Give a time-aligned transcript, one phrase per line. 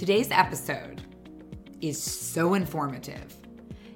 [0.00, 1.02] Today's episode
[1.82, 3.36] is so informative.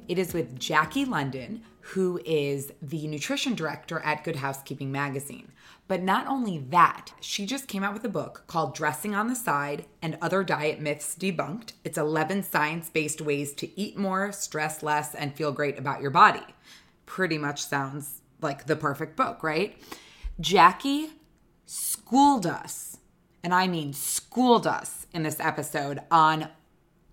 [0.07, 5.51] It is with Jackie London, who is the nutrition director at Good Housekeeping Magazine.
[5.89, 9.35] But not only that, she just came out with a book called Dressing on the
[9.35, 11.73] Side and Other Diet Myths Debunked.
[11.85, 16.11] It's 11 science based ways to eat more, stress less, and feel great about your
[16.11, 16.45] body.
[17.07, 19.81] Pretty much sounds like the perfect book, right?
[20.39, 21.13] Jackie
[21.65, 22.94] schooled us,
[23.45, 26.49] and I mean schooled us in this episode on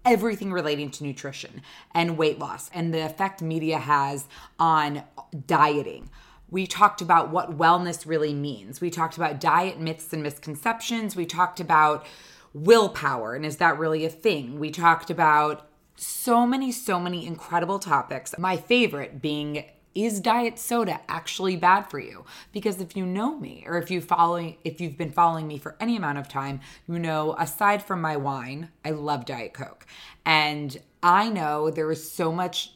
[0.04, 1.62] everything relating to nutrition
[1.94, 5.04] and weight loss and the effect media has on
[5.46, 6.10] dieting.
[6.50, 8.82] We talked about what wellness really means.
[8.82, 11.16] We talked about diet myths and misconceptions.
[11.16, 12.06] We talked about
[12.54, 14.60] willpower and is that really a thing?
[14.60, 18.34] We talked about so many, so many incredible topics.
[18.40, 22.26] My favorite being is diet soda actually bad for you?
[22.52, 25.76] Because if you know me or if you following if you've been following me for
[25.80, 29.86] any amount of time you know aside from my wine i love diet coke.
[30.26, 32.74] And i know there is so much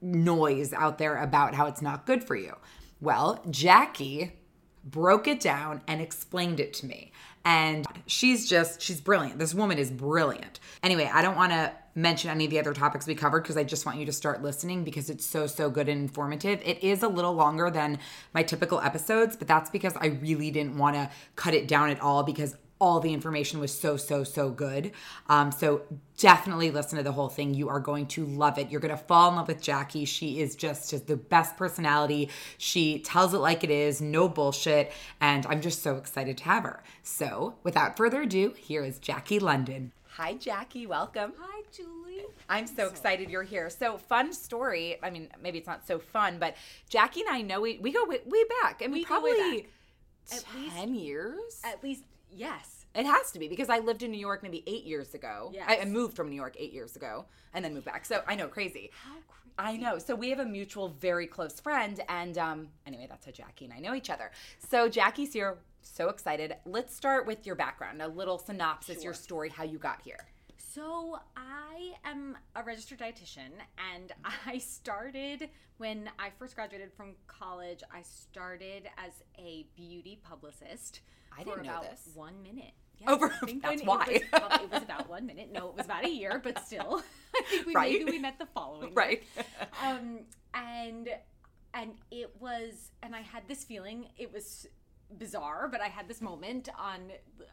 [0.00, 2.56] noise out there about how it's not good for you.
[3.00, 4.32] Well jackie
[4.84, 7.12] broke it down and explained it to me.
[7.44, 9.38] And she's just she's brilliant.
[9.38, 10.60] This woman is brilliant.
[10.82, 13.64] Anyway i don't want to mention any of the other topics we covered because i
[13.64, 16.60] just want you to start listening because it's so so good and informative.
[16.64, 17.98] It is a little longer than
[18.32, 22.00] my typical episodes but that's because i really didn't want to cut it down at
[22.00, 24.92] all because all the information was so so so good.
[25.28, 25.82] Um, so
[26.16, 27.54] definitely listen to the whole thing.
[27.54, 28.70] You are going to love it.
[28.70, 30.04] You're going to fall in love with jackie.
[30.04, 32.30] She is just, just the best personality.
[32.56, 36.62] She tells it like it is no bullshit and i'm just so excited to have
[36.64, 36.82] her.
[37.02, 39.92] So without further ado here is jackie london.
[40.18, 40.86] Hi jackie.
[40.86, 41.32] Welcome.
[41.38, 42.24] Hi, Julie.
[42.48, 43.70] I'm so excited you're here.
[43.70, 44.98] So fun story.
[45.02, 46.54] I mean, maybe it's not so fun, but
[46.88, 48.80] Jackie and I know we, we go way, way back.
[48.82, 49.70] I mean, We probably back.
[50.32, 51.60] At ten years.
[51.64, 52.86] At least, yes.
[52.94, 55.50] It has to be because I lived in New York maybe eight years ago.
[55.54, 55.66] Yes.
[55.68, 58.04] I, I moved from New York eight years ago and then moved back.
[58.04, 58.90] So I know, crazy.
[59.04, 59.24] How crazy.
[59.58, 59.98] I know.
[59.98, 63.74] So we have a mutual, very close friend, and um, anyway, that's how Jackie and
[63.74, 64.30] I know each other.
[64.68, 65.58] So Jackie's here.
[65.82, 66.54] So excited.
[66.64, 70.26] Let's start with your background, a little synopsis, your story, how you got here.
[70.78, 73.50] So, I am a registered dietitian,
[73.96, 74.12] and
[74.46, 77.82] I started when I first graduated from college.
[77.92, 81.00] I started as a beauty publicist.
[81.36, 82.08] I for didn't know about this.
[82.14, 82.70] One minute.
[83.00, 84.04] Yes, Over- I think that's why.
[84.08, 85.50] It was, well, it was about one minute.
[85.52, 87.02] No, it was about a year, but still,
[87.34, 87.98] I think we Right.
[87.98, 88.94] maybe we met the following.
[88.94, 89.24] Right.
[89.82, 90.20] um,
[90.54, 91.08] and
[91.74, 94.66] and it was and i had this feeling it was
[95.16, 97.00] bizarre but i had this moment on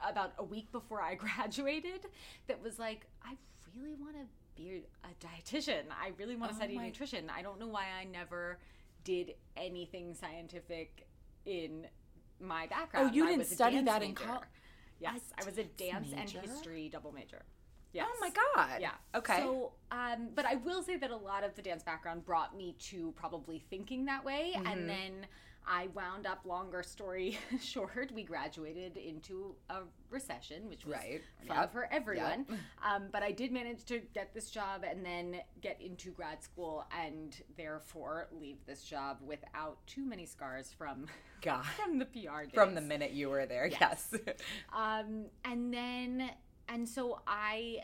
[0.07, 2.05] about a week before i graduated
[2.47, 3.33] that was like i
[3.75, 7.41] really want to be a dietitian i really want to Oh study my- nutrition i
[7.41, 8.59] don't know why i never
[9.03, 11.07] did anything scientific
[11.45, 11.85] in
[12.39, 14.43] my background Oh, you I didn't study that in college.
[14.99, 17.43] yes i was a dance and history double major
[17.93, 18.81] yes Oh my God.
[18.81, 18.91] yeah.
[19.15, 19.37] Okay.
[19.37, 22.75] So, um, but I will say that a lot of the dance background brought me
[22.89, 24.67] to probably thinking that way, Mm-hmm.
[24.67, 25.11] and then
[25.67, 26.45] I wound up.
[26.45, 29.79] Longer story short, we graduated into a
[30.09, 31.21] recession, which was Right.
[31.47, 31.71] fun Yep.
[31.73, 32.45] for everyone.
[32.85, 36.85] Um, but I did manage to get this job and then get into grad school,
[36.95, 41.07] and therefore leave this job without too many scars from
[41.41, 41.65] God.
[41.65, 42.51] from the PR days.
[42.53, 44.13] From the minute you were there, yes.
[44.71, 46.29] um, and then
[46.69, 47.79] and so I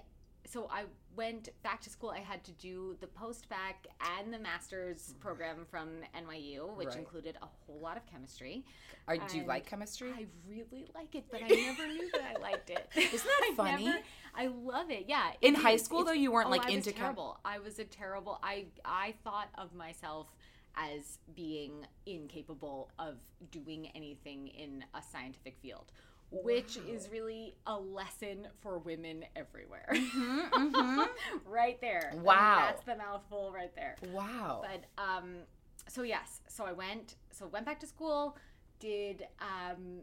[0.45, 0.83] so I
[1.15, 2.09] went back to school.
[2.09, 3.87] I had to do the post bac
[4.19, 5.19] and the master's mm.
[5.19, 6.97] program from NYU, which Right.
[6.97, 8.63] included a whole lot of chemistry.
[9.07, 10.11] Are, do you like chemistry?
[10.15, 12.87] I really like it, but I never knew that I liked it.
[12.95, 13.85] Isn't that I funny?
[13.85, 13.99] never-
[14.33, 15.05] I love it.
[15.07, 15.31] Yeah.
[15.41, 17.39] In it high school, though, you weren't, oh, like, I was into chem- terrible.
[17.43, 18.39] I was a terrible.
[18.41, 20.33] I I thought of myself
[20.75, 23.15] as being incapable of
[23.51, 25.91] doing anything in a scientific field.
[26.31, 29.87] Which is really a lesson for women everywhere.
[31.45, 32.09] right there.
[32.11, 32.63] I mean, Mm-hmm, Wow.
[32.67, 33.97] that's the mouthful right there.
[34.11, 34.63] wow.
[34.63, 35.35] But um,
[35.87, 38.37] so yes, so I went, so went back to school,
[38.79, 39.99] did um,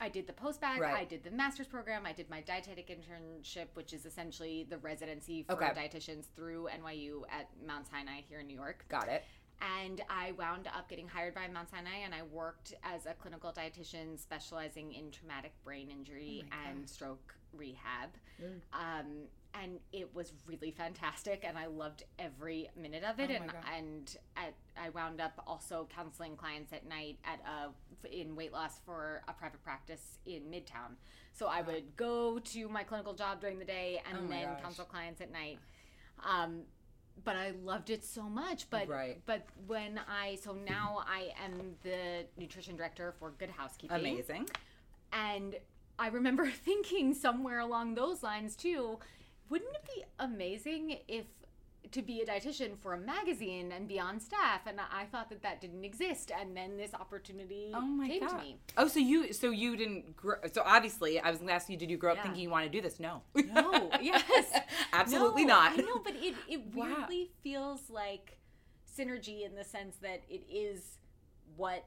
[0.00, 0.94] I did the post bac, Right.
[0.94, 5.44] I did the master's program, I did my dietetic internship, which is essentially the residency
[5.44, 5.66] for Okay.
[5.74, 8.84] dietitians through NYU at Mount Sinai here in New York.
[8.88, 9.22] Got it.
[9.80, 13.52] And I wound up getting hired by Mount Sinai, and I worked as a clinical
[13.52, 18.10] dietitian specializing in traumatic brain injury Oh and stroke rehab.
[18.42, 18.60] Mm.
[18.72, 19.06] Um,
[19.54, 23.30] and it was really fantastic, and I loved every minute of it.
[23.30, 27.70] Oh and and at, I wound up also counseling clients at night at a
[28.08, 30.96] in weight loss for a private practice in Midtown.
[31.32, 34.62] So I would go to my clinical job during the day and Oh then gosh.
[34.62, 35.58] counsel clients at night.
[36.24, 36.62] Um,
[37.24, 38.68] but I loved it so much.
[38.70, 39.20] But Right.
[39.26, 43.96] but when I so now I am the nutrition director for Good Housekeeping.
[43.96, 44.48] Amazing.
[45.12, 45.56] And
[45.98, 48.98] I remember thinking somewhere along those lines too,
[49.48, 51.26] wouldn't it be amazing if
[51.90, 55.42] to be a dietitian for a magazine and be on staff and I thought that
[55.42, 58.28] that didn't exist and then this opportunity Oh my came god.
[58.30, 58.56] to me.
[58.76, 61.76] Oh, so you so you didn't grow, so obviously I was going to ask you
[61.76, 62.22] did you grow up Yeah.
[62.22, 63.00] thinking you want to do this?
[63.00, 63.22] No.
[63.52, 64.52] No, yes.
[64.92, 65.72] Absolutely No, not.
[65.72, 66.86] I know, but it, it Wow.
[66.98, 68.38] weirdly feels like
[68.96, 70.98] synergy in the sense that it is
[71.56, 71.84] what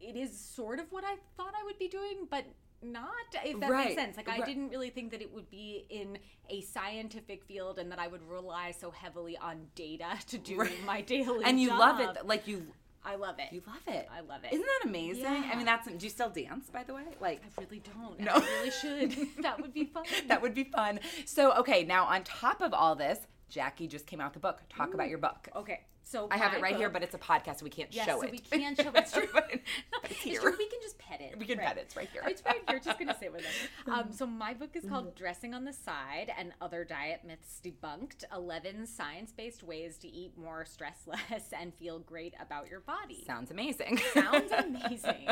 [0.00, 2.44] it is sort of what I thought I would be doing, but
[2.82, 3.06] not
[3.44, 4.16] if that Right, makes sense.
[4.16, 4.46] Like I right.
[4.46, 6.18] didn't really think that it would be in
[6.50, 10.84] a scientific field and that I would rely so heavily on data to do Right.
[10.84, 12.66] my daily and you love it like you
[13.08, 13.52] I love it.
[13.52, 14.08] you love it.
[14.12, 14.52] I love it.
[14.52, 15.26] Isn't that amazing?
[15.26, 17.04] I mean that's do you still dance by the way?
[17.20, 18.18] Like I really don't.
[18.18, 18.32] No.
[18.34, 19.28] I really should.
[19.42, 20.04] that would be fun.
[20.26, 20.98] that would be fun.
[21.24, 24.60] So, okay, now on top of all this, Jackie just came out the book.
[24.68, 25.48] Talk about your book.
[25.54, 25.80] Okay.
[26.08, 28.20] So I have it right here, but it's a podcast, so we can't Yes, show
[28.20, 28.30] so it.
[28.30, 28.94] we can't show it.
[28.96, 29.26] It's true.
[29.32, 29.64] but it's
[30.24, 30.54] It's true.
[30.56, 31.36] We can just pet it.
[31.36, 31.66] We can Right.
[31.66, 31.80] pet it.
[31.80, 32.22] It's right here.
[32.28, 32.78] It's right here.
[32.78, 33.46] Just gonna sit with it.
[33.92, 38.22] Um, so my book is called "Dressing on the Side" and other diet myths debunked:
[38.32, 43.24] Eleven science-based ways to eat more, stress less, and feel great about your body.
[43.26, 43.98] Sounds amazing.
[44.14, 45.26] Sounds amazing.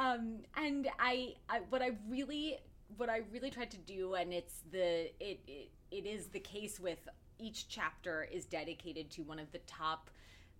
[0.00, 2.56] um, and I, I, what I really,
[2.96, 6.80] what I really tried to do, and it's the, it, it, it is the case
[6.80, 7.06] with
[7.38, 10.10] each chapter is dedicated to one of the top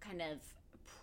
[0.01, 0.39] kind of.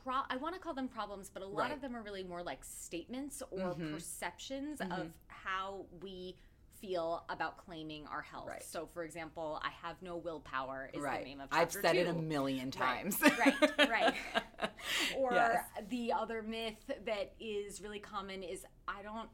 [0.04, 1.66] Pro- I want to call them problems, but a lot Right.
[1.68, 1.74] Mm-hmm.
[1.76, 6.36] of them are really more like statements or perceptions of how we
[6.82, 8.48] feel about claiming our health.
[8.48, 8.64] Right.
[8.64, 11.20] So, for example, I have no willpower is right.
[11.20, 11.62] the name of the case.
[11.62, 13.20] I've chapter said it a million times.
[13.22, 14.14] Right, right.
[15.18, 15.64] or Yes.
[15.90, 16.76] the other myth
[17.06, 19.30] that is really common is I don't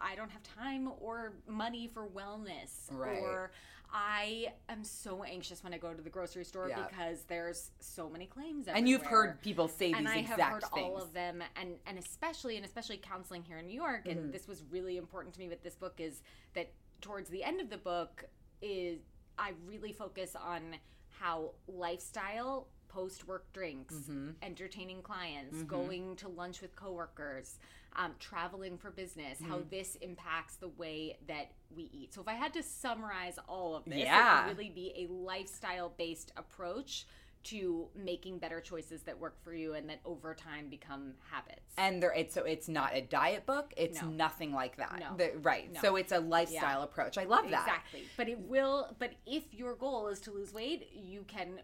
[0.00, 3.18] I don't have time or money for wellness Right.
[3.20, 3.50] or
[3.96, 6.86] I am so anxious when I go to the grocery store Yeah.
[6.88, 10.52] because there's so many claims and you've heard people say these and I exact have
[10.52, 10.86] heard things.
[10.94, 14.18] all of them, and and especially and especially counseling here in New York, Mm-hmm.
[14.18, 16.22] and this was really important to me with this book is
[16.54, 18.24] that towards the end of the book
[18.62, 19.00] is
[19.38, 20.76] I really focus on
[21.20, 24.30] how lifestyle, post work drinks, Mm-hmm.
[24.42, 27.58] entertaining clients, going to lunch with coworkers,
[27.96, 29.68] um, traveling for business, how Mm-hmm.
[29.70, 32.14] this impacts the way that we eat.
[32.14, 34.44] So if I had to summarize all of this, Yeah.
[34.44, 37.06] it would really be a lifestyle based approach
[37.44, 41.60] to making better choices that work for you and that over time become habits.
[41.76, 44.08] and there it's so it's not a diet book it's No.
[44.08, 45.16] nothing like that No.
[45.16, 45.80] The- right No.
[45.80, 48.04] so it's a lifestyle approach i love that Exactly.
[48.16, 51.60] But it will but if your goal is to lose weight, you can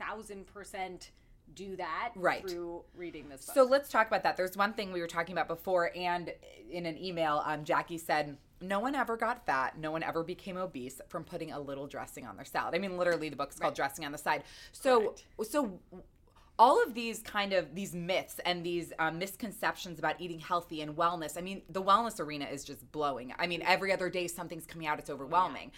[0.00, 1.10] 1000%
[1.54, 2.46] do that Right.
[2.48, 3.54] through reading this book.
[3.54, 4.36] So let's talk about that.
[4.36, 6.32] There's one thing we were talking about before, and
[6.70, 9.78] in an email, um, Jackie said, No one ever got fat.
[9.78, 12.74] No one ever became obese from putting a little dressing on their salad.
[12.74, 14.44] I mean, literally, the book's called Dressing on the Side.
[14.72, 15.78] So, so
[16.58, 20.96] all of these kind of these myths and these um, misconceptions about eating healthy and
[20.96, 21.38] wellness.
[21.38, 23.32] I mean, the wellness arena is just blowing.
[23.38, 24.98] I mean, every other day something's coming out.
[24.98, 25.70] It's overwhelming.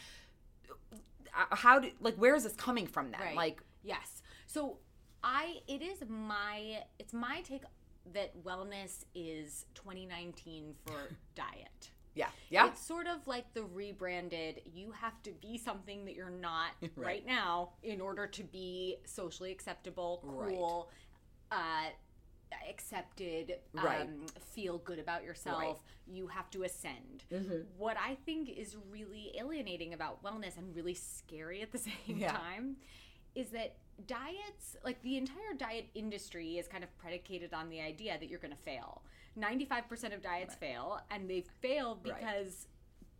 [0.70, 3.20] Uh, How do like where is this coming from then?
[3.20, 3.36] Right.
[3.36, 4.22] Like, yes.
[4.46, 4.78] So
[5.22, 7.64] I it is my it's my take
[8.14, 11.90] that wellness is 2019 for diet.
[12.14, 16.28] Yeah, yeah, It's sort of like the rebranded, you have to be something that you're
[16.30, 16.90] not Right.
[16.96, 17.26] right.
[17.26, 20.54] now in order to be socially acceptable, Right.
[20.54, 20.90] cool,
[21.52, 21.86] uh,
[22.68, 24.02] accepted, Right.
[24.02, 25.80] um, feel good about yourself.
[26.06, 27.24] You have to ascend.
[27.76, 32.32] What I think is really alienating about wellness and really scary at the same Yeah.
[32.32, 32.76] time
[33.36, 33.76] is that
[34.06, 38.40] diets, like the entire diet industry, is kind of predicated on the idea that you're
[38.40, 39.02] going to fail.
[39.38, 42.18] 95% of diets fail, and they fail Right.
[42.18, 42.66] because.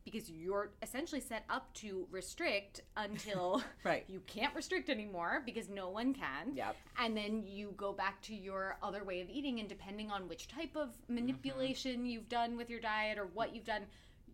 [0.03, 4.05] Because you're essentially set up to restrict until Right.
[4.09, 6.57] you can't restrict anymore because no one can.
[6.57, 6.75] Yep.
[6.99, 10.49] And then you go back to your other way of eating, and depending on which
[10.49, 11.17] type of mm-hmm.
[11.17, 13.83] manipulation you've done with your diet or what you've done,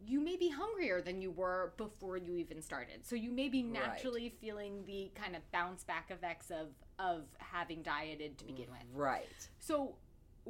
[0.07, 3.05] you may be hungrier than you were before you even started.
[3.05, 6.69] So you may be naturally feeling the kind of bounce back effects of
[6.99, 8.83] of having dieted to begin with.
[8.95, 9.49] Right.
[9.59, 9.97] So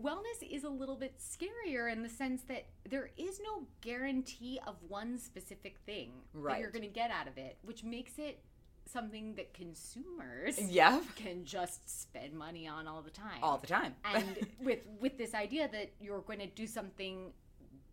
[0.01, 4.77] wellness is a little bit scarier in the sense that there is no guarantee of
[4.89, 8.41] one specific thing that you're going to get out of it, which makes it
[8.85, 11.01] something that consumers Yeah.
[11.17, 13.39] can just spend money on all the time.
[13.43, 13.95] All the time.
[14.05, 17.33] and with with this idea that you're going to do something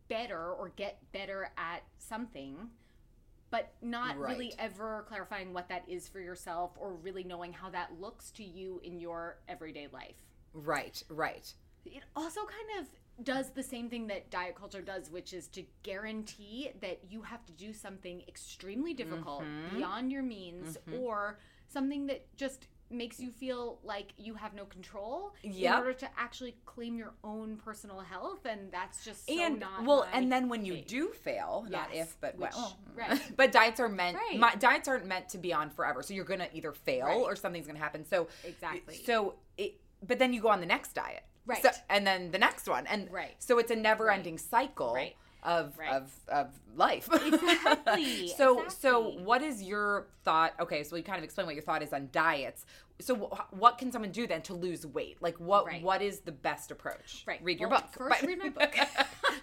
[0.07, 2.69] better or get better at something
[3.49, 7.89] but not really ever clarifying what that is for yourself or really knowing how that
[7.99, 10.15] looks to you in your everyday life
[10.53, 11.01] right.
[11.09, 11.53] Right.
[11.85, 12.87] It also kind of
[13.25, 17.45] does the same thing that diet culture does, which is to guarantee that you have
[17.45, 19.77] to do something extremely difficult Mm-hmm.
[19.77, 21.37] beyond your means or
[21.67, 26.55] something that just makes you feel like you have no control in order to actually
[26.65, 30.63] claim your own personal health and that's just so and not well, and then when
[30.63, 30.83] you thing.
[30.87, 33.19] do fail, not if, but which- well, right.
[33.35, 34.15] but diets are meant.
[34.17, 34.39] Right.
[34.39, 37.17] My, diets aren't meant to be on forever, so you're gonna either fail Right.
[37.17, 38.05] or something's gonna happen.
[38.05, 38.95] So Exactly.
[39.05, 41.61] So it, but then you go on the next diet, Right.
[41.61, 43.35] So, and then the next one, and Right.
[43.39, 45.15] So it's a never-ending cycle Right.
[45.43, 45.91] of Right.
[45.93, 47.09] of of life.
[47.25, 50.53] Exactly, so so what is your thought?
[50.59, 52.65] Okay, so you kind of explain what your thought is on diets.
[53.01, 55.17] So wh- what can someone do then to lose weight?
[55.21, 55.81] Like what Right.
[55.83, 57.23] what is the best approach?
[57.27, 57.43] Right.
[57.43, 57.85] Read your book.
[57.91, 58.73] first But- read my book.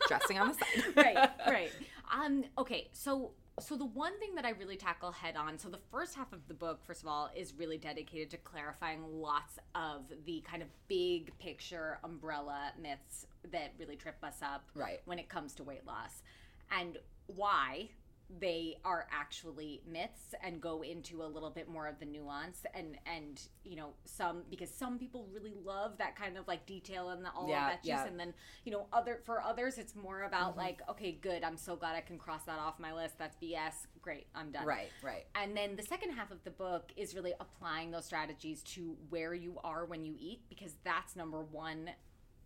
[0.09, 0.97] Dressing on the side.
[0.97, 1.73] right, right.
[2.13, 3.31] Um, okay, so
[3.61, 6.47] so the one thing that I really tackle head on, so the first half of
[6.49, 10.69] the book, first of all, is really dedicated to clarifying lots of the kind of
[10.89, 15.01] big picture umbrella myths that really trip us up Right.
[15.05, 16.23] when it comes to weight loss
[16.71, 17.91] and why
[18.39, 22.97] they are actually myths and go into a little bit more of the nuance and
[23.05, 27.25] and you know some because some people really love that kind of like detail and
[27.25, 28.07] the, all Yeah, of that juice yeah.
[28.07, 28.33] and then
[28.65, 30.61] you know other for others it's more about Mm-hmm.
[30.61, 33.87] like okay good i'm so glad i can cross that off my list that's bs
[34.01, 35.25] great i'm done Right, right.
[35.35, 39.35] and then the second half of the book is really applying those strategies to where
[39.35, 41.91] you are when you eat because that's number one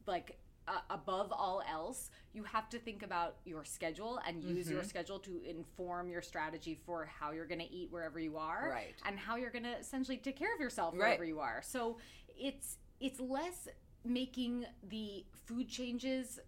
[0.07, 4.75] like uh, above all else you have to think about your schedule and use Mm-hmm.
[4.76, 8.68] your schedule to inform your strategy for how you're going to eat wherever you are
[8.71, 8.94] Right.
[9.06, 10.99] and how you're going to essentially take care of yourself Right.
[11.00, 11.99] wherever you are so
[12.37, 13.68] it's it's less
[14.04, 16.38] making the food changes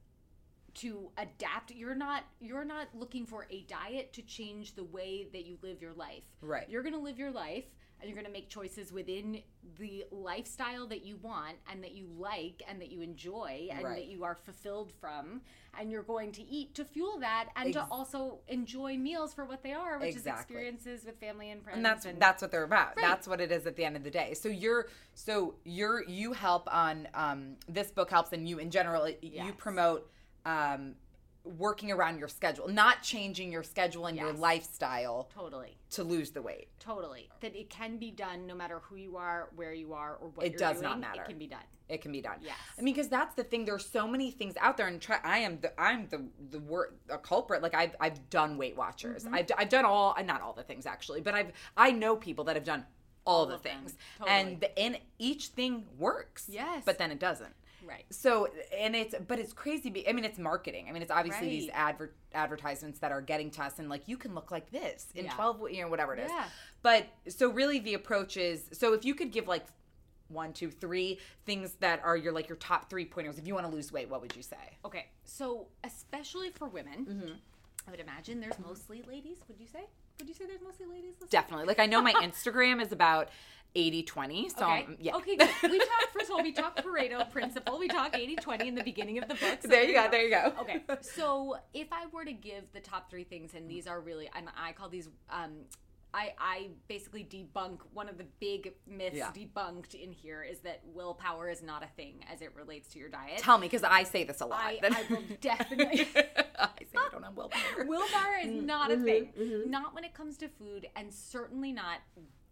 [0.74, 5.46] to adapt you're not you're not looking for a diet to change the way that
[5.46, 6.68] you live your life Right.
[6.68, 7.64] you're going to live your life
[8.00, 9.42] and you're going to make choices within
[9.78, 13.96] the lifestyle that you want and that you like and that you enjoy and Right.
[13.96, 15.40] that you are fulfilled from
[15.78, 19.62] and you're going to eat to fuel that and to also enjoy meals for what
[19.62, 20.32] they are which Exactly.
[20.32, 23.02] is experiences with family and friends and that's that's what they're about Right.
[23.04, 26.32] that's what it is at the end of the day so you're so you're you
[26.32, 30.10] help on um this book helps and you in general you promote
[30.44, 30.94] um
[31.46, 35.76] working around your schedule not changing your schedule and your lifestyle totally.
[35.90, 36.68] to lose the weight.
[36.80, 37.28] Totally.
[37.40, 40.46] That it can be done no matter who you are where you are or what
[40.46, 41.22] It does not matter.
[41.22, 41.60] it can be done.
[41.88, 42.38] It can be done.
[42.42, 42.56] Yes.
[42.78, 43.64] i mean because that's the thing.
[43.64, 46.94] There's so many things out there and try i am the i'm the the word
[47.08, 47.62] a culprit.
[47.62, 49.24] Like i've i've done weight watchers.
[49.24, 49.34] Mm-hmm.
[49.34, 52.56] I've, I've done all not all the things actually but i've i know people that
[52.56, 52.84] have done
[53.26, 53.96] all, the things.
[54.18, 54.36] Totally.
[54.36, 56.82] and the, and each thing works Yes.
[56.86, 57.52] but then it doesn't
[57.86, 61.10] right so and it's but it's crazy be, i mean it's marketing i mean it's
[61.10, 61.76] obviously these Right.
[61.76, 65.26] adver- advertisements that are getting to us and like you can look like this in
[65.26, 65.34] Yeah.
[65.34, 66.44] 12 you know whatever it is Yeah.
[66.82, 69.66] but so really the approach is so if you could give like
[70.28, 73.64] one two three things that are your like your top three pointers if you want
[73.64, 77.32] to lose weight what would you say Okay, so especially for women, Mm-hmm.
[77.86, 79.36] I would imagine there's mostly ladies.
[79.46, 79.84] Would you say?
[80.18, 81.12] Would you say there's mostly ladies?
[81.20, 81.28] listening?
[81.30, 83.28] definitely like i know my instagram is about
[83.76, 84.84] 80 20 so Okay.
[84.84, 85.48] um, yeah Okay, good.
[85.62, 87.78] We talked, first of all, we talked Pareto principle.
[87.78, 89.58] We talked 80 20 in the beginning of the book.
[89.60, 92.80] so there you go there you go Okay, so if I were to give the
[92.80, 95.52] top three things, and these are really, and I call these, um,
[96.14, 99.30] I, I basically debunk one of the big myths Yeah.
[99.36, 103.10] debunked in here is that willpower is not a thing as it relates to your
[103.10, 103.38] diet.
[103.38, 106.08] tell me because i say this a lot I, I will definitely.
[106.58, 109.28] i say i don't have willpower Willpower is Mm-hmm, not a thing.
[109.68, 111.98] Not when it comes to food, and certainly not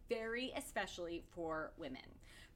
[0.08, 2.02] very especially for women.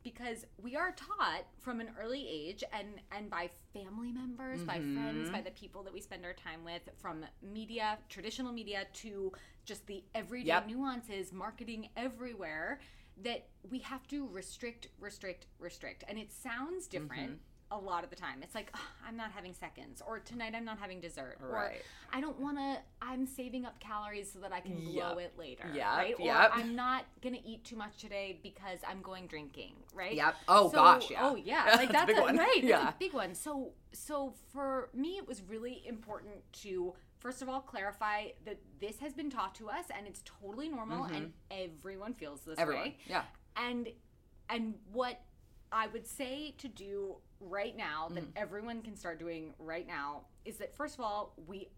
[0.05, 4.95] Because we are taught from an early age and and by family members by mm-hmm.
[4.95, 9.33] friends by the people that we spend our time with from media traditional media to
[9.64, 10.69] just the everyday Yep.
[10.69, 12.81] nuances marketing everywhere
[13.23, 16.05] that we have to restrict restrict restrict.
[16.09, 17.48] And it sounds different mm-hmm.
[17.71, 20.65] A lot of the time it's like "Ugh, i'm not having seconds or tonight i'm
[20.65, 21.71] not having dessert or
[22.13, 25.19] i don't want to i'm saving up calories so that i can blow Yep.
[25.19, 26.51] it later Yep, right or yep.
[26.55, 30.35] i'm not gonna eat too much today because i'm going drinking right Yep.
[30.49, 31.19] Oh, So- gosh, yeah.
[31.23, 32.37] oh yeah Like, That's like a that's, big a, one.
[32.39, 32.89] right that's Yeah.
[32.89, 37.61] a big one so so for me it was really important to first of all
[37.61, 42.41] clarify that this has been taught to us and it's totally normal and everyone feels
[42.43, 42.63] this Mm-hmm.
[42.63, 43.23] Everyone, way yeah.
[43.57, 43.89] and
[44.49, 45.21] and what
[45.73, 48.33] i would say to do right now that Mm.
[48.37, 51.68] everyone can start doing right now is that first of all we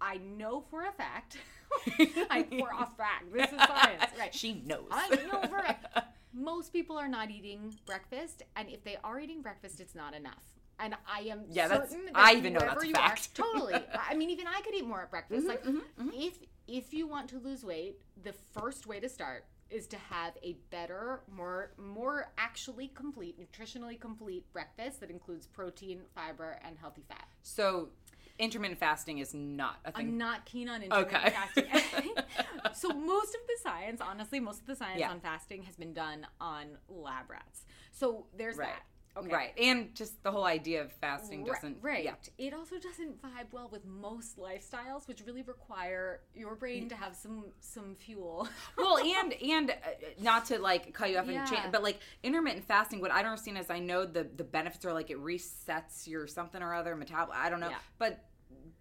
[0.00, 1.38] i know for a fact
[2.30, 4.86] I, for a fact this is science right She knows.
[4.90, 9.40] I know for a most people are not eating breakfast, and if they are eating
[9.42, 10.44] breakfast, it's not enough.
[10.78, 13.30] And I am Yeah, that's- that I even know that's a you fact.
[13.38, 13.74] Are, totally.
[13.98, 15.46] I mean, even I could eat more at breakfast.
[15.46, 16.38] like, Mm-hmm, if
[16.68, 20.56] if you want to lose weight, the first way to start is to have a
[20.70, 27.28] better, more more actually complete, nutritionally complete breakfast that includes protein, fiber, and healthy fat.
[27.42, 27.90] So,
[28.38, 30.08] intermittent fasting is not a thing.
[30.08, 31.30] I'm not keen on intermittent Okay.
[31.54, 32.14] fasting.
[32.74, 35.10] so most of the science, honestly, most of the science Yeah.
[35.10, 37.64] on fasting has been done on lab rats.
[37.92, 38.68] So there's right.
[38.68, 38.82] that.
[39.20, 39.34] Okay.
[39.34, 39.58] Right.
[39.58, 41.78] And just the whole idea of fasting doesn't.
[41.82, 42.04] right.
[42.04, 42.14] Yeah.
[42.38, 47.14] It also doesn't vibe well with most lifestyles, which really require your brain to have
[47.16, 48.48] some some fuel.
[48.76, 49.74] well and and uh,
[50.20, 51.44] not to like cut you off and Yeah.
[51.44, 54.84] change but like intermittent fasting what i don't understand is i know the the benefits
[54.84, 57.76] are like it resets your something or other metabol i don't know Yeah.
[57.98, 58.24] but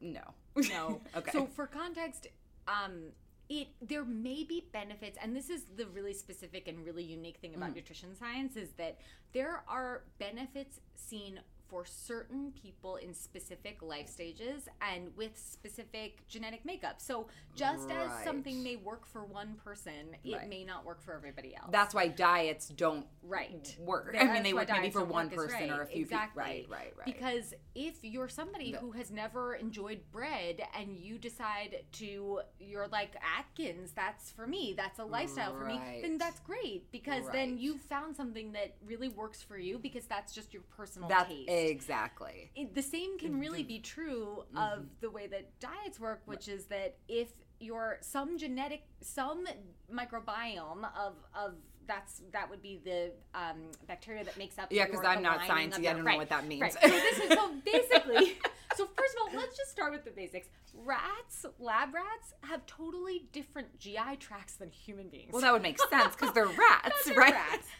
[0.01, 0.21] no
[0.55, 1.01] No.
[1.15, 2.27] okay So for context,
[2.67, 3.11] um,
[3.49, 7.51] it there may be benefits, and this is the really specific and really unique thing
[7.51, 7.57] Mm.
[7.57, 8.99] about nutrition science is that
[9.33, 11.39] there are benefits seen
[11.69, 16.95] for certain people in specific life stages and with specific genetic makeup.
[16.99, 20.49] So just as something may work for one person, it Right.
[20.49, 21.69] may not work for everybody else.
[21.71, 25.69] that's why diets don't right work That- i mean they work maybe for one person
[25.69, 26.43] or a few exactly.
[26.61, 31.17] people right right right because if you're somebody who has never enjoyed bread and you
[31.17, 36.39] decide to you're like atkins that's for me that's a lifestyle for me then that's
[36.41, 37.59] great because then Right.
[37.59, 41.49] you found something that really works for you because that's just your personal that's taste
[41.67, 46.47] exactly it, the same can really be true of the way that diets work, which
[46.47, 49.45] is that if your some genetic some
[49.93, 51.55] microbiome of of
[51.87, 55.87] that's that would be the um, bacteria that makes up Yeah, because I'm not sciencey,
[55.87, 56.61] I don't know what that means.
[56.61, 56.73] Right.
[56.73, 58.37] So this is so basically.
[58.75, 60.47] So first of all, let's just start with the basics.
[60.75, 65.33] Rats, lab rats, have totally different GI tracts than human beings.
[65.33, 67.67] well that would make sense because they're rats right rats.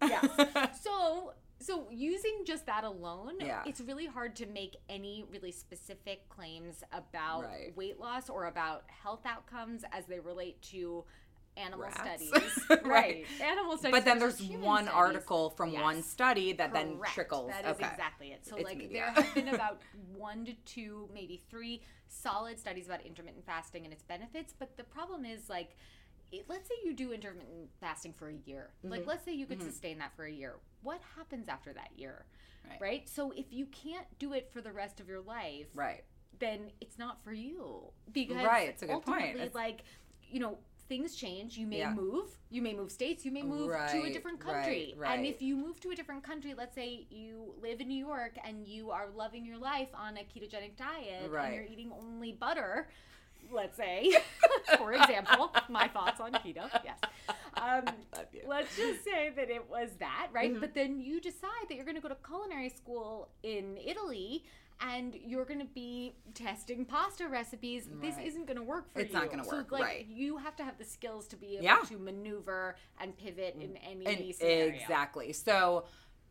[0.00, 0.80] Mm, yes.
[0.80, 3.62] So so using just that alone, Yeah.
[3.66, 7.76] it's really hard to make any really specific claims about Right.
[7.76, 11.04] weight loss or about health outcomes as they relate to
[11.56, 12.24] animal Rats.
[12.28, 12.66] studies.
[12.84, 13.26] Right.
[13.42, 13.92] Animal studies.
[13.96, 14.96] but then there's one studies.
[14.96, 18.46] article from one study that then trickles That is okay exactly it.
[18.46, 19.80] So It's like me, there have been about
[20.14, 24.54] one to two, maybe three solid studies about intermittent fasting and its benefits.
[24.56, 25.76] But the problem is like,
[26.48, 28.70] let's say you do intermittent fasting for a year.
[28.82, 29.08] Like Mm-hmm.
[29.08, 30.56] let's say you could sustain that for a year.
[30.82, 32.24] What happens after that year?
[32.80, 33.08] Right.
[33.08, 36.04] So if you can't do it for the rest of your life, right
[36.38, 39.08] then it's not for you because Right, it's a good point.
[39.08, 39.80] ultimately, It's- like
[40.30, 41.92] you know things change you may Yeah.
[41.92, 45.42] move you may move states you may move to a different country right, and if
[45.42, 48.90] you move to a different country let's say you live in new york and you
[48.90, 52.88] are loving your life on a ketogenic diet and you're eating only butter
[53.52, 54.12] let's say.
[54.78, 56.98] For example my thoughts on keto yes.
[57.56, 57.84] Um,
[58.46, 60.50] let's just say that it was that right?
[60.50, 60.60] Mm-hmm.
[60.60, 64.44] but then you decide that you're going to go to culinary school in italy
[64.80, 67.88] and you're going to be testing pasta recipes.
[68.00, 69.18] This isn't going to work for It's you.
[69.18, 70.06] not gonna so work, like right.
[70.08, 71.78] you have to have the skills to be able Yeah.
[71.88, 74.74] to maneuver and pivot in any And- scenario.
[74.74, 75.32] exactly.
[75.32, 75.84] So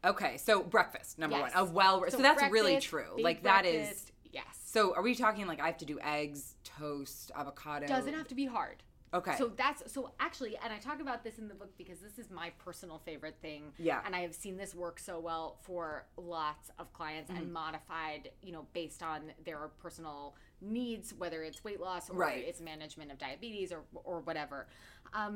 [0.06, 0.38] okay.
[0.38, 1.54] So breakfast number Yes.
[1.56, 3.18] one a well so, that's really true.
[3.20, 7.32] like that is yes so are we talking like i have to do eggs toast
[7.36, 8.78] avocado doesn't have to be hard
[9.14, 12.18] okay So that's so actually, and I talk about this in the book because this
[12.24, 13.62] is my personal favorite thing.
[13.78, 14.02] Yeah.
[14.06, 17.42] And I have seen this work so well for lots of clients Mm-hmm.
[17.44, 22.44] and modified, you know, based on their personal needs, whether it's weight loss or Right.
[22.50, 24.68] it's management of diabetes or or whatever.
[25.14, 25.36] Um,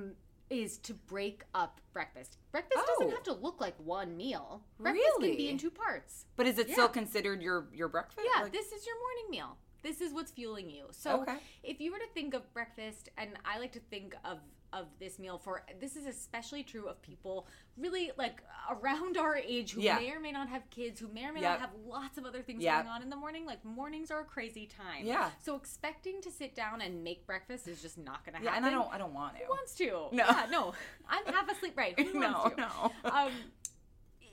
[0.52, 2.38] is to break up breakfast.
[2.52, 2.96] Breakfast Oh.
[3.00, 4.64] doesn't have to look like one meal.
[4.78, 6.26] Breakfast can be in two parts.
[6.36, 6.74] but is it Yeah.
[6.74, 9.58] still considered your your breakfast Yeah, Like- this is your morning meal.
[9.82, 10.88] This is what's fueling you.
[10.92, 11.38] So Okay.
[11.64, 14.40] if you were to think of breakfast, and I like to think of
[14.74, 17.46] of this meal for this is especially true of people
[17.78, 19.98] really like around our age who Yeah.
[19.98, 21.60] may or may not have kids, who may or may Yep.
[21.60, 22.84] not have lots of other things Yep.
[22.84, 23.46] going on in the morning.
[23.46, 25.06] Like mornings are a crazy time.
[25.06, 25.32] Yeah.
[25.42, 28.58] So expecting to sit down and make breakfast is just not going to happen Yeah,
[28.58, 29.44] and I don't I don't want to.
[29.44, 29.86] Who wants to?
[30.12, 30.26] No.
[30.26, 30.74] Yeah, no.
[31.10, 31.78] I'm half asleep.
[31.78, 32.00] Right.
[32.00, 32.62] Who No, wants to?
[32.62, 32.92] no.
[33.12, 33.32] Um,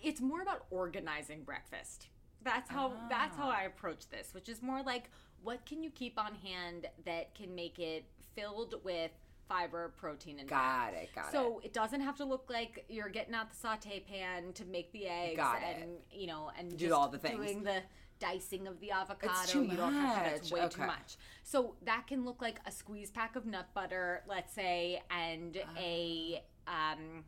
[0.02, 2.08] it's more about organizing breakfast.
[2.42, 3.56] That's how that's how Ah.
[3.58, 5.10] I approach this, which is more like
[5.42, 9.10] what can you keep on hand that can make it filled with
[9.48, 10.92] fiber, protein, and fat.
[10.92, 11.72] Got it, got so it.
[11.72, 15.36] doesn't have to look like you're getting out the saute pan to make the eggs
[15.36, 15.82] Got it.
[15.82, 17.36] and you know and Do just all the things.
[17.36, 17.82] doing the
[18.20, 19.32] dicing of the avocado.
[19.46, 20.52] too you don't have to, that's much.
[20.60, 20.74] way Okay.
[20.74, 21.16] too much.
[21.44, 26.42] So that can look like a squeeze pack of nut butter, let's say, and a
[26.66, 26.92] Ah.
[26.94, 27.24] um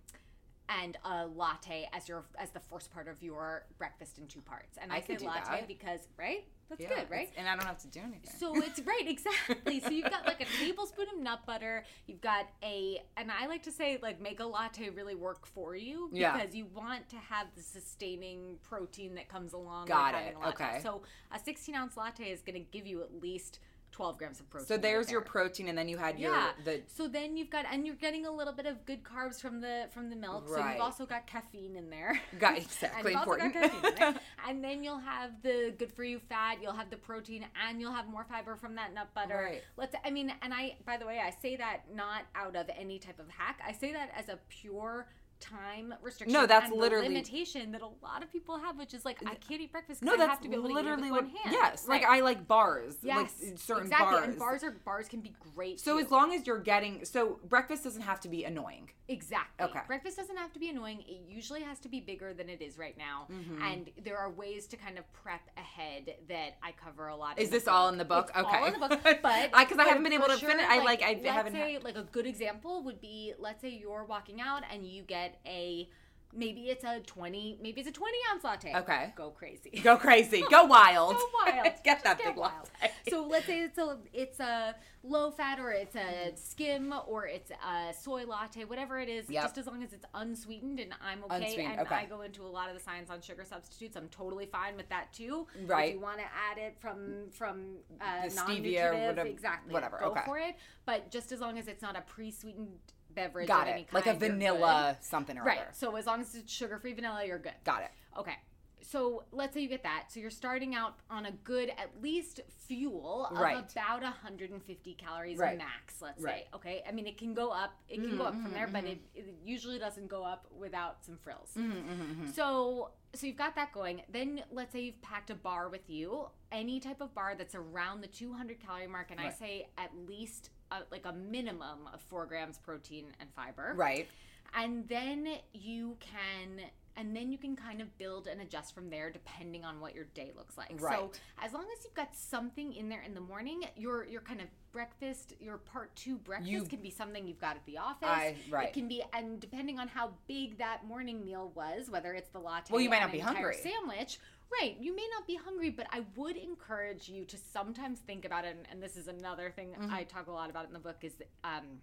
[0.68, 4.78] and a latte as your as the first part of your breakfast in two parts.
[4.80, 5.68] And I, I say latte that.
[5.68, 6.44] because right?
[6.70, 7.30] That's Yeah, good, right?
[7.36, 8.30] And I don't have to do anything.
[8.38, 9.80] So it's right, exactly.
[9.80, 11.84] So you've got like a tablespoon of nut butter.
[12.06, 15.74] You've got a, and I like to say like make a latte really work for
[15.76, 16.36] you Yeah.
[16.38, 19.86] because you want to have the sustaining protein that comes along.
[19.88, 20.64] Got with having it, a latte.
[20.64, 20.80] okay.
[20.82, 21.02] So
[21.34, 23.58] a 16 ounce latte is going to give you at least
[23.92, 24.66] 12 grams of protein.
[24.66, 25.26] So right there's your there.
[25.30, 26.50] protein, and then you had your Yeah.
[26.64, 29.60] the so then you've got, and you're getting a little bit of good carbs from
[29.60, 30.48] the from the milk.
[30.48, 30.62] Right.
[30.62, 32.20] So you've also got caffeine in there.
[32.38, 33.72] Got- exactly, you've also got important.
[33.72, 34.20] caffeine in there.
[34.48, 36.58] And then you'll have the good for you fat.
[36.62, 39.48] You'll have the protein, and you'll have more fiber from that nut butter.
[39.50, 39.62] Right.
[39.76, 39.94] Let's.
[40.04, 40.76] I mean, and I.
[40.86, 43.60] By the way, I say that not out of any type of hack.
[43.66, 45.06] I say that as a pure
[45.40, 46.32] time restriction.
[46.32, 49.60] No, that's literally- limitation that a lot of people have, which is like I can't
[49.60, 50.02] eat breakfast.
[50.02, 51.24] no, I that's have to be literally what.
[51.24, 51.52] one hand.
[51.52, 52.96] Yes, like I like bars.
[53.02, 54.16] Yes, like certain exactly.
[54.16, 54.28] bars.
[54.28, 55.80] And bars are bars can be great.
[55.80, 56.04] So too.
[56.04, 58.90] as long as you're getting, so breakfast doesn't have to be annoying.
[59.08, 59.66] Exactly.
[59.66, 59.80] Okay.
[59.88, 61.00] Breakfast doesn't have to be annoying.
[61.00, 63.26] It usually has to be bigger than it is right now.
[63.32, 63.62] Mm-hmm.
[63.62, 67.38] And there are ways to kind of prep ahead that I cover a lot.
[67.38, 68.30] Is this all in the book?
[68.34, 68.56] It's okay.
[68.56, 70.64] all in the book, but because I but haven't been able to sure, finish.
[70.68, 71.52] I like I let's haven't.
[71.54, 75.02] say had, like a good example would be let's say you're walking out and you
[75.02, 75.88] get a
[76.32, 79.12] maybe it's a 20 maybe it's a 20 ounce latte Okay.
[79.16, 80.44] go crazy Go crazy.
[80.48, 81.16] Go wild.
[81.16, 81.64] Go wild.
[81.82, 82.70] get Just that get big wild.
[82.80, 82.94] latte.
[83.08, 87.50] So let's say it's a it's a low fat or it's a skim or it's
[87.50, 89.28] a soy latte, whatever it is.
[89.28, 89.42] Yep.
[89.42, 91.36] Just as long as it's unsweetened and I'm okay.
[91.46, 91.94] Unsweetened, and okay.
[91.96, 93.96] I go into a lot of the science on sugar substitutes.
[93.96, 95.48] I'm totally fine with that too.
[95.66, 95.88] Right.
[95.88, 99.72] If you want to add it from from uh, The stevia, whatever- exactly.
[99.74, 100.20] whatever, Go okay.
[100.26, 100.54] for it.
[100.86, 102.68] But just as long as it's not a pre-sweetened
[103.14, 103.92] beverage Got of any it.
[103.92, 105.04] Like a vanilla good.
[105.06, 105.58] something or Right.
[105.58, 105.68] other.
[105.72, 107.54] So as long as it's sugar-free vanilla, you're good.
[107.64, 107.90] Got it.
[108.18, 108.34] Okay.
[108.82, 110.06] So let's say you get that.
[110.08, 113.70] So you're starting out on a good, at least fuel of Right.
[113.72, 115.58] about 150 calories Right.
[115.58, 116.44] max, let's Right.
[116.44, 116.48] say.
[116.54, 116.82] Okay.
[116.86, 117.72] I mean, it can go up.
[117.88, 118.92] It can go up from there, but mm-hmm.
[119.14, 121.52] it, it usually doesn't go up without some frills.
[121.56, 124.02] Mm-hmm, mm-hmm, so, so you've got that going.
[124.08, 128.00] Then let's say you've packed a bar with you, any type of bar that's around
[128.00, 132.26] the 200 calorie mark, and I say at least uh like a minimum of four
[132.26, 134.08] grams protein and fiber Right.
[134.54, 136.60] and then you can
[136.96, 140.04] and then you can kind of build and adjust from there depending on what your
[140.14, 140.98] day looks like Right.
[140.98, 141.10] so
[141.42, 144.46] as long as you've got something in there in the morning your your kind of
[144.72, 148.36] breakfast your part two breakfast You- can be something you've got at the office I-
[148.50, 148.68] right.
[148.68, 152.40] it can be and depending on how big that morning meal was whether it's the
[152.40, 153.56] latte Well, you might not be hungry.
[153.56, 154.18] sandwich
[154.60, 158.44] Right, you may not be hungry, but I would encourage you to sometimes think about
[158.44, 158.56] it.
[158.56, 159.94] And, and this is another thing Mm-hmm.
[159.94, 161.12] I talk a lot about in the book is
[161.44, 161.78] um,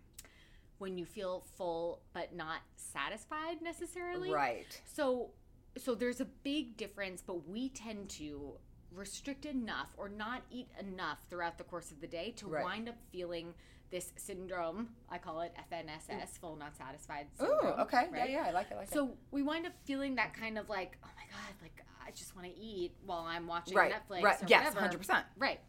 [0.79, 4.31] when you feel full but not satisfied necessarily.
[4.31, 4.79] Right.
[4.85, 5.31] So
[5.77, 8.53] so there's a big difference, but we tend to
[8.91, 12.63] restrict enough or not eat enough throughout the course of the day to Right.
[12.63, 13.53] wind up feeling
[13.91, 14.89] this syndrome.
[15.09, 17.45] I call it FNSS, full not satisfied Ooh,
[17.81, 18.07] okay.
[18.11, 18.29] right?
[18.29, 18.73] Yeah, yeah, I like it.
[18.73, 18.93] I like it.
[18.93, 22.35] So we wind up feeling that kind of like, oh my god, like I just
[22.35, 24.23] want to eat while I'm watching Right, Netflix.
[24.23, 24.41] right.
[24.41, 24.97] Or Yes, whatever.
[24.97, 25.23] 100%.
[25.37, 25.59] Right.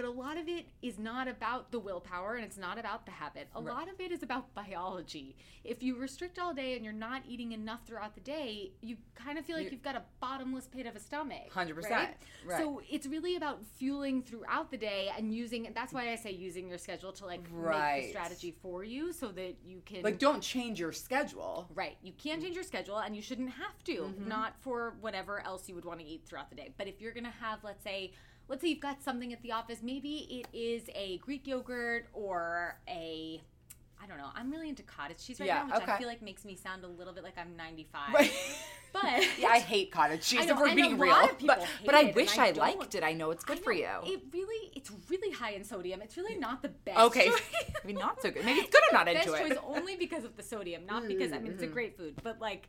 [0.00, 3.12] But a lot of it is not about the willpower and it's not about the
[3.12, 3.48] habit.
[3.54, 5.36] A lot of it is about biology.
[5.62, 9.36] If you restrict all day and you're not eating enough throughout the day, you kind
[9.38, 11.50] of feel like You- have got a bottomless pit of a stomach.
[11.52, 12.16] 100%, Right?
[12.46, 12.58] right.
[12.58, 16.66] So it's really about fueling throughout the day and using, that's why I say using
[16.66, 18.02] your schedule to like make Right.
[18.04, 20.00] the strategy for you so that you can.
[20.00, 21.68] like, don't change your schedule.
[21.74, 21.98] Right.
[22.02, 24.28] You can't change your schedule and you shouldn't have to, Mm-hmm.
[24.28, 26.72] not for whatever else you would want to eat throughout the day.
[26.78, 28.14] But if you're going to have, let's say,
[28.50, 32.76] let's say you've got something at the office, maybe it is a Greek yogurt or
[32.88, 33.40] a
[34.02, 34.30] I don't know.
[34.34, 35.92] I'm really into cottage cheese right Yeah, now, which okay.
[35.92, 38.14] I feel like makes me sound a little bit like I'm 95.
[38.14, 38.32] Right.
[38.92, 39.04] But
[39.38, 40.40] yeah, I hate cottage cheese.
[40.40, 42.50] I know, if we're being real, lot of people but but I wish I I,
[42.50, 43.04] liked it.
[43.04, 43.86] I know it's good I for you.
[44.02, 46.02] It really, it's really high in sodium.
[46.02, 46.98] It's really not the best.
[46.98, 47.40] okay, choice.
[47.84, 48.44] mean not so good.
[48.44, 49.58] Maybe it's good I'm not best into choice it.
[49.64, 51.72] only because of the sodium, not because I mean it's a mm-hmm.
[51.72, 52.68] great food, but like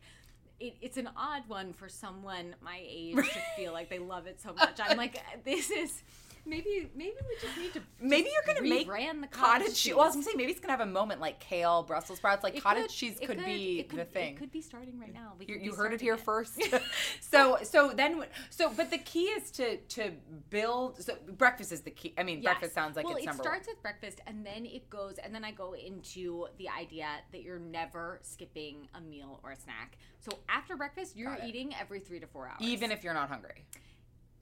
[0.62, 4.40] it, it's an odd one for someone my age to feel like they love it
[4.40, 4.78] so much.
[4.82, 6.02] I'm like, this is
[6.44, 9.94] maybe maybe we just need to Maybe you're gonna make the cottage cheese.
[9.94, 12.42] Well, I was gonna say maybe it's gonna have a moment like kale, Brussels sprouts,
[12.42, 14.34] like It cottage could- cheese it could, be could- the thing.
[14.34, 15.34] It could be starting right now.
[15.40, 16.60] You, you heard it here first.
[17.20, 20.12] so so then so but the key is to to
[20.50, 21.00] build.
[21.02, 22.14] So breakfast is the key.
[22.18, 22.52] I mean, Yes.
[22.52, 25.34] breakfast sounds like well, it's it number starts with breakfast, and then it goes, and
[25.34, 29.96] then I go into the idea that you're never skipping a meal or a snack.
[30.20, 33.64] So after breakfast, you're eating every three to four hours, even if you're not hungry.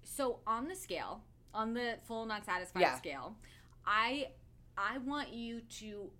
[0.02, 1.22] so on the scale,
[1.54, 2.96] on the full not satisfied Yeah.
[2.98, 3.36] scale,
[3.86, 4.28] I
[4.76, 6.10] I want you to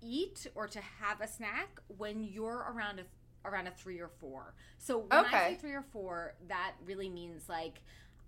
[0.00, 3.04] eat or to have a snack when you're around a
[3.44, 4.54] around a three or four.
[4.78, 7.80] So when I say three or four, that really means like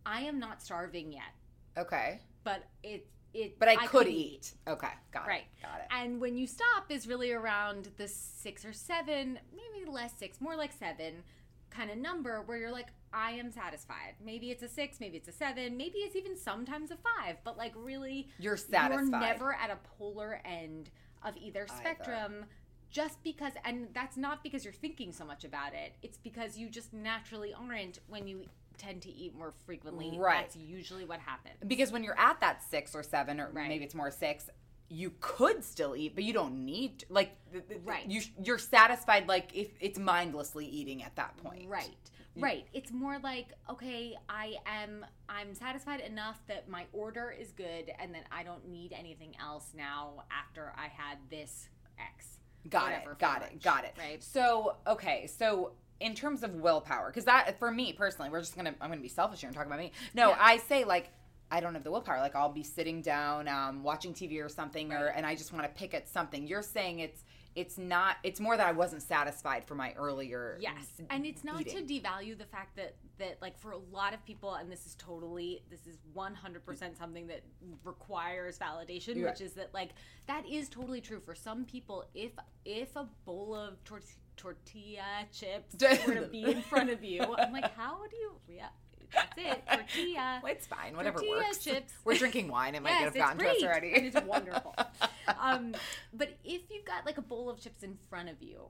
[0.06, 1.32] I am not starving yet,
[1.78, 4.54] Okay, but it it but I, could eat.
[4.68, 5.44] Okay, got Right.
[5.58, 5.62] it.
[5.62, 5.86] Got it.
[5.90, 10.54] And when you stop is really around the six or seven, maybe less six, more
[10.56, 11.24] like seven
[11.70, 14.14] kind of number where you're like, I am satisfied.
[14.24, 17.56] Maybe it's a six, maybe it's a seven, maybe it's even sometimes a five, but
[17.56, 19.02] like really, You're satisfied.
[19.10, 20.90] You're never at a polar end
[21.24, 22.46] of either spectrum.
[22.90, 25.94] Just because, and that's not because you're thinking so much about it.
[26.02, 28.44] It's because you just naturally aren't when you
[28.78, 30.16] tend to eat more frequently.
[30.16, 30.42] Right.
[30.42, 31.56] That's usually what happens.
[31.66, 33.68] because when you're at that six or seven or Right.
[33.68, 34.48] maybe it's more six
[34.88, 37.06] you could still eat but you don't need to.
[37.08, 37.36] like
[37.84, 38.06] Right.
[38.06, 41.90] you you're satisfied like if it's mindlessly eating at that point Right.
[42.36, 42.66] Right.
[42.72, 48.12] It's more like, okay, I am I'm satisfied enough that my order is good and
[48.16, 52.38] that I don't need anything else now after I had this X.
[52.68, 54.20] got it got it got it Right.
[54.22, 58.74] so okay so in terms of willpower because that for me personally we're just gonna
[58.80, 60.36] i'm gonna be selfish here and talk about me no Yeah.
[60.40, 61.12] i say like
[61.54, 62.18] I don't have the willpower.
[62.18, 65.64] Like I'll be sitting down, um, watching TV or something, or and I just want
[65.64, 66.46] to pick at something.
[66.48, 67.22] You're saying it's
[67.54, 68.16] it's not.
[68.24, 70.58] It's more that I wasn't satisfied for my earlier.
[70.60, 70.86] Yes.
[71.10, 71.86] And it's not eating.
[71.86, 74.96] to devalue the fact that that like for a lot of people and this is
[74.96, 77.42] totally this is 100% something that
[77.84, 79.30] requires validation, Yeah.
[79.30, 79.90] which is that like
[80.26, 82.32] that is totally true for some people if
[82.64, 84.00] if a bowl of tor-
[84.36, 85.76] tortilla chips
[86.08, 88.66] were to be in front of you, I'm like how do you yeah,
[89.14, 90.40] that's it, tortilla.
[90.42, 90.96] Well, it's fine.
[90.96, 91.58] Whatever Tortilla works.
[91.58, 91.92] chips.
[92.04, 92.74] We're drinking wine.
[92.74, 93.94] It might yes, have gotten great, to us already.
[93.94, 94.74] and it's wonderful.
[95.40, 95.74] um,
[96.12, 98.68] but if you've got like a bowl of chips in front of you,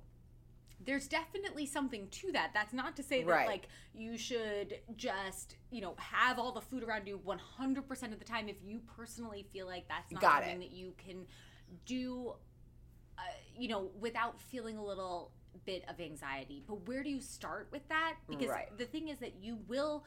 [0.85, 2.50] there's definitely something to that.
[2.52, 3.46] That's not to say that Right.
[3.46, 8.24] like you should just you know have all the food around you 100% of the
[8.24, 10.70] time if you personally feel like that's not Got something it.
[10.70, 11.24] that you can
[11.87, 12.35] do
[13.16, 13.22] uh,
[13.57, 15.30] you know without feeling a little
[15.64, 18.76] bit of anxiety but where do you start with that because Right.
[18.76, 20.04] the thing is that you will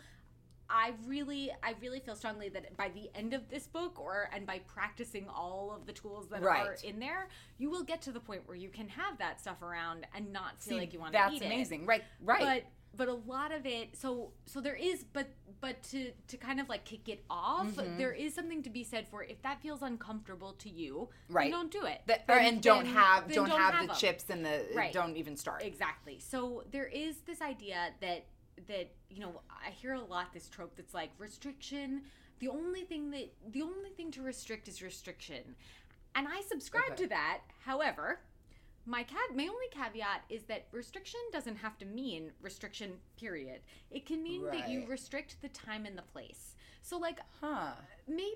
[0.69, 4.45] I really, I really feel strongly that by the end of this book, or and
[4.45, 8.19] by practicing all of the tools that are in there, you will get to the
[8.19, 11.13] point where you can have that stuff around and not feel See, like you want
[11.13, 11.39] to eat it.
[11.39, 11.83] that's amazing.
[11.83, 11.87] it.
[11.87, 12.39] Right, right.
[12.39, 15.27] But but a lot of it, so so there is, but
[15.61, 17.97] but to to kind of like kick it off, Mm-hmm.
[17.97, 21.51] there is something to be said for if that feels uncomfortable to you, Right.
[21.51, 22.01] don't do it.
[22.09, 23.95] Or- Then- and don't then- have then don't, have, the them.
[23.95, 24.91] chips and the Right.
[24.91, 25.61] don't even start.
[25.63, 26.19] Exactly.
[26.19, 28.25] So there is this idea that
[28.67, 32.01] that you know I hear a lot this trope that's like restriction.
[32.39, 35.55] The only thing that the only thing to restrict is restriction,
[36.15, 37.03] and I subscribe Okay.
[37.03, 37.41] to that.
[37.65, 38.19] However,
[38.85, 42.93] my cat my only caveat is that restriction doesn't have to mean restriction.
[43.17, 43.61] Period.
[43.91, 46.55] It can mean that you restrict the time and the place.
[46.81, 47.73] So like Huh.
[48.07, 48.31] maybe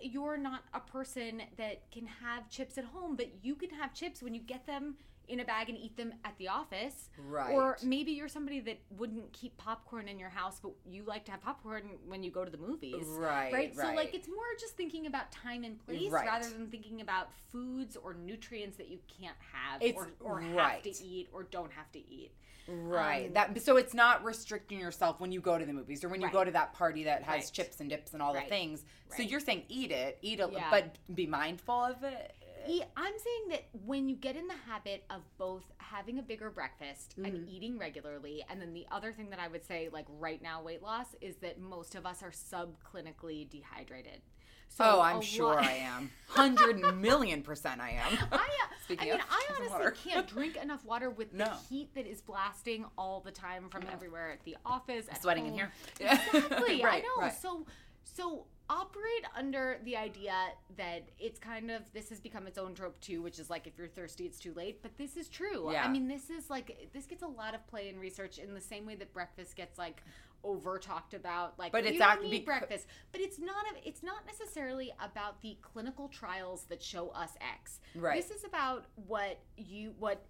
[0.00, 4.22] you're not a person that can have chips at home, but you can have chips
[4.22, 4.96] when you get them
[5.30, 7.08] in a bag and eat them at the office.
[7.16, 7.52] Right.
[7.52, 11.30] Or maybe you're somebody that wouldn't keep popcorn in your house, but you like to
[11.30, 13.06] have popcorn when you go to the movies.
[13.06, 13.76] Right, Right.
[13.76, 16.26] So like it's more just thinking about time and place Right.
[16.26, 20.82] rather than thinking about foods or nutrients that you can't have It's- or, or have
[20.82, 22.32] to eat or don't have to eat.
[22.68, 23.26] Right.
[23.28, 26.20] Um, that so it's not restricting yourself when you go to the movies or when
[26.20, 26.32] you Right.
[26.32, 27.52] go to that party that has Right.
[27.52, 28.48] chips and dips and all the Right.
[28.48, 28.84] things.
[29.16, 30.70] So you're saying eat it, eat it, Yeah.
[30.70, 32.34] but be mindful of it.
[32.66, 36.50] Yeah, I'm saying that when you get in the habit of both having a bigger
[36.50, 37.24] breakfast Mm-hmm.
[37.24, 40.62] and eating regularly, and then the other thing that I would say, like right now,
[40.62, 44.20] weight loss, is that most of us are subclinically dehydrated.
[44.68, 46.10] So oh, I'm sure lot- I am.
[46.28, 48.18] Hundred million percent I am.
[48.32, 48.38] I, uh,
[48.84, 52.20] Speaking I mean, of, I honestly can't drink enough water with the heat that is
[52.20, 55.06] blasting all the time from everywhere at the office.
[55.10, 55.72] At Sweating in here.
[55.98, 56.84] Exactly.
[56.84, 57.22] I know.
[57.22, 57.34] right.
[57.34, 57.66] So,
[58.04, 60.32] so operate under the idea
[60.76, 63.76] that it's kind of this has become its own trope too, which is like if
[63.76, 64.80] you're thirsty, it's too late.
[64.80, 65.70] But this is true.
[65.72, 65.84] Yeah.
[65.84, 68.60] I mean, this is like this gets a lot of play in research in the
[68.60, 70.02] same way that breakfast gets like
[70.42, 74.02] over talked about like But it's don't act- need breakfast but it's not a, it's
[74.02, 78.16] not necessarily about the clinical trials that show us x Right.
[78.22, 80.24] this is about what you what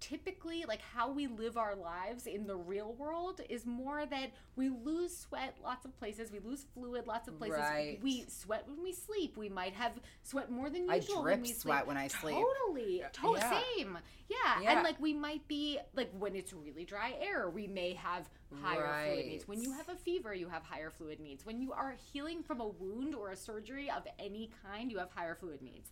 [0.00, 4.70] typically like how we live our lives in the real world is more that we
[4.70, 7.98] lose sweat lots of places we lose fluid lots of places Right.
[8.02, 11.42] we sweat when we sleep we might have sweat more than I usual drip when
[11.42, 11.86] we sweat sleep.
[11.88, 12.34] when I sleep.
[12.36, 13.62] totally to- Yeah.
[13.76, 14.60] same yeah.
[14.62, 14.72] Yeah.
[14.72, 18.28] and like we might be like when it's really dry air we may have
[18.62, 21.72] higher fluid needs when you have a fever you have higher fluid needs when you
[21.72, 25.62] are healing from a wound or a surgery of any kind you have higher fluid
[25.62, 25.90] needs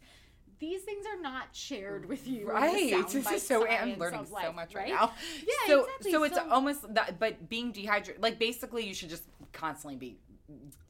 [0.60, 3.04] these things are not shared with you Right.
[3.10, 5.12] This is so I'm learning of so life, much right right now.
[5.46, 6.12] Yeah, So exactly.
[6.12, 10.18] so it's almost that but being dehydrated like basically you should just constantly be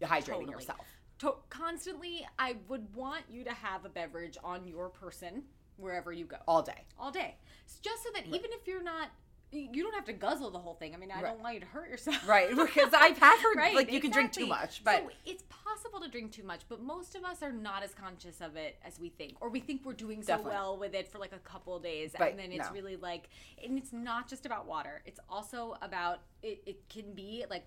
[0.02, 0.50] hydrating Totally.
[0.52, 0.78] yourself.
[1.18, 2.26] to- constantly.
[2.38, 5.42] I would want you to have a beverage on your person
[5.76, 6.84] wherever you go All day.
[6.98, 7.36] all day,
[7.82, 9.08] just so that even if you're not,
[9.50, 10.94] you don't have to guzzle the whole thing.
[10.94, 12.26] I mean, I don't want you to hurt yourself.
[12.28, 12.48] Right.
[12.50, 14.48] Because I've had heard Right, like you can drink too exactly.
[14.48, 17.82] much, but so it's possible to drink too much, but most of us are not
[17.82, 20.50] as conscious of it as we think, or we think we're doing so Definitely.
[20.52, 22.74] well with it for like a couple of days, But and then it's no.
[22.74, 23.30] really like,
[23.64, 25.02] and it's not just about water.
[25.06, 26.62] It's also about it.
[26.66, 27.64] It can be like.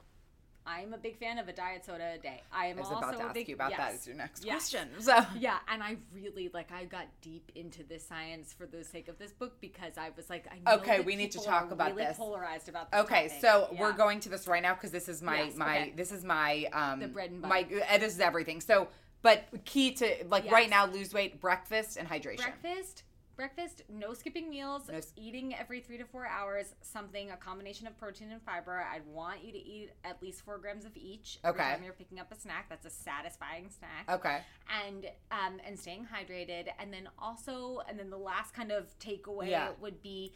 [0.65, 2.41] I'm a big fan of a diet soda a day.
[2.52, 4.02] I am I was also about to ask big, you about that yes.
[4.02, 4.54] as your next Yes.
[4.69, 4.89] question.
[5.00, 9.08] So Yeah, and I really like I got deep into this science for the sake
[9.08, 11.71] of this book because I was like, I know Okay, that we need to talk
[11.71, 12.17] about really this.
[12.17, 13.41] Polarized about this Okay, topic.
[13.41, 15.93] so we're going to this right now because this is my Yes, my okay.
[15.95, 18.04] this is my um The bread and my butter.
[18.06, 18.62] is everything.
[18.62, 18.88] So,
[19.24, 22.38] but key to like right now lose weight, breakfast and hydration.
[22.38, 23.04] breakfast.
[23.46, 27.98] Breakfast, no skipping meals, No eating every three to four hours, something, a combination of
[27.98, 28.86] protein and fiber.
[28.94, 31.60] I'd want you to eat at least four grams of each Okay.
[31.64, 32.68] every time you're picking up a snack.
[32.70, 34.08] That's a satisfying snack.
[34.12, 34.42] Okay.
[34.86, 39.50] and um and staying hydrated and then also and then the last kind of takeaway
[39.50, 39.70] Yeah.
[39.82, 40.34] would be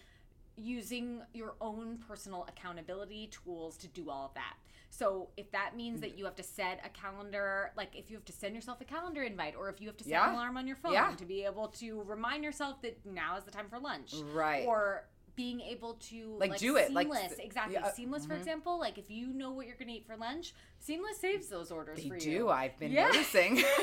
[0.57, 4.55] using your own personal accountability tools to do all of that
[4.97, 8.25] so if that means that you have to set a calendar like if you have
[8.25, 10.29] to send yourself a calendar invite or if you have to set Yeah.
[10.29, 11.13] an alarm on your phone Yeah.
[11.15, 14.65] to be able to remind yourself that now is the time for lunch Right.
[14.65, 18.35] or being able to Like, do it, like, seamless s- exactly yeah, uh, seamless for
[18.35, 22.01] example like if you know what you're gonna eat for lunch seamless saves those orders
[22.01, 22.49] They for you do.
[22.49, 23.07] I've been Yeah.
[23.07, 23.57] noticing.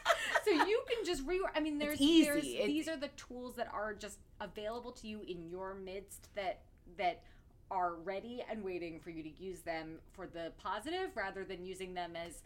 [0.44, 2.24] so you can just re I mean there's easy.
[2.24, 6.62] there's these are the tools that are just available to you in your midst that
[6.96, 7.22] that
[7.70, 11.94] are ready and waiting for you to use them for the positive rather than using
[11.94, 12.42] them as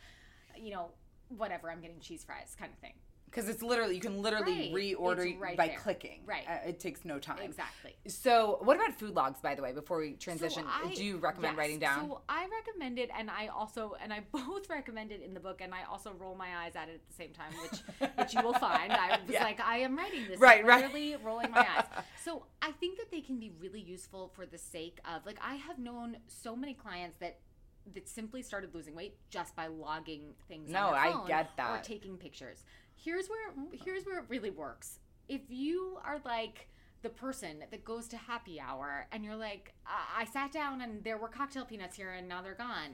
[0.56, 0.90] you know
[1.36, 2.94] whatever I'm getting cheese fries kind of thing.
[3.32, 4.94] Because it's literally you can literally Right.
[4.98, 5.78] reorder right by there.
[5.78, 6.20] clicking.
[6.26, 6.44] Right.
[6.46, 7.38] Uh, it takes no time.
[7.40, 7.96] Exactly.
[8.06, 9.40] So, what about food logs?
[9.40, 11.58] By the way, before we transition, So I- do you recommend yes.
[11.58, 12.08] writing down?
[12.10, 15.62] So I recommend it, and I also and I both recommend it in the book,
[15.62, 18.42] and I also roll my eyes at it at the same time, which which you
[18.42, 18.92] will find.
[18.92, 19.44] I was Yeah.
[19.44, 20.82] like, I am writing this, Right, I'm right.
[20.82, 21.86] literally rolling my eyes.
[22.22, 25.54] So I think that they can be really useful for the sake of like I
[25.56, 27.40] have known so many clients that
[27.94, 30.70] that simply started losing weight just by logging things.
[30.70, 31.82] No, I get Or that.
[31.82, 32.62] taking pictures.
[33.04, 33.52] Here's where
[33.84, 34.98] here's where it really works.
[35.28, 36.68] If you are like
[37.02, 41.02] the person that goes to happy hour and you're like, I, I sat down and
[41.02, 42.90] there were cocktail peanuts here and now they're gone,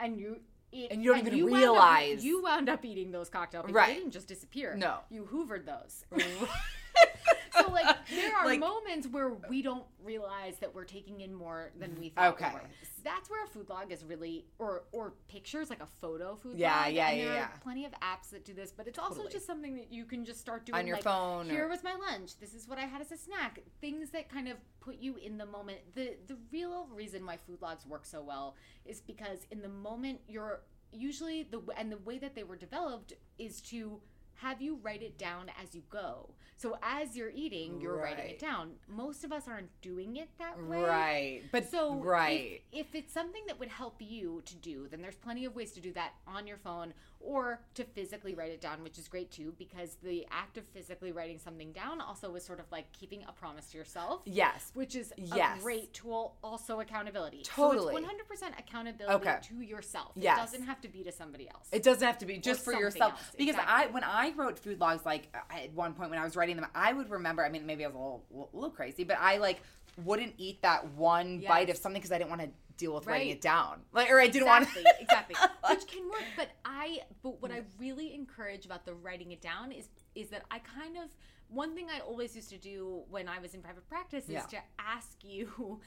[0.00, 0.40] and you.
[0.74, 2.24] It, And you don't even wound up- realize.
[2.24, 3.74] you wound up eating those cocktail peanuts.
[3.76, 3.88] Right.
[3.88, 4.74] They didn't just disappear.
[4.74, 5.00] No.
[5.10, 6.06] you hoovered those.
[7.58, 11.70] so like there are Like- moments where we don't realize that we're taking in more
[11.78, 12.48] than we thought Okay.
[12.48, 12.62] we were.
[13.04, 16.84] That's where a food log is really or or pictures like a photo food Yeah,
[16.84, 16.92] log.
[16.94, 17.42] yeah, and yeah, there yeah.
[17.46, 20.24] are plenty of apps that do this, but it's also just something that you can
[20.24, 22.38] just start doing On your like, phone Here or- was my lunch.
[22.38, 23.58] This is what I had as a snack.
[23.80, 25.78] Things that kind of put you in the moment.
[25.94, 30.20] The the real reason why food logs work so well is because in the moment
[30.28, 34.00] you're usually the and the way that they were developed is to
[34.42, 36.28] have you write it down as you go.
[36.56, 38.72] So as you're eating, you're writing it down.
[38.88, 40.82] Most of us aren't doing it that way.
[40.82, 41.42] Right.
[41.50, 42.60] But So right.
[42.72, 45.72] If, if it's something that would help you to do, then there's plenty of ways
[45.72, 46.92] to do that on your phone
[47.24, 51.12] or to physically write it down, which is great too, because the act of physically
[51.12, 54.22] writing something down also is sort of like keeping a promise to yourself.
[54.24, 54.70] yes.
[54.74, 55.58] Which is Yes.
[55.58, 57.42] a great tool, also accountability.
[57.44, 57.94] Totally.
[57.94, 59.38] So it's 100% accountability Okay.
[59.42, 60.12] to yourself.
[60.16, 60.38] Yes.
[60.38, 61.68] It doesn't have to be to somebody else.
[61.72, 63.12] It doesn't have to be just for yourself.
[63.12, 66.36] else, Because I, when I wrote food logs, like at one point when I was
[66.36, 67.44] writing them, I would remember.
[67.44, 69.60] I mean, maybe I was a little, little crazy, but I like
[70.04, 73.30] wouldn't eat that one bite of something because I didn't want to deal with writing
[73.30, 74.84] it down, like, or I didn't want to.
[75.00, 75.36] exactly,
[75.68, 76.24] which can work.
[76.36, 77.64] But I, but what I mm.
[77.78, 81.04] really encourage about the writing it down is is that I kind of
[81.48, 84.40] one thing I always used to do when I was in private practice is Yeah.
[84.42, 85.80] to ask you.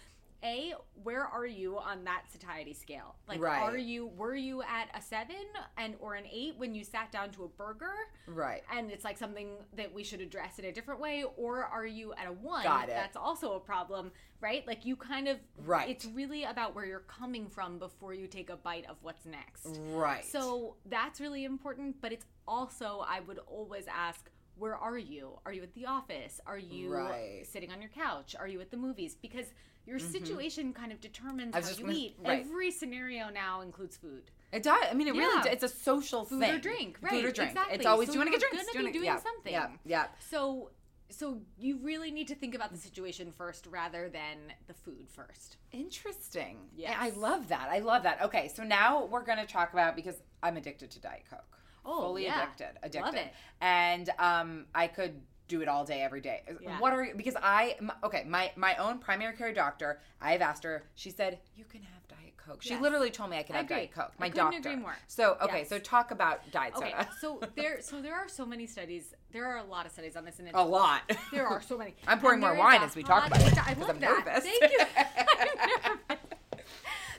[0.44, 3.16] A, where are you on that satiety scale?
[3.28, 3.62] Like, Right.
[3.64, 5.36] are you were you at a seven
[5.78, 7.94] and or an eight when you sat down to a burger?
[8.28, 8.64] Right.
[8.72, 12.14] and it's like something that we should address in a different way or are you
[12.14, 12.92] at a one Got it.
[12.96, 15.90] that's also a problem right like you kind of Right.
[15.90, 19.80] it's really about where you're coming from before you take a bite of what's next
[19.92, 20.26] Right.
[20.26, 25.38] so that's really important but it's also i would always ask where are you?
[25.46, 26.40] Are you at the office?
[26.48, 27.46] Are you Right.
[27.46, 28.38] sitting on your couch?
[28.40, 29.14] Are you at the movies?
[29.14, 29.48] Because
[29.86, 31.64] your situation kind of determines Mm-hmm.
[31.64, 32.16] How you gonna- eat.
[32.24, 32.40] right.
[32.42, 34.32] Every scenario now includes food.
[34.52, 34.84] It does.
[34.90, 35.44] I mean, it really.
[35.44, 35.52] Does.
[35.54, 36.56] It's a social Food thing.
[36.56, 37.52] or drink, Food or right, drink.
[37.52, 37.76] exactly.
[37.78, 38.66] It's always So do you want to get drinks?
[38.72, 39.52] Do you be wanna- doing yeah, something.
[39.54, 39.68] Yeah.
[39.86, 40.06] Yeah.
[40.30, 40.72] So
[41.10, 45.58] so you really need to think about the situation first rather than the food first.
[45.72, 46.58] Interesting.
[46.76, 47.68] Yeah, I love that.
[47.72, 48.22] I love that.
[48.24, 51.60] Okay, so now we're going to talk about because I'm addicted to Diet Coke.
[51.86, 52.42] Oh, fully yeah.
[52.44, 52.80] addicted.
[52.82, 53.02] Addicted.
[53.06, 53.34] Love it.
[53.62, 56.42] And um, I could do it all day, every day.
[56.62, 56.80] Yeah.
[56.80, 60.00] What are you because I m- okay my my own primary care doctor.
[60.22, 60.84] I've asked her.
[60.96, 62.62] She said you can have Diet Coke.
[62.64, 62.82] She Yes.
[62.82, 63.78] literally told me I could I have agree.
[63.78, 64.12] Diet Coke.
[64.18, 64.70] I My couldn't doctor.
[64.70, 64.96] agree more.
[65.08, 65.70] So okay, Yes.
[65.70, 67.10] so talk about diet Okay, soda.
[67.22, 69.14] so there so there are so many studies.
[69.32, 71.02] There are a lot of studies on this, and it's, a lot.
[71.32, 71.94] there are so many.
[72.08, 74.26] I'm pouring more wine as we talk about it, I love I'm that.
[74.26, 74.44] nervous.
[74.46, 76.16] Thank you.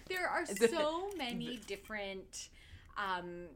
[0.08, 2.48] There are so many different.
[2.96, 3.46] Um,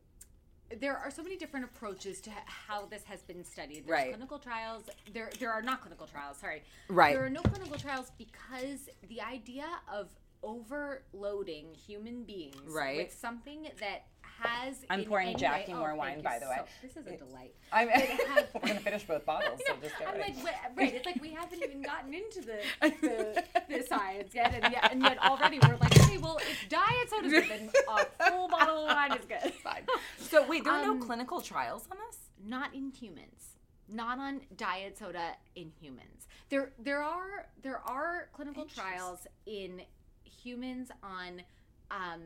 [0.79, 3.79] there are so many different approaches to how this has been studied.
[3.87, 4.09] There's Right.
[4.11, 4.85] clinical trials.
[5.13, 6.37] There, there are not clinical trials.
[6.39, 6.63] Sorry.
[6.89, 7.15] Right.
[7.15, 10.09] There are no clinical trials because the idea of
[10.43, 12.97] overloading human beings Right.
[12.97, 14.07] with something that
[14.43, 14.77] has.
[14.91, 16.57] I'm in pouring Jackie way- more oh, wine, by you the way.
[16.83, 17.55] this is a delight.
[17.73, 19.61] I'm have- we're gonna finish both bottles.
[19.67, 20.35] So just get I'm ready.
[20.35, 20.95] like, wait, right?
[20.95, 22.59] It's like we haven't even gotten into the
[23.01, 27.09] the, the science yet, and yet, and yet already we're like, okay, well, if diet
[27.11, 29.53] soda's good, then a full bottle of wine is good.
[29.55, 29.85] Fine.
[30.19, 32.19] So wait, there are Um, no clinical trials on this.
[32.45, 33.57] Not in humans.
[33.89, 36.29] Not on diet soda in humans.
[36.49, 39.83] There, there are there are clinical trials in
[40.25, 41.43] humans on.
[41.91, 42.21] Um,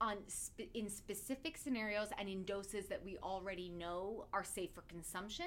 [0.00, 0.16] on
[0.74, 5.46] in specific scenarios and in doses that we already know are safe for consumption.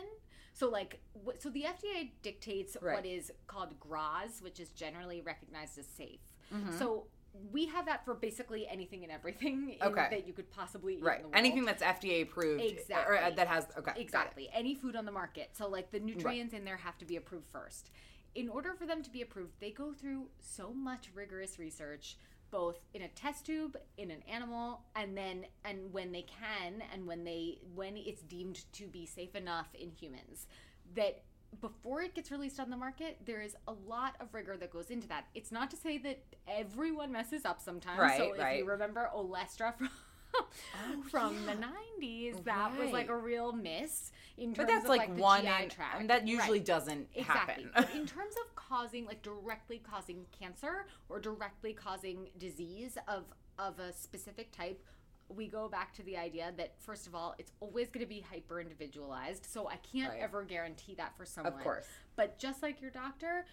[0.54, 2.96] So like what, so the FDA dictates Right.
[2.96, 6.20] what is called GRAS, which is generally recognized as safe.
[6.54, 6.78] Mm-hmm.
[6.78, 7.06] So
[7.52, 10.08] we have that for basically anything and everything in- Okay.
[10.10, 11.18] that you could possibly eat Right.
[11.18, 11.38] in the world.
[11.38, 12.64] Anything that's FDA approved.
[12.64, 13.16] Exactly.
[13.16, 13.94] Or, uh, that has okay.
[13.98, 14.50] Exactly.
[14.52, 15.52] Any food on the market.
[15.56, 17.92] So like the nutrients in there have to be approved first.
[18.36, 22.18] In order for them to be approved, they go through so much rigorous research
[22.52, 27.06] both in a test tube in an animal and then and when they can and
[27.06, 30.48] when they when it's deemed to be safe enough in humans.
[30.96, 31.24] That
[31.62, 34.90] before it gets released on the market there is a lot of rigor that goes
[34.90, 35.26] into that.
[35.34, 38.00] It's not to say that everyone messes up sometimes.
[38.00, 38.60] Right, so if right.
[38.60, 39.90] you remember olestra from
[40.36, 44.84] Oh, from the 90s that was like a Oh, real miss in terms But that's
[44.86, 46.00] of like, like, one, GI and, tract.
[46.02, 46.66] and that usually Right.
[46.66, 47.68] doesn't Exactly.
[47.74, 47.96] happen.
[48.00, 53.26] in terms of causing, like directly causing cancer or directly causing disease of
[53.58, 54.82] of a specific type,
[55.28, 58.22] we go back to the idea that first of all, it's always going to be
[58.22, 59.46] hyper individualized.
[59.46, 60.22] So I can't Right.
[60.22, 61.54] ever guarantee that for someone.
[61.54, 61.86] Of course.
[62.16, 63.46] But just like your doctor,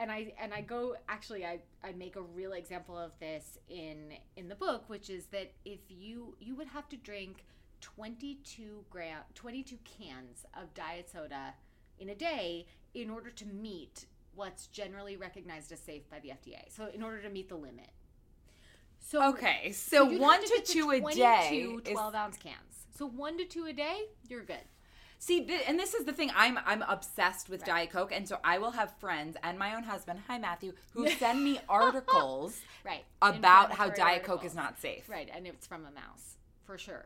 [0.00, 4.12] and I and I go actually I, I make a real example of this in
[4.36, 7.44] in the book, which is that if you you would have to drink
[7.80, 11.54] 22 gram 22 cans of diet soda
[11.98, 16.62] in a day in order to meet what's generally recognized as safe by the FDA.
[16.70, 17.90] So in order to meet the limit.
[18.98, 22.86] So Okay, so you'd one have to two a 22 day is- 12 ounce cans.
[22.96, 24.64] So one to two a day, you're good.
[25.24, 26.32] See, th- and this is the thing.
[26.34, 29.84] I'm I'm obsessed with Diet Coke, and so I will have friends and my own
[29.84, 33.04] husband, hi Matthew, who send me articles Right.
[33.22, 34.50] about how Diet Coke articles.
[34.50, 35.08] is not safe.
[35.08, 37.04] Right, and it's from a mouse, for sure.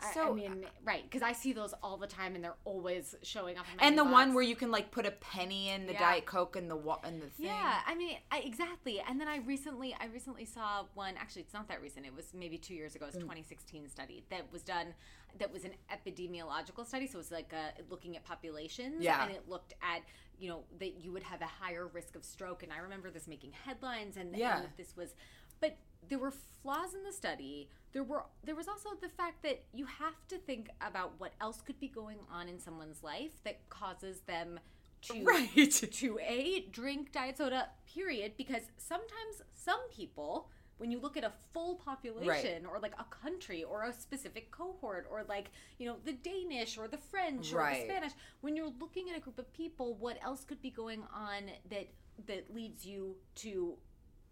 [0.00, 3.58] I- I, mean, right, because I see those all the time, and they're always showing
[3.58, 3.66] up.
[3.72, 5.98] In my And the one where you can like put a penny in the Yeah.
[5.98, 7.46] Diet Coke and the wa- and the thing.
[7.46, 9.00] Yeah, I mean, I, exactly.
[9.00, 11.14] And then I recently, I recently saw one.
[11.16, 12.06] Actually, it's not that recent.
[12.06, 13.06] It was maybe two years ago.
[13.06, 13.20] It was Mm.
[13.28, 14.94] 2016 study that was done.
[15.38, 17.06] That was an epidemiological study.
[17.06, 19.02] So it was like uh looking at populations.
[19.02, 19.22] Yeah.
[19.24, 20.02] And it looked at
[20.38, 22.62] you know that you would have a higher risk of stroke.
[22.62, 24.16] And I remember this making headlines.
[24.16, 24.60] And, Yeah.
[24.60, 25.14] and this was,
[25.60, 25.76] but
[26.08, 26.32] there were
[26.62, 27.68] flaws in the study.
[27.92, 31.60] There were there was also the fact that you have to think about what else
[31.60, 34.60] could be going on in someone's life that causes them
[35.02, 35.70] to Right.
[35.70, 41.32] to a drink diet soda period because sometimes some people when you look at a
[41.52, 46.12] full population or like a country or a specific cohort or like you know the
[46.12, 49.94] danish or the french or the spanish when you're looking at a group of people
[49.94, 51.88] what else could be going on that
[52.26, 53.74] that leads you to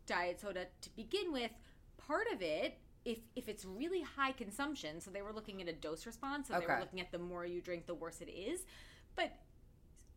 [0.07, 1.51] diet soda to begin with
[1.99, 5.73] part of it if if it's really high consumption so they were looking at a
[5.73, 8.61] dose response so they were looking at the more you drink the worse it is
[9.15, 9.33] but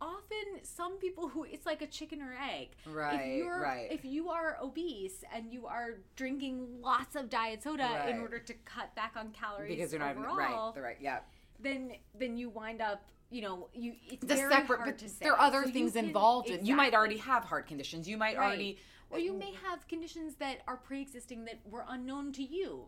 [0.01, 3.91] often some people who it's like a chicken or egg Right, if you're right.
[3.91, 8.53] if you are obese and you are drinking lots of diet soda in order to
[8.65, 10.75] cut back on calories because you're not even overall, right.
[10.75, 10.97] The right.
[11.01, 11.19] Yeah.
[11.59, 15.63] then then you wind up you know you it's The separate, but there are other
[15.65, 16.49] So things can- involved.
[16.49, 18.07] in You might already have heart conditions.
[18.09, 18.45] You might Right.
[18.45, 18.79] already.
[19.09, 22.85] Or you may have conditions that are pre-existing that were unknown to you.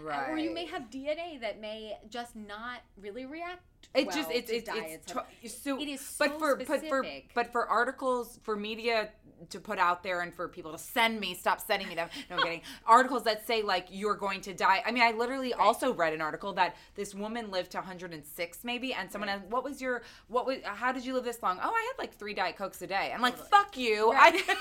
[0.00, 0.30] Right.
[0.30, 3.60] or you may have DNA that may just not really react
[3.94, 5.12] It well just it's to it's, diet
[5.42, 7.30] it's so It is but so for but for specific.
[7.34, 9.10] but for articles for media
[9.50, 12.08] to put out there and for people to send me stop sending me them.
[12.30, 12.62] No I'm kidding.
[12.86, 14.82] Articles that say like you're going to die.
[14.86, 18.94] I mean I literally also read an article that this woman lived to 106 maybe
[18.94, 21.58] and someone asked what was your what was how did you live this long?
[21.62, 23.12] Oh I had like three diet cokes a day.
[23.12, 24.12] I'm like fuck you.
[24.12, 24.42] Right.
[24.48, 24.56] I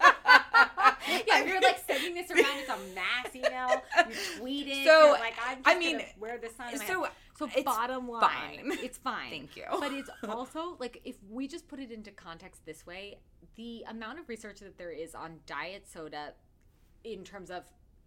[1.26, 2.58] yeah, you're like sending this around.
[2.58, 3.82] It's a mass email.
[4.08, 4.86] You tweet it.
[4.86, 6.76] So, like, I'm just I mean, wear this on.
[6.78, 7.06] so
[7.38, 8.60] so bottom line, fine.
[8.82, 9.30] it's fine.
[9.30, 9.64] Thank you.
[9.78, 13.18] But it's also like if we just put it into context this way,
[13.56, 16.34] the amount of research that there is on diet soda,
[17.04, 17.64] in terms of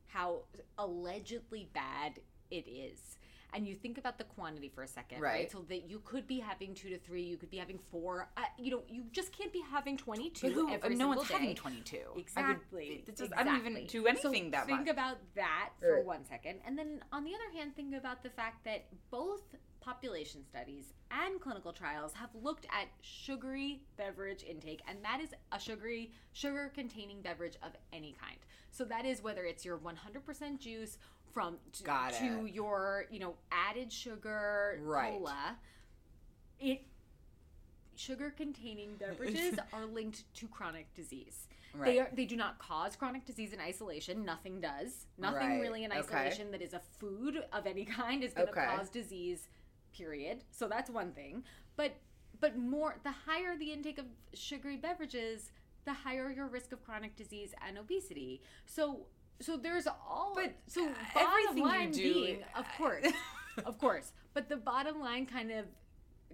[0.07, 0.43] how
[0.77, 2.19] allegedly bad
[2.51, 3.17] it is.
[3.53, 5.31] And you think about the quantity for a second, right?
[5.33, 5.51] Right.
[5.51, 8.29] So that you could be having two to three, you could be having four.
[8.35, 11.27] Uh, you know, you just can't be having twenty-two But who, every no single one's
[11.27, 11.33] day.
[11.35, 13.03] having 22 I would- Exactly.
[13.35, 13.85] I don't even Exactly.
[14.01, 16.05] do anything so that think much about that for Right.
[16.05, 16.61] one second.
[16.65, 19.41] And then on the other hand, think about the fact that both
[19.81, 25.59] population studies and clinical trials have looked at sugary beverage intake, and that is a
[25.59, 28.37] sugary, sugar containing beverage of any kind.
[28.71, 30.97] So that is whether it's your 100% juice
[31.33, 35.13] from to, Got to your, you know, added sugar Right.
[35.13, 35.57] cola.
[36.59, 36.81] It
[37.95, 41.47] sugar containing beverages are linked to chronic disease.
[41.73, 41.99] They Right.
[42.01, 44.23] are they do not cause chronic disease in isolation.
[44.23, 45.07] Nothing does.
[45.17, 45.61] Nothing Right.
[45.61, 45.99] really in Okay.
[45.99, 48.65] isolation that is a food of any kind is going to Okay.
[48.65, 49.47] cause disease.
[49.91, 50.43] Period.
[50.51, 51.43] So that's one thing.
[51.75, 51.95] But
[52.39, 55.51] but more the higher the intake of sugary beverages,
[55.85, 58.41] the higher your risk of chronic disease and obesity.
[58.65, 59.05] So
[59.43, 63.05] so there's all But, so bottom everything you line do- being of course
[63.65, 65.65] of course but the bottom line kind of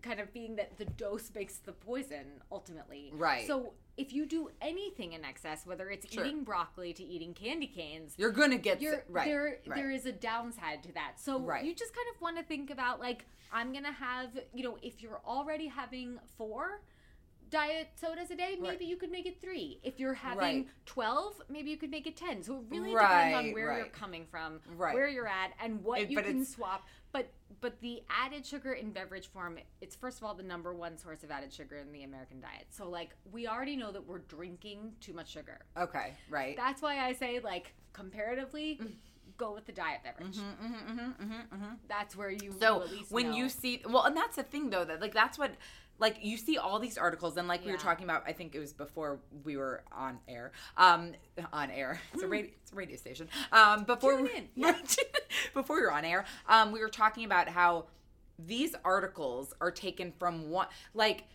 [0.02, 3.46] kind of being that the dose makes the poison ultimately Right.
[3.46, 6.24] so if you do anything in excess whether it's Sure.
[6.26, 9.76] eating broccoli to eating candy canes you're gonna get you're, right there right.
[9.76, 11.66] there is a downside to that so Right.
[11.66, 15.02] you just kind of want to think about like i'm gonna have you know if
[15.02, 16.80] you're already having four
[17.50, 18.82] diet sodas a day maybe Right.
[18.82, 20.68] you could make it three if you're having Right.
[20.86, 24.26] 12 maybe you could make it 10 so it really depends on where you're coming
[24.26, 24.94] from Right.
[24.94, 27.32] where you're at and what It- you can swap but
[27.62, 31.24] but the added sugar in beverage form it's first of all the number one source
[31.24, 34.96] of added sugar in the american diet so like we already know that we're drinking
[35.00, 38.94] too much sugar okay right that's why I say, like, comparatively, Mm.
[39.40, 40.38] Go with the diet beverage.
[41.88, 43.36] That's where you Mm-hmm, so you at least when know.
[43.38, 45.52] you see well and that's the thing though that like that's what
[45.98, 48.60] like you see all these articles and like we were talking about i think it
[48.60, 50.52] was before we were on air.
[50.78, 51.14] Um
[51.54, 52.00] on air.
[52.14, 53.28] It's a radio it's a radio station.
[53.52, 54.76] Um before Tune we- in, yeah.
[55.54, 57.86] before we were on air um we were talking about how
[58.38, 61.26] these articles are taken from one like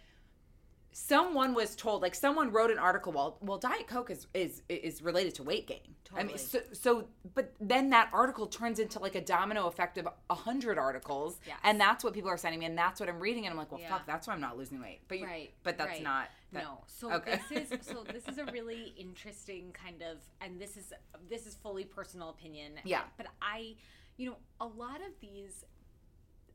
[0.97, 5.03] someone was told like someone wrote an article well well diet coke is is is
[5.03, 5.81] related to weight gain
[6.15, 6.39] i mean Totally.
[6.39, 10.79] so, so but then that article turns into like a domino effect of a hundred
[10.79, 11.57] articles Yes.
[11.65, 13.73] and that's what people are sending me and that's what i'm reading and i'm like
[13.73, 13.89] well Yeah.
[13.89, 16.03] fuck that's why i'm not losing weight but you, right, but that's right.
[16.03, 16.85] not that, no.
[16.87, 17.41] So okay.
[17.51, 20.93] this is so this is a really interesting kind of, and this is
[21.29, 22.75] this is fully personal opinion.
[22.85, 23.01] Yeah.
[23.17, 23.75] But I,
[24.17, 25.65] you know, a lot of these,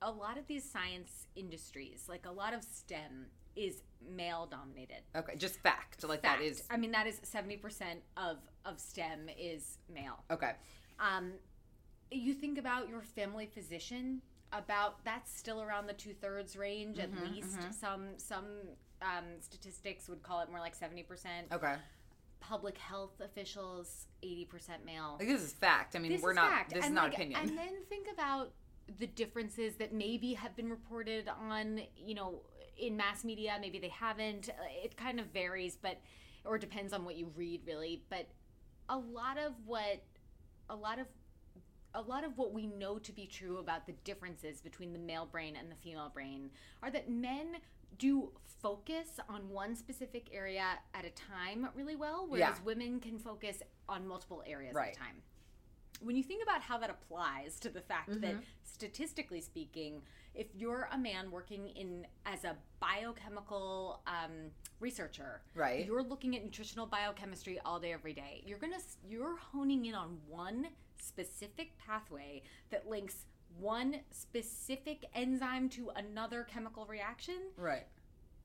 [0.01, 3.25] a lot of these science industries, like a lot of STEM,
[3.59, 5.01] is male dominated.
[5.15, 6.43] okay just fact like that Fact.
[6.43, 10.23] is I mean, that is seventy percent of of STEM is male.
[10.31, 10.53] okay
[10.99, 11.33] Um,
[12.11, 14.21] you think about your family physician.
[14.51, 17.59] About that's still around the two thirds range Mm-hmm, at least.
[17.79, 18.45] Some some
[19.01, 21.47] um, statistics would call it more like seventy percent.
[21.51, 21.75] okay
[22.39, 25.17] Public health officials eighty percent male.
[25.19, 26.73] like this is fact i mean This we're not fact.
[26.73, 28.53] this is not like, opinion And then think about
[28.97, 32.41] the differences that maybe have been reported on, you know,
[32.79, 33.57] in mass media.
[33.59, 34.49] Maybe they haven't.
[34.83, 35.99] It kind of varies, but
[36.45, 38.01] or depends on what you read, really.
[38.09, 38.27] But
[38.87, 40.01] a lot of what,
[40.69, 41.07] a lot of,
[41.93, 45.25] a lot of what we know to be true about the differences between the male
[45.25, 46.49] brain and the female brain
[46.81, 47.57] are that men
[47.97, 50.63] do focus on one specific area
[50.93, 52.63] at a time really well, whereas Yeah.
[52.63, 54.89] women can focus on multiple areas Right.
[54.91, 55.21] at a time
[56.01, 58.43] when you think about how that applies to the fact that Mm-hmm.
[58.63, 60.01] statistically speaking
[60.39, 65.85] if you're a man working in as a biochemical um, researcher Right.
[65.85, 68.77] you're looking at nutritional biochemistry all day every day you're gonna
[69.07, 70.67] you're honing in on one
[70.97, 73.25] specific pathway that links
[73.59, 77.87] one specific enzyme to another chemical reaction right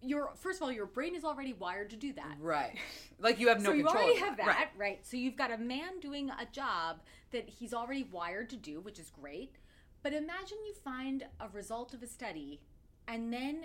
[0.03, 2.77] your first of all your brain is already wired to do that right
[3.21, 4.69] like you have no so you control already have that, right.
[4.77, 5.07] right.
[5.07, 8.99] So you've got a man doing a job that he's already wired to do, which
[8.99, 9.57] is great.
[10.05, 12.61] But imagine you find a result of a study,
[13.09, 13.65] and then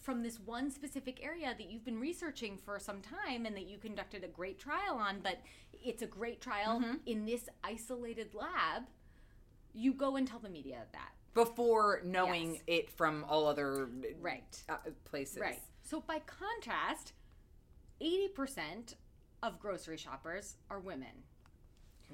[0.00, 3.76] from this one specific area that you've been researching for some time and that you
[3.76, 5.40] conducted a great trial on, but
[5.72, 6.94] it's a great trial Mm-hmm.
[7.06, 8.84] in this isolated lab,
[9.74, 11.10] you go and tell the media that.
[11.34, 12.62] before knowing Yes.
[12.66, 13.86] it from all other
[14.20, 14.64] Right.
[14.68, 15.38] uh, places.
[15.38, 15.60] Right.
[15.82, 17.12] So by contrast,
[18.00, 18.94] 80%
[19.42, 21.24] of grocery shoppers are women.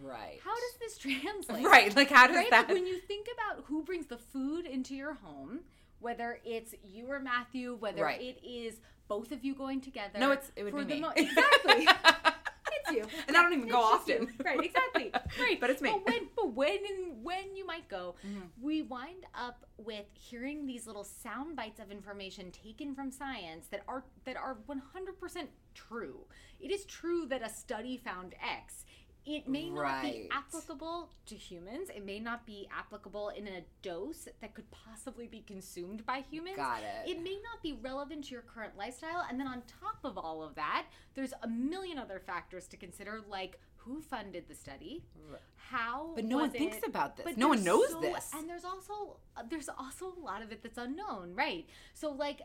[0.03, 0.41] Right.
[0.45, 1.65] How does this translate?
[1.65, 1.95] Right.
[1.95, 2.51] Like how does right?
[2.51, 2.69] that?
[2.69, 5.61] Like when you think about who brings the food into your home,
[6.01, 8.21] whether it's you or Matthew, whether Right.
[8.21, 10.19] it is both of you going together.
[10.19, 11.09] No, it's- it would for be the me.
[11.17, 11.89] exactly.
[11.89, 13.05] it's you.
[13.29, 14.15] And I don't even go just you.
[14.17, 14.35] often.
[14.45, 15.13] Right, exactly.
[15.41, 15.61] Right.
[15.61, 15.91] But it's me.
[15.91, 16.05] Mm-hmm.
[16.05, 18.15] But when but when and when you might go,
[18.61, 23.83] we wind up with hearing these little sound bites of information taken from science that
[23.89, 26.21] are that are 100% true.
[26.61, 28.85] It is true that a study found X.
[29.27, 31.91] It may not be applicable to humans.
[31.95, 36.57] It may not be applicable in a dose that could possibly be consumed by humans.
[36.57, 37.11] Got it.
[37.11, 39.27] It may not be relevant to your current lifestyle.
[39.29, 43.21] And then on top of all of that, there's a million other factors to consider,
[43.29, 45.05] like who funded the study,
[45.57, 46.13] how.
[46.15, 47.25] But no one was thinks it- about this.
[47.25, 48.31] but No one knows so- this.
[48.35, 49.19] And there's also
[49.49, 51.67] there's also a lot of it that's unknown, right?
[51.95, 52.41] So like.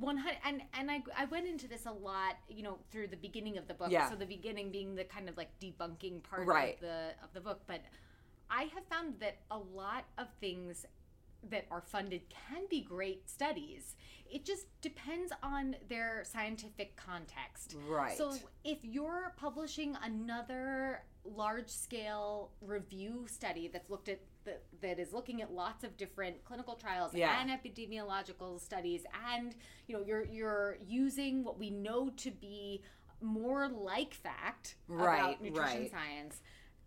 [0.00, 3.16] One hundred and and I I went into this a lot, you know, through the
[3.18, 3.90] beginning of the book.
[3.90, 4.08] Yeah.
[4.08, 6.76] So the beginning being the kind of like debunking part Right.
[6.76, 7.82] of the of the book, but
[8.48, 10.86] I have found that a lot of things
[11.50, 13.96] that are funded can be great studies.
[14.30, 17.76] It just depends on their scientific context.
[17.88, 18.16] Right.
[18.16, 18.34] So
[18.64, 25.40] if you're publishing another large scale review study that's looked at that, that is looking
[25.42, 27.40] at lots of different clinical trials Yeah.
[27.40, 29.54] and epidemiological studies and
[29.86, 32.82] you know you're you're using what we know to be
[33.20, 35.90] more like fact Right, about nutrition right.
[35.92, 36.40] science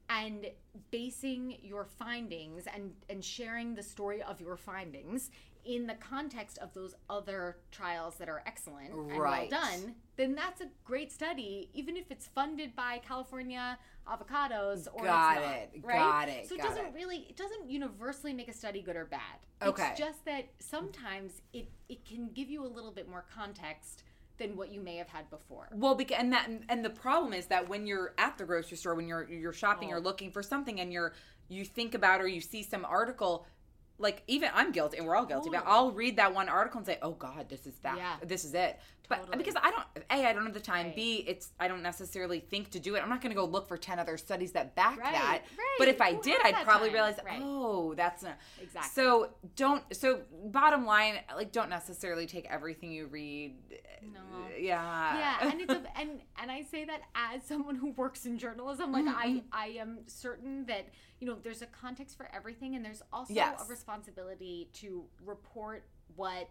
[0.10, 0.48] and
[0.92, 5.32] basing your findings and and sharing the story of your findings
[5.64, 9.10] in the context of those other trials that are excellent Right.
[9.12, 13.78] and well done then that's a great study even if it's funded by california
[14.08, 15.98] avocados or Got not, it, right?
[15.98, 16.94] got it, so it got doesn't it.
[16.94, 19.22] really it doesn't universally make a study good or bad
[19.64, 19.88] Okay.
[19.90, 24.04] it's just that sometimes it it can give you a little bit more context
[24.38, 27.46] than what you may have had before Well, because and that and the problem is
[27.48, 29.98] that when you're at the grocery store, when you're you're shopping Oh.
[29.98, 31.14] or looking for something, and you're
[31.48, 33.46] you think about or you see some article,
[33.98, 35.50] like even I'm guilty, and we're all guilty.
[35.50, 37.98] But I'll read that one article and say, "Oh God, this is that.
[37.98, 38.16] Yeah.
[38.24, 40.88] This is it." But because I don't, a, I don't have the time.
[40.88, 40.96] Right.
[40.96, 43.04] B, it's I don't necessarily think to do it.
[43.04, 45.42] I'm not going to go look for ten other studies that back Right, that.
[45.58, 45.76] right.
[45.80, 46.94] But if I Who did, I'd probably time?
[46.94, 48.90] realize, oh, that's not Exactly.
[48.94, 49.84] So don't.
[49.96, 53.56] So bottom line, like, don't necessarily take everything you read.
[54.14, 54.20] No.
[54.60, 55.18] Yeah.
[55.42, 58.92] yeah and it's a, and and i say that as someone who works in journalism
[58.92, 59.38] like i Mm-hmm.
[59.52, 60.88] i am certain that
[61.20, 63.64] you know there's a context for everything and there's also Yes.
[63.66, 65.86] a responsibility to report
[66.16, 66.50] what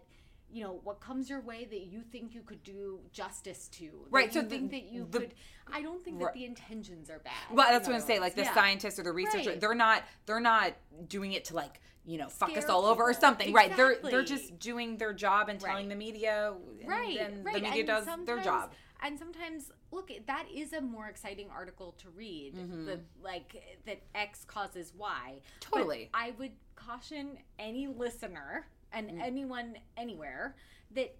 [0.51, 4.31] you know what comes your way that you think you could do justice to Right,
[4.33, 5.33] so think the- that you the- could
[5.67, 8.21] i don't think that the intentions are bad Well, that's what I'm saying.
[8.21, 8.53] Like the Yeah.
[8.53, 9.59] scientists or the researchers, Right.
[9.59, 10.73] they're not they're not
[11.07, 13.21] doing it to like you know fuck us Scare all over or people.
[13.21, 13.75] something, right?
[13.75, 15.89] They're they're just doing their job and telling Right.
[15.89, 18.73] the media, and right then right the media and does their job.
[19.01, 22.85] and sometimes look that is a more exciting article to read Mm-hmm.
[22.85, 26.09] the, like that x causes y But Totally.
[26.13, 29.21] i would caution any listener and Mm.
[29.21, 30.55] anyone anywhere
[30.91, 31.15] that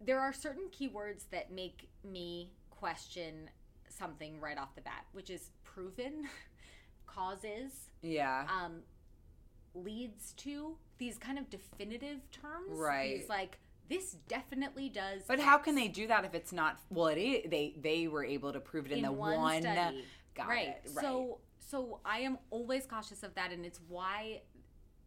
[0.00, 3.50] there are certain keywords that make me question
[3.88, 6.28] something right off the bat which is proven
[7.06, 8.82] causes Yeah, um,
[9.74, 12.70] leads to these kind of definitive terms.
[12.78, 13.20] Right.
[13.20, 13.58] These like
[13.88, 15.22] this definitely does.
[15.28, 16.78] but how can they do that if it's not?
[16.90, 19.62] Well, it is, they they were able to prove it in, in the one, one.
[19.64, 19.94] right.
[19.94, 20.44] it.
[20.46, 20.76] Right.
[21.00, 24.42] So so I am always cautious of that, and it's why.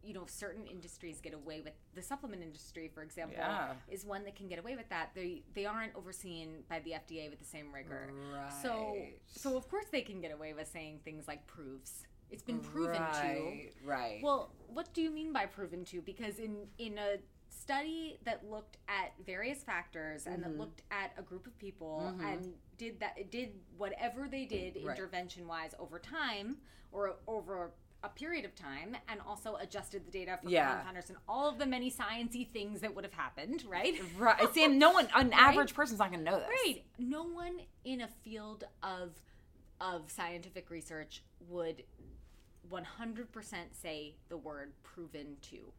[0.02, 3.74] You know, certain industries get away with the supplement industry, for example, Yeah.
[3.88, 5.10] is one that can get away with that.
[5.14, 8.10] They they aren't overseen by the FDA with the same rigor.
[8.62, 9.20] So Right.
[9.26, 12.06] so so of course they can get away with saying things like proves.
[12.30, 13.00] It's been proven to.
[13.02, 14.22] right, Right.
[14.22, 16.00] Well, what do you mean by proven to?
[16.00, 17.18] Because in in a
[17.50, 20.52] study that looked at various factors and Mm-hmm.
[20.52, 24.96] that looked at a group of people and did that did whatever they did Right.
[24.96, 26.58] intervention wise over time
[26.92, 27.72] or over
[28.02, 30.80] a period of time and also adjusted the data for Yeah.
[30.82, 34.00] confounders and all of the many sciencey things that would have happened, right?
[34.18, 34.56] right.
[34.56, 36.48] And no one, an average person's not going to know this.
[36.64, 36.82] Right.
[36.98, 39.10] No one in a field of
[39.80, 41.82] of scientific research would
[42.70, 43.26] 100%
[43.72, 45.72] say the word proven to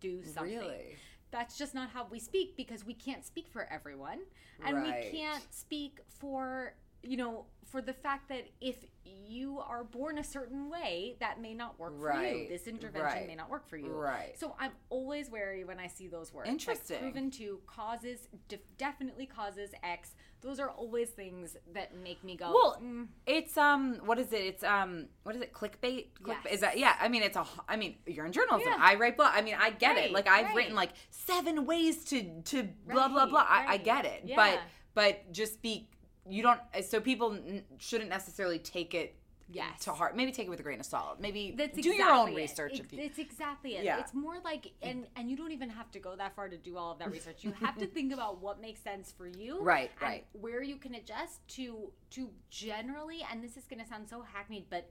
[0.00, 0.58] do something.
[0.58, 0.96] Really?
[1.30, 4.20] That's just not how we speak because we can't speak for everyone
[4.64, 5.04] and Right.
[5.12, 10.24] we can't speak for you know, for the fact that if you are born a
[10.24, 12.48] certain way, that may not work for you.
[12.48, 13.88] This intervention right, may not work for you.
[13.88, 14.38] right.
[14.38, 16.48] So I'm always wary when I see those words.
[16.48, 16.96] Interesting.
[17.02, 20.14] Like proven to causes, def- definitely causes X.
[20.42, 22.52] Those are always things that make me go.
[22.52, 24.42] Well, "Mm, it's um, what is it?
[24.42, 25.52] It's um, what is it?
[25.52, 26.06] Clickbait?
[26.22, 26.54] Click, Yes.
[26.54, 26.96] Is that yeah?
[27.00, 27.46] I mean, it's a.
[27.68, 28.72] I mean, you're in journalism.
[28.72, 28.78] Yeah.
[28.80, 29.30] I write blog.
[29.32, 30.12] I mean, I get it.
[30.12, 30.54] Like I've right.
[30.56, 33.46] written like seven ways to to blah blah Right, blah.
[33.48, 34.22] I, I get it.
[34.24, 34.36] Yeah.
[34.36, 34.60] But
[34.94, 35.88] but just be.
[36.28, 36.60] You don't.
[36.84, 39.16] So people n- shouldn't necessarily take it.
[39.50, 39.80] Yes.
[39.84, 40.16] To heart.
[40.16, 41.20] Maybe take it with a grain of salt.
[41.20, 42.36] Maybe That's do your own it.
[42.36, 42.78] research.
[42.78, 43.84] You, It's exactly it.
[43.84, 43.98] Yeah.
[44.00, 46.78] It's more like, and and you don't even have to go that far to do
[46.78, 47.44] all of that research.
[47.44, 50.26] You have to think about what makes sense for you, Right, and right.
[50.32, 54.64] Where you can adjust to to generally, and this is going to sound so hackneyed,
[54.70, 54.88] but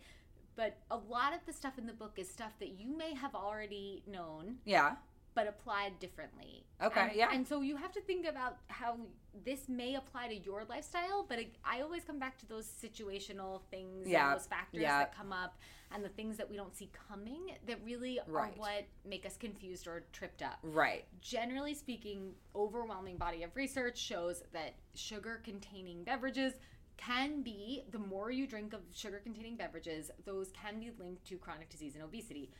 [0.55, 3.33] but a lot of the stuff in the book is stuff that you may have
[3.33, 4.95] already known, yeah.
[5.33, 6.65] But applied differently.
[6.81, 7.29] Okay, And- yeah.
[7.31, 8.97] And so you have to think about how
[9.45, 13.61] this may apply to your lifestyle, but it, I always come back to those situational
[13.71, 14.99] things, Yeah, and those factors yeah.
[14.99, 15.57] that come up,
[15.93, 18.53] and the things that we don't see coming that really Right.
[18.53, 20.59] are what make us confused or tripped up.
[20.63, 21.05] Right.
[21.21, 26.53] Generally speaking, overwhelming body of research shows that sugar-containing beverages
[26.97, 31.69] can be the more you drink of sugar-containing beverages, those can be linked to chronic
[31.69, 32.51] disease and obesity.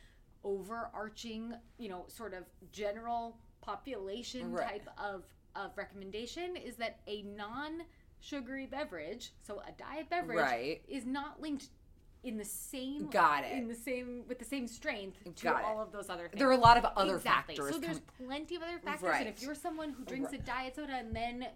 [0.44, 4.68] Overarching, you know, sort of general population Right.
[4.84, 5.24] type of
[5.54, 10.82] of recommendation is that a non-sugary beverage, so a diet beverage, Right.
[10.88, 11.68] is not linked
[12.22, 13.52] in the same Got it.
[13.52, 15.64] in the same with the same strength to Got it.
[15.66, 16.38] all of those other things.
[16.38, 17.56] There are a lot of other exactly.
[17.56, 17.74] factors.
[17.74, 19.26] So there's com- plenty of other factors, Right.
[19.26, 21.46] and if you're someone who drinks a diet soda and then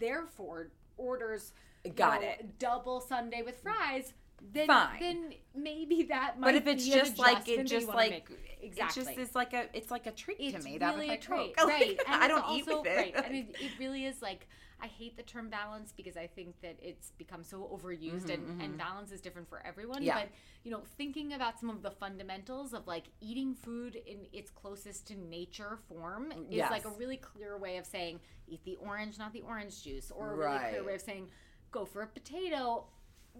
[0.00, 1.52] therefore orders,
[1.94, 2.58] Got know, it.
[2.58, 4.12] double sundae with fries,
[4.52, 5.00] then Fine.
[5.00, 6.46] then maybe that might.
[6.48, 8.28] but if it's be just like it just like
[8.60, 9.04] exactly.
[9.04, 10.78] just is like a it's like a treat it's to me.
[10.78, 11.68] that really with a trait, Coke.
[11.68, 11.96] right?
[11.98, 12.96] Like, I don't eat also, with it.
[12.96, 13.24] right?
[13.24, 14.46] And it, it really is like
[14.78, 18.76] I hate the term balance because I think that it's become so overused, and, and
[18.76, 19.96] balance is different for everyone.
[19.98, 20.20] Mm-hmm, Yeah.
[20.20, 20.28] But
[20.64, 25.06] you know, thinking about some of the fundamentals of like eating food in its closest
[25.08, 26.70] to nature form is Yes.
[26.70, 30.32] like a really clear way of saying eat the orange, not the orange juice, or
[30.32, 31.28] a really clear way of saying
[31.70, 32.84] go for a potato.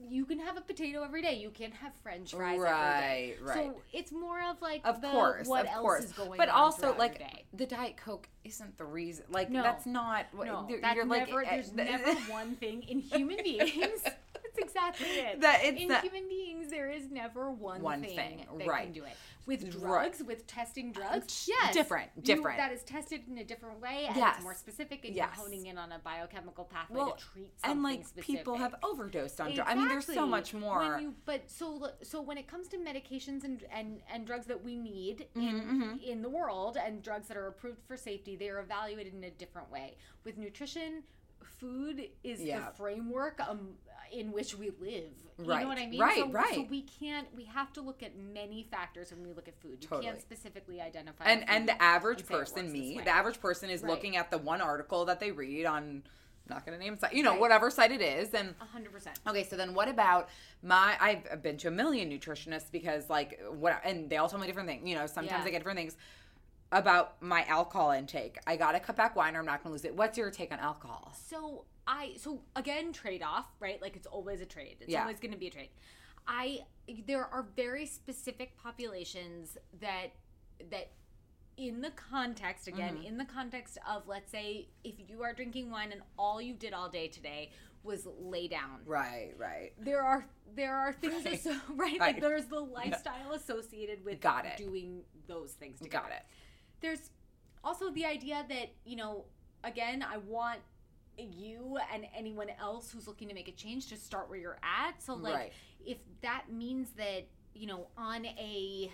[0.09, 1.35] You can have a potato every day.
[1.35, 2.71] You can't have French fries every day.
[2.71, 3.55] Right, right.
[3.67, 6.05] So it's more of like of the, course, what of else course.
[6.05, 7.23] is going but on also like
[7.53, 9.25] the diet coke isn't the reason.
[9.29, 9.63] Like No.
[9.63, 11.29] that's not what No, you're, that's you're like.
[11.29, 11.45] never.
[11.45, 14.03] eh, There's th- never one thing in human beings.
[14.57, 15.41] That's exactly it.
[15.41, 18.85] That- it's in that- human beings, there is never one, One thing, thing, that right.
[18.85, 19.17] can do it.
[19.47, 19.71] With Right.
[19.73, 22.59] drugs, with testing drugs, d- yes, different, You- different.
[22.59, 24.35] that is tested in a different way, and Yes.
[24.37, 25.29] it's more specific, and Yes.
[25.37, 28.39] you're honing in on a biochemical pathway well, to treat something and like specific.
[28.39, 29.71] people have overdosed on drugs.
[29.71, 30.79] I mean, there's so much more.
[30.81, 34.65] When you, but so so when it comes to medications and and, and drugs that
[34.65, 38.49] we need Mm-hmm, in in the world and drugs that are approved for safety, they
[38.49, 39.97] are evaluated in a different way.
[40.25, 41.05] With nutrition,
[41.45, 42.59] food is Yeah.
[42.71, 43.77] the framework um,
[44.13, 45.13] in which we live.
[45.39, 45.63] You Right.
[45.63, 46.01] know what I mean?
[46.01, 47.29] Right, so, So we can't.
[47.35, 49.79] We have to look at many factors when we look at food.
[49.83, 50.07] You Totally.
[50.07, 51.25] can't specifically identify.
[51.25, 53.91] and and the average person, me, the average person is Right.
[53.91, 56.03] looking at the one article that they read on.
[56.49, 57.41] I'm not gonna name site, you know, Right.
[57.41, 59.19] whatever site it is, and hundred percent.
[59.27, 60.29] Okay, so then what about
[60.63, 60.97] my?
[61.01, 64.47] I've I've been to a million nutritionists because like what, and they all tell me
[64.47, 64.89] different things.
[64.89, 65.49] You know, sometimes Yeah.
[65.49, 65.97] I get different things
[66.73, 68.39] about my alcohol intake.
[68.47, 69.95] I gotta cut back wine, or I'm not gonna lose it.
[69.97, 71.13] What's your take on alcohol?
[71.17, 73.81] So I so again trade off, right?
[73.81, 74.77] Like it's always a trade.
[74.81, 75.03] It's Yeah.
[75.03, 75.71] always going to be a trade.
[76.27, 76.61] I
[77.07, 80.09] there are very specific populations that
[80.71, 80.91] that
[81.57, 83.07] in the context again Mm-hmm.
[83.07, 86.73] in the context of let's say if you are drinking wine and all you did
[86.75, 87.51] all day today
[87.83, 89.73] was lay down Right, right.
[89.79, 91.35] there are there are things Right.
[91.35, 92.01] asso- right, Right.
[92.01, 94.57] like there's the lifestyle associated with Got it.
[94.59, 96.09] doing those things Got together.
[96.17, 96.23] it.
[96.81, 97.11] there's
[97.65, 99.25] also the idea that you know
[99.65, 100.61] again i want
[101.19, 105.03] you and anyone else who's looking to make a change to start where you're at
[105.03, 105.53] so like Right.
[105.85, 108.93] if that means that you know on a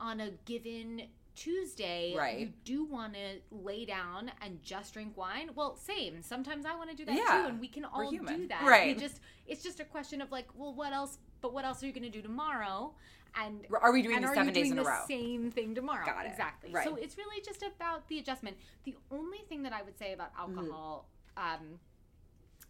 [0.00, 1.02] on a given
[1.34, 2.38] Tuesday, Right.
[2.40, 5.50] you do want to lay down and just drink wine.
[5.54, 6.20] Well, same.
[6.22, 8.62] Sometimes I want to do that Yeah, too, and we can all do that.
[8.62, 8.94] Right.
[8.94, 11.18] We just it's just a question of like, well, what else?
[11.40, 12.94] But what else are you going to do tomorrow?
[13.34, 15.04] And Are we doing are seven you days doing in a the row?
[15.08, 16.04] Same thing tomorrow.
[16.04, 16.30] Got it.
[16.32, 16.70] Exactly.
[16.70, 16.84] Right.
[16.86, 18.58] So it's really just about the adjustment.
[18.84, 20.58] The only thing that I would say about Mm-hmm.
[20.58, 21.78] alcohol um,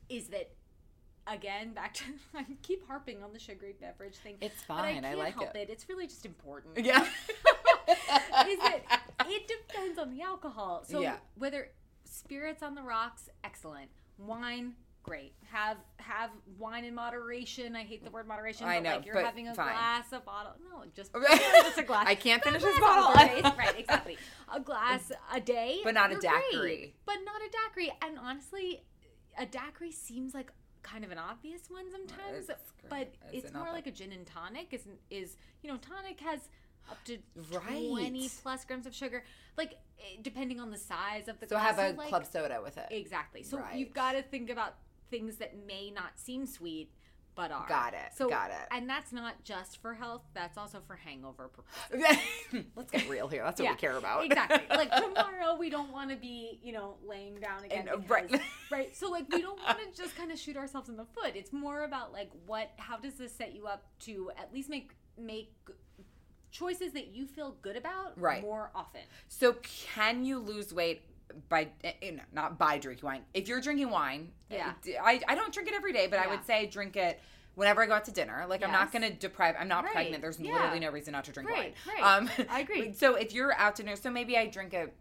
[0.09, 0.51] is that.
[1.25, 2.03] Again, back to
[2.35, 4.39] I keep harping on the sugary beverage thing.
[4.41, 5.05] It's but I fine.
[5.05, 5.71] I can't like help it.
[5.71, 7.01] It's really just important Yeah.
[7.89, 8.81] is that
[9.29, 10.83] it depends on the alcohol.
[10.85, 11.19] So Yeah.
[11.39, 11.69] whether
[12.05, 13.89] spirits on the rocks, excellent.
[14.19, 15.35] Wine, great.
[15.51, 17.75] Have have wine in moderation.
[17.77, 18.67] I hate the word moderation.
[18.67, 19.69] I but know, like you're but having a fine.
[19.69, 20.53] glass, a bottle.
[20.71, 21.13] No, just,
[21.63, 22.07] just a glass.
[22.07, 23.13] I can't finish this bottle.
[23.59, 24.17] right, exactly.
[24.55, 26.59] A glass a day, But not a daiquiri.
[26.61, 26.95] great.
[27.07, 27.93] But not a daiquiri.
[28.03, 28.83] And honestly,
[29.39, 33.67] a daiquiri seems like kind of an obvious one sometimes, It's but it's it more
[33.67, 34.73] that- like a gin and tonic.
[34.73, 36.41] Is is you know tonic has
[36.91, 37.19] up to
[37.53, 37.89] Right.
[37.91, 39.23] twenty plus grams of sugar,
[39.57, 41.47] like eh, depending on the size of the.
[41.47, 41.77] So glass.
[41.77, 42.87] have a like- club soda with it.
[42.91, 43.43] Exactly.
[43.45, 43.77] So Right.
[43.77, 44.75] you've got to think about
[45.13, 46.91] things that may not seem sweet
[47.35, 47.67] but are.
[47.67, 48.67] Got it, So got it.
[48.71, 50.21] And that's not just for health.
[50.35, 52.19] That's also for hangover purposes.
[52.77, 53.43] Let's get real here.
[53.43, 54.27] That's what Yeah, we care about.
[54.27, 54.61] exactly.
[54.77, 57.89] Like tomorrow, we don't want to be, you know, laying down again.
[57.89, 58.41] And, uh, because, right.
[58.71, 58.95] right.
[58.97, 61.33] So like, we don't want to just kind of shoot ourselves in the foot.
[61.35, 62.71] It's more about like, what?
[62.77, 65.55] How does this set you up to at least make make
[66.51, 68.43] choices that you feel good about Right.
[68.43, 69.01] more often?
[69.29, 71.03] So can you lose weight
[71.49, 73.23] by eh, eh, not by drinking wine?
[73.35, 74.73] If you're drinking wine, Yeah.
[74.87, 77.21] eh, I I don't drink it every day, but I would say drink it
[77.55, 78.47] whenever I go out to dinner.
[78.49, 79.57] Like I'm not to deprive.
[79.59, 79.93] I'm not Right.
[79.93, 80.23] pregnant.
[80.23, 80.53] There's Yeah.
[80.55, 82.27] literally no reason not to drink Right, wine.
[82.39, 82.47] right.
[82.51, 82.93] I agree.
[82.97, 84.95] So if you're out to dinner, so maybe I drink it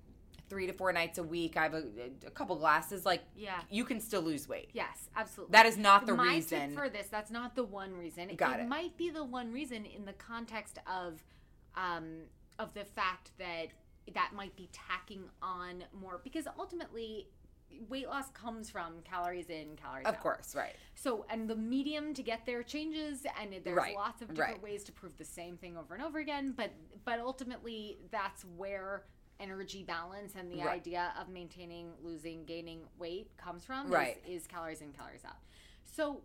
[0.49, 1.55] three to four nights a week.
[1.55, 1.85] I have a,
[2.27, 3.05] a couple glasses.
[3.05, 3.61] Like Yeah.
[3.69, 4.69] you can still lose weight.
[4.73, 5.53] Yes, absolutely.
[5.53, 6.75] That is not the My reason.
[6.75, 7.07] for this.
[7.07, 8.35] That's not the one reason.
[8.35, 8.67] Got it.
[8.67, 11.23] might be the one reason in the context of,
[11.77, 12.23] um,
[12.59, 13.67] of the fact that
[14.13, 17.27] that might be tacking on more because ultimately,
[17.87, 20.17] weight loss comes from calories in, calories Of out.
[20.17, 20.75] Of course, right.
[20.95, 24.61] So, and the medium to get there changes, and there's Right, lots of different right.
[24.63, 26.53] ways to prove the same thing over and over again.
[26.55, 26.71] But,
[27.05, 29.03] but ultimately, that's where
[29.39, 30.69] energy balance and the Right.
[30.69, 33.85] idea of maintaining, losing, gaining weight comes from.
[33.87, 34.17] is- Right.
[34.27, 35.37] Is, calories in, calories out.
[35.85, 36.21] So.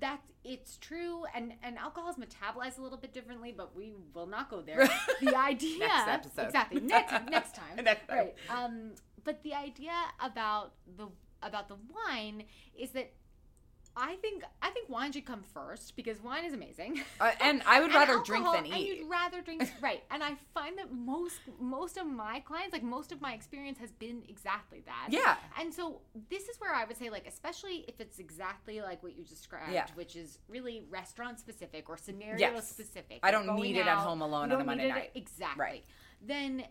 [0.00, 4.26] That it's true, and and alcohol is metabolized a little bit differently, but we will
[4.26, 4.88] not go there.
[5.20, 6.46] the idea, Next episode.
[6.46, 8.16] exactly next next time, Next time.
[8.18, 8.34] right?
[8.48, 8.92] Um,
[9.24, 11.08] but the idea about the
[11.42, 12.44] about the wine
[12.78, 13.12] is that
[14.00, 17.02] I think I think wine should come first because wine is amazing.
[17.20, 18.98] Uh, and I would And rather drink than And eat.
[18.98, 20.04] you'd rather drink, right?
[20.12, 23.90] And I find that most most of my clients, like most of my experience, has
[23.90, 25.08] been exactly that.
[25.10, 25.36] Yeah.
[25.58, 29.16] And so this is where I would say, like, especially if it's exactly like what
[29.18, 29.86] you described, Yeah.
[29.96, 32.70] which is really restaurant specific or scenario Yes.
[32.70, 33.18] specific.
[33.24, 35.10] I don't need it at home alone on a Monday it- night.
[35.16, 35.60] Exactly.
[35.60, 35.84] Right.
[36.20, 36.64] Then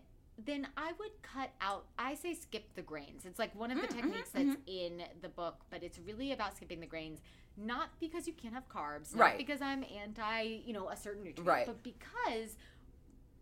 [0.44, 3.24] then I would cut out I say skip the grains.
[3.26, 6.32] It's like one of the Mm, techniques mm-hmm, that's in the book, but it's really
[6.32, 7.20] about skipping the grains.
[7.56, 9.38] Not because you can't have carbs, not Right.
[9.38, 11.66] because I'm anti, you know, a certain nutrient, Right.
[11.66, 12.56] but because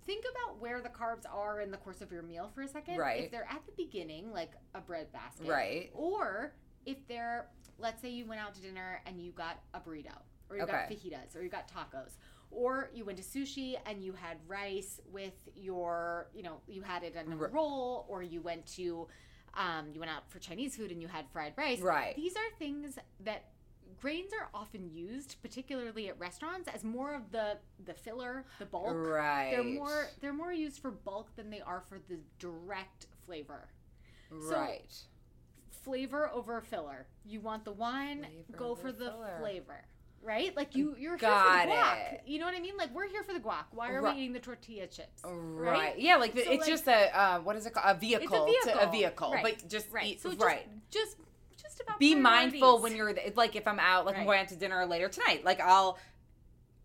[0.05, 2.97] think about where the carbs are in the course of your meal for a second.
[2.99, 3.25] Right.
[3.25, 5.49] If they're at the beginning, like a bread basket.
[5.49, 5.91] Right.
[5.93, 6.55] Or
[6.87, 10.17] if they're, let's say you went out to dinner and you got a burrito,
[10.49, 12.13] or you got fajitas, or you got tacos.
[12.57, 17.03] Or you went to sushi and you had rice with your, you know, you had
[17.03, 19.07] it in a roll, or you went to,
[19.53, 21.81] um, you went out for Chinese food and you had fried rice.
[21.81, 22.17] Right.
[22.17, 23.51] These are things that
[24.01, 28.95] grains are often used, particularly at restaurants, as more of the the filler, the bulk.
[28.97, 29.51] Right.
[29.51, 33.69] They're more they're more used for bulk than they are for the direct flavor.
[34.49, 34.95] So, Right.
[35.85, 37.07] Flavor over filler.
[37.25, 39.37] You want the wine, Flavor go for the filler.
[39.41, 39.85] flavor.
[40.27, 40.57] Right?
[40.57, 42.12] Like you you're Got here for the guac.
[42.14, 42.22] it.
[42.27, 42.77] You know what I mean?
[42.77, 43.64] Like we're here for the guac.
[43.70, 44.16] Why are Right.
[44.16, 45.22] we eating the tortilla chips?
[45.24, 45.97] Right.
[45.99, 47.87] Yeah, like the, So, it's like- just a uh, what is it called?
[47.97, 48.47] A vehicle.
[48.49, 48.89] It's a To, vehicle.
[48.89, 49.33] a vehicle.
[49.33, 49.43] Right.
[49.61, 50.07] But just right.
[50.07, 50.66] eat, so just, right.
[50.91, 51.16] just
[51.62, 54.57] just about Be mindful when you're like if I'm out, like I'm going out to
[54.57, 55.45] dinner later tonight.
[55.45, 55.99] Like I'll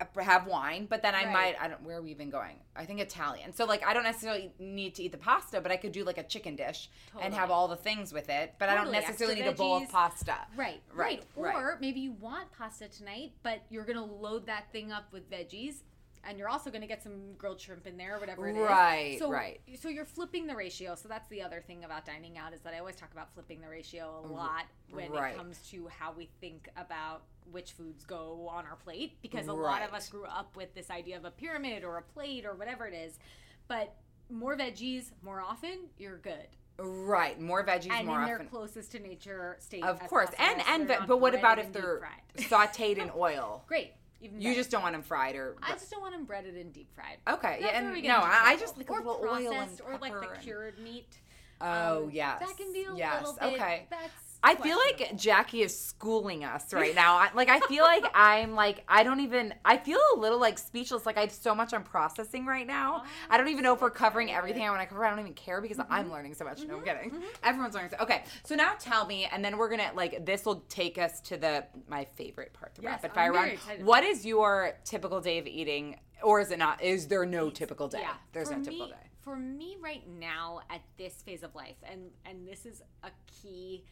[0.02, 1.34] Uh, have wine, but then I Right.
[1.34, 2.58] might I don't where are we even going?
[2.76, 3.54] I think Italian.
[3.54, 6.18] So like I don't necessarily need to eat the pasta, but I could do like
[6.18, 6.90] a chicken dish
[7.22, 8.56] and have all the things with it.
[8.58, 10.36] But I don't necessarily Extra need a bowl of pasta.
[10.56, 11.54] Right, Right, right.
[11.54, 11.56] right.
[11.56, 15.84] Or maybe you want pasta tonight, but you're gonna load that thing up with veggies,
[16.28, 18.62] and you're also gonna get some grilled shrimp in there, or whatever it is.
[18.62, 19.62] Right, so, right.
[19.80, 20.96] So you're flipping the ratio.
[20.96, 23.62] So that's the other thing about dining out is that I always talk about flipping
[23.62, 25.34] the ratio a mm, lot when right.
[25.34, 29.54] it comes to how we think about which foods go on our plate, because a
[29.54, 32.56] lot of us grew up with this idea of a pyramid or a plate or
[32.56, 33.20] whatever it is.
[33.68, 33.96] But
[34.30, 36.48] more veggies more often, you're good.
[36.78, 37.40] Right.
[37.40, 38.48] More veggies And more in their often.
[38.48, 39.84] closest to nature state.
[39.84, 40.30] Of course.
[40.40, 42.02] And and ve- but what about if they're
[42.38, 43.64] sauteed in oil?
[43.68, 43.94] Great.
[44.22, 44.60] Even You better.
[44.60, 47.18] just don't want them fried or I just don't want them breaded and deep fried.
[47.28, 50.14] Okay, yeah, and no, I- I just like a or little oil and or like
[50.14, 51.18] the cured meat.
[51.60, 53.22] Oh Um, yes, that can be a yes.
[53.22, 53.54] little bit.
[53.60, 55.16] Okay, That's I feel like.
[55.16, 57.16] Jackie is schooling us right now.
[57.16, 59.54] I, like I feel like I'm like I don't even.
[59.64, 61.06] I feel a little like speechless.
[61.06, 63.04] Like I have so much I'm processing right now.
[63.30, 65.06] I don't even know if we're covering everything I want to cover.
[65.06, 65.94] I don't even care because Mm-hmm.
[65.94, 66.60] I'm learning so much.
[66.68, 67.14] No, I'm kidding.
[67.44, 67.92] Everyone's learning.
[67.92, 71.20] So, okay, so now tell me, and then we're gonna like this will take us
[71.22, 73.58] to the my favorite part, the Yes, rapid fire round.
[73.82, 76.82] What is your typical day of eating, or is it not?
[76.84, 78.00] Is there no typical day?
[78.02, 79.08] Yeah, There's for no typical me, day.
[79.22, 83.10] For me, right now at this phase of life, and and this is a
[83.42, 83.84] key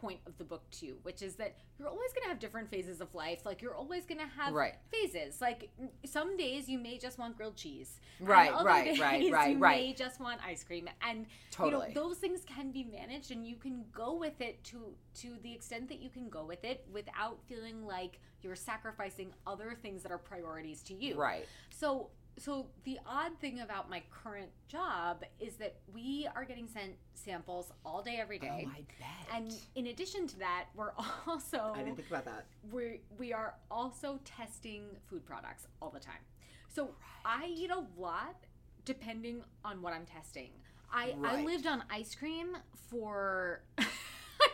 [0.00, 3.00] point of the book too, which is that you're always going to have different phases
[3.00, 3.44] of life.
[3.44, 4.74] Like you're always going to have Right.
[4.90, 5.40] phases.
[5.40, 5.70] Like
[6.04, 8.00] some days you may just want grilled cheese.
[8.20, 9.76] Right, right, right, right, you right.
[9.76, 10.88] may just want ice cream.
[11.02, 11.88] And Totally.
[11.88, 15.36] you know, those things can be managed and you can go with it to to
[15.42, 20.02] the extent that you can go with it without feeling like you're sacrificing other things
[20.02, 21.16] that are priorities to you.
[21.16, 21.46] Right.
[21.70, 26.92] So so the odd thing about my current job is that we are getting sent
[27.14, 28.66] samples all day every day.
[28.66, 29.34] Oh, I bet.
[29.34, 30.92] And in addition to that, we're
[31.26, 32.46] also I didn't think about that.
[32.70, 36.22] we we are also testing food products all the time.
[36.68, 36.90] So
[37.24, 38.36] I eat a lot
[38.84, 40.50] depending on what I'm testing.
[40.90, 42.56] I, I lived on ice cream
[42.88, 43.82] for I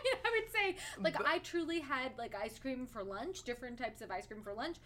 [0.03, 4.01] mean, I would say like I truly had like ice cream for lunch, different types
[4.01, 4.77] of ice cream for lunch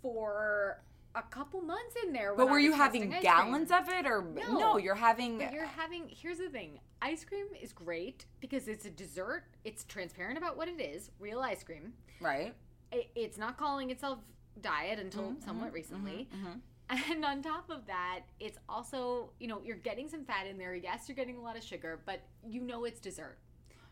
[0.00, 0.80] for
[1.14, 2.34] a couple months in there.
[2.34, 3.82] But were you having gallons cream.
[3.82, 4.58] of it, or No.
[4.58, 4.76] no?
[4.78, 6.80] You're having But you're having here's the thing.
[7.00, 9.44] Ice cream is great because it's a dessert.
[9.64, 12.54] It's transparent about what it is, real ice cream right.
[12.90, 14.18] it, it's not calling itself
[14.60, 16.28] diet until Mm-hmm, somewhat mm-hmm, recently.
[16.34, 16.58] Mm-hmm, mm-hmm.
[17.12, 20.74] And on top of that, it's also, you know, you're getting some fat in there.
[20.74, 23.38] Yes, you're getting a lot of sugar, but you know it's dessert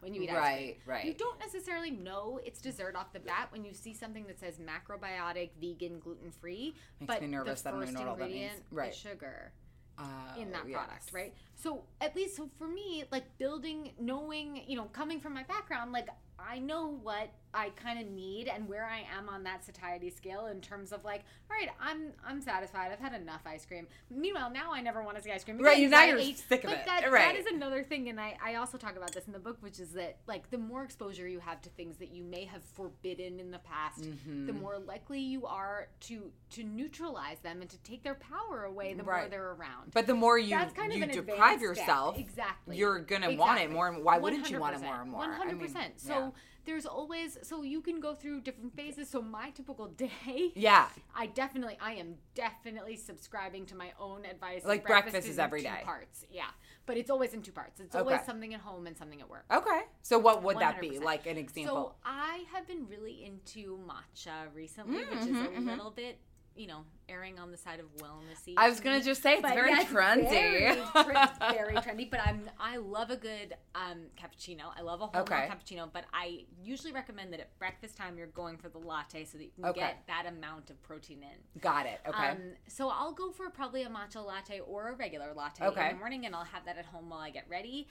[0.00, 0.42] when you eat ice cream.
[0.42, 1.04] Right, right.
[1.04, 4.58] You don't necessarily know it's dessert off the bat when you see something that says
[4.58, 6.74] macrobiotic, vegan, gluten free.
[7.00, 8.34] Makes But me nervous the that I don't first know what that means.
[8.34, 8.90] ingredient Right.
[8.90, 9.52] is sugar
[9.98, 10.02] Uh,
[10.38, 10.76] in that yes.
[10.76, 11.34] product, right?
[11.54, 15.92] So at least so for me, like building, knowing, you know, coming from my background,
[15.92, 16.08] like
[16.48, 20.46] I know what I kind of need and where I am on that satiety scale
[20.46, 22.92] in terms of like, all right, I'm I'm satisfied.
[22.92, 23.88] I've had enough ice cream.
[24.08, 25.58] Meanwhile, now I never want to see ice cream.
[25.58, 26.86] Right, again now you're ate- sick of it.
[26.86, 27.34] That, Right.
[27.34, 29.80] that is another thing, and I I also talk about this in the book, which
[29.80, 33.40] is that like the more exposure you have to things that you may have forbidden
[33.40, 34.46] in the past, Mm-hmm.
[34.46, 38.94] the more likely you are to to neutralize them and to take their power away.
[38.94, 39.90] The more they're around.
[39.92, 41.86] But the more you That's kind you an deprive advanced step.
[41.86, 42.76] yourself, Exactly.
[42.76, 43.88] you're gonna want it more.
[43.88, 45.20] and Why wouldn't you want it more and more?
[45.22, 45.98] One hundred percent.
[46.00, 46.29] So yeah.
[46.64, 49.08] There's always so you can go through different phases.
[49.08, 50.86] So my typical day, Yeah.
[51.14, 54.64] I definitely I am definitely subscribing to my own advice.
[54.64, 55.82] Like breakfast is in every two day.
[55.84, 56.44] Parts, yeah,
[56.86, 57.80] but it's always in two parts.
[57.80, 58.26] It's always Okay.
[58.26, 59.44] something at home and something at work.
[59.52, 59.80] Okay.
[60.02, 60.98] So what would that be?
[60.98, 61.94] Like an example?
[61.94, 61.94] So?
[62.04, 66.18] I have been really into matcha recently, Mm, which is mm-hmm, a little bit,
[66.56, 68.54] you know, erring on the side of wellnessy.
[68.56, 70.28] I was gonna just say it's But very yeah, trendy.
[70.30, 70.74] Very,
[71.04, 72.10] tre- very trendy.
[72.10, 74.64] But I'm I love a good um, cappuccino.
[74.76, 75.48] I love a whole Okay.
[75.50, 75.88] cappuccino.
[75.92, 79.44] But I usually recommend that at breakfast time you're going for the latte so that
[79.44, 79.80] you can Okay.
[79.80, 81.60] get that amount of protein in.
[81.60, 82.00] Got it.
[82.06, 82.28] Okay.
[82.28, 82.38] Um,
[82.68, 85.88] so I'll go for probably a matcha latte or a regular latte Okay.
[85.88, 87.88] in the morning, and I'll have that at home while I get ready.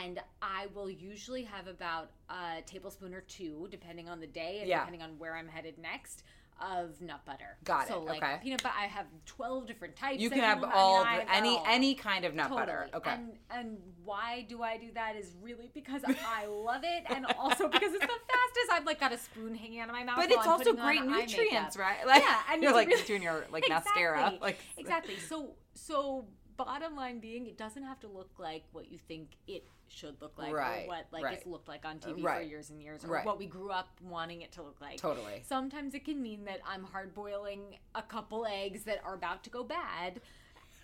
[0.00, 4.68] And I will usually have about a tablespoon or two, depending on the day and
[4.68, 4.80] Yeah.
[4.80, 6.22] depending on where I'm headed next,
[6.62, 7.56] of nut butter.
[7.64, 8.38] Got so it, like okay.
[8.42, 8.74] peanut butter.
[8.78, 10.20] I have twelve different types.
[10.20, 10.66] you can have home.
[10.70, 11.64] I mean, all the, any all.
[11.66, 12.66] any kind of nut Totally.
[12.66, 12.88] butter.
[12.94, 13.10] Okay.
[13.10, 17.68] And and why do I do that is really because I love it, and also
[17.68, 18.72] because it's the fastest.
[18.72, 20.16] I've like got a spoon hanging out of my mouth.
[20.16, 21.98] but it's I'm also great nutrients, right?
[22.06, 24.18] Like, yeah, and you're like really- doing your like mascara.
[24.18, 24.38] Exactly.
[24.40, 25.16] Like exactly.
[25.18, 26.26] So so
[26.64, 30.38] bottom line being, it doesn't have to look like what you think it should look
[30.38, 31.34] like, Right, or what like right.
[31.38, 33.26] it's looked like on TV for years and years, or Right.
[33.26, 34.96] what we grew up wanting it to look like.
[34.96, 35.42] Totally.
[35.46, 39.50] Sometimes it can mean that I'm hard boiling a couple eggs that are about to
[39.50, 40.20] go bad.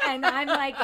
[0.07, 0.77] And I'm like,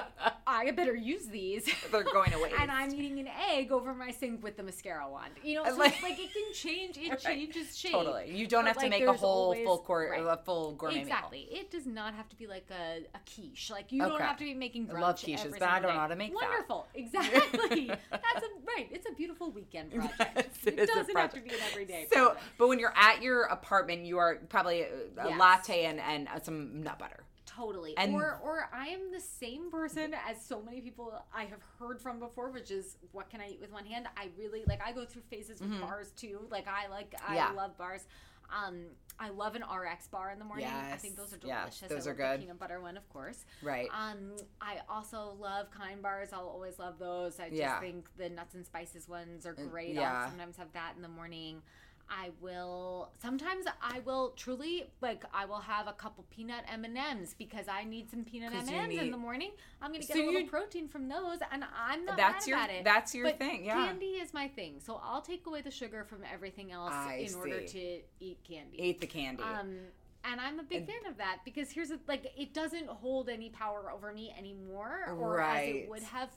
[0.47, 1.69] I better use these.
[1.93, 2.55] They're going waste.
[2.59, 5.33] And I'm eating an egg over my sink with the mascara wand.
[5.43, 6.99] You know, so Like- it's like it can change.
[6.99, 7.21] It Right.
[7.21, 7.93] changes shape.
[7.93, 8.31] Totally.
[8.35, 10.21] You don't But, have to make a whole always- full court, right.
[10.21, 11.03] a full gourmet meal.
[11.05, 11.41] Exactly.
[11.51, 13.71] It does not have to be like a, a quiche.
[13.71, 16.01] Like you don't have to be making brunch I love quiches, but I don't know
[16.01, 16.49] how to make that.
[16.49, 16.87] Wonderful.
[16.95, 17.87] Exactly.
[18.11, 18.89] That's a right.
[18.91, 20.21] It's a beautiful weekend project.
[20.37, 22.07] Yes, it, doesn't have to be an everyday.
[22.13, 22.45] So, project.
[22.59, 24.87] but when you're at your apartment, you are probably a,
[25.19, 25.39] a Yes.
[25.39, 27.24] latte and, and uh, some nut butter.
[27.57, 27.97] Totally.
[27.97, 32.01] And- or or I am the same person as so many people I have heard
[32.01, 34.07] from before, which is what can I eat with one hand?
[34.17, 36.47] I really like I go through phases with bars too.
[36.51, 37.35] Like I like I Mm-hmm.
[37.37, 37.51] Yeah.
[37.53, 38.07] love bars.
[38.55, 38.87] Um
[39.19, 40.67] I love an RX bar in the morning.
[40.67, 41.83] I think those are delicious.
[41.83, 42.41] yes, those I are good.
[42.41, 43.45] peanut butter one, of course.
[43.63, 43.89] Right.
[43.93, 46.31] Um I also love kind bars.
[46.33, 47.39] I'll always love those.
[47.39, 47.79] I just Yeah.
[47.81, 49.95] think the nuts and spices ones are great.
[49.95, 50.23] yeah.
[50.25, 51.63] I'll sometimes have that in the morning.
[52.09, 56.97] I will sometimes I will truly like I will have a couple peanut M and
[56.97, 59.53] M's because I need some peanut M and M's in the morning.
[59.81, 62.59] I'm gonna get So a little protein from those, and I'm not That's mad your-
[62.59, 62.85] about it.
[62.85, 63.87] that's your But thing, yeah.
[63.87, 67.35] Candy is my thing, so I'll take away the sugar from everything else I in
[67.35, 68.77] order to eat candy.
[68.83, 69.43] Eat the candy.
[69.43, 69.77] Um,
[70.25, 73.51] and I'm a big fan of that because here's a, like it doesn't hold any
[73.51, 76.31] power over me anymore, or as it would have,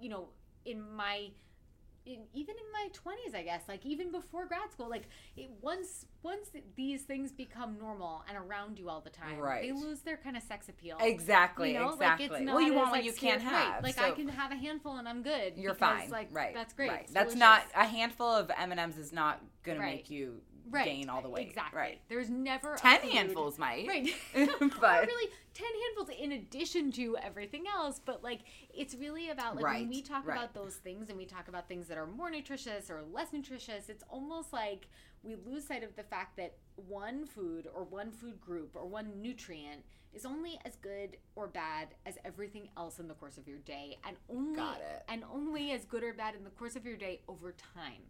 [0.00, 0.28] you know,
[0.64, 1.30] in my
[2.04, 6.06] in, even in my 20s i guess like even before grad school like it, once
[6.22, 9.62] once these things become normal and around you all the time Right.
[9.62, 11.90] they lose their kind of sex appeal Exactly, you know?
[11.90, 12.28] exactly.
[12.28, 14.50] like it's Well, you want what like, you can't right, have, like i can have
[14.52, 16.10] a handful and i'm good You're because, fine.
[16.10, 16.54] like right.
[16.54, 17.08] that's great Right.
[17.12, 17.38] That's delicious.
[17.38, 19.94] not a handful of M and M's is not gonna Right.
[19.96, 20.40] make you
[20.70, 20.84] right.
[20.86, 21.48] gain all the weight.
[21.48, 22.00] exactly Right.
[22.08, 23.86] there's never Ten food- handfuls might.
[23.88, 24.08] Right.
[24.34, 28.40] but really 10 handfuls in addition to everything else, but like
[28.74, 30.36] it's really about like Right, when we talk right.
[30.36, 33.88] about those things and we talk about things that are more nutritious or less nutritious,
[33.88, 34.86] it's almost like
[35.22, 39.20] we lose sight of the fact that one food or one food group or one
[39.20, 39.82] nutrient
[40.12, 43.96] is only as good or bad as everything else in the course of your day
[44.06, 44.60] and only
[45.08, 48.02] and only as good or bad in the course of your day over time.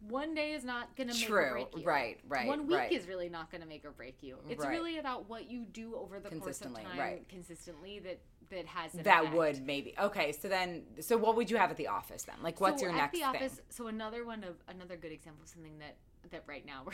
[0.00, 1.36] One day is not going to make True.
[1.44, 1.84] or break you.
[1.84, 2.92] Right, right, One week right.
[2.92, 4.36] is really not going to make or break you.
[4.48, 4.70] It's Right.
[4.70, 6.42] really about what you do over the course of
[6.72, 7.28] Consistently, time right.
[7.28, 8.18] consistently that
[8.50, 9.36] that has an that effect.
[9.36, 10.32] would maybe okay.
[10.32, 12.36] So then, so what would you have at the office then?
[12.42, 13.64] Like, what's So your at next the office thing?
[13.68, 15.96] so another one of another good example of something that
[16.30, 16.92] that right now we're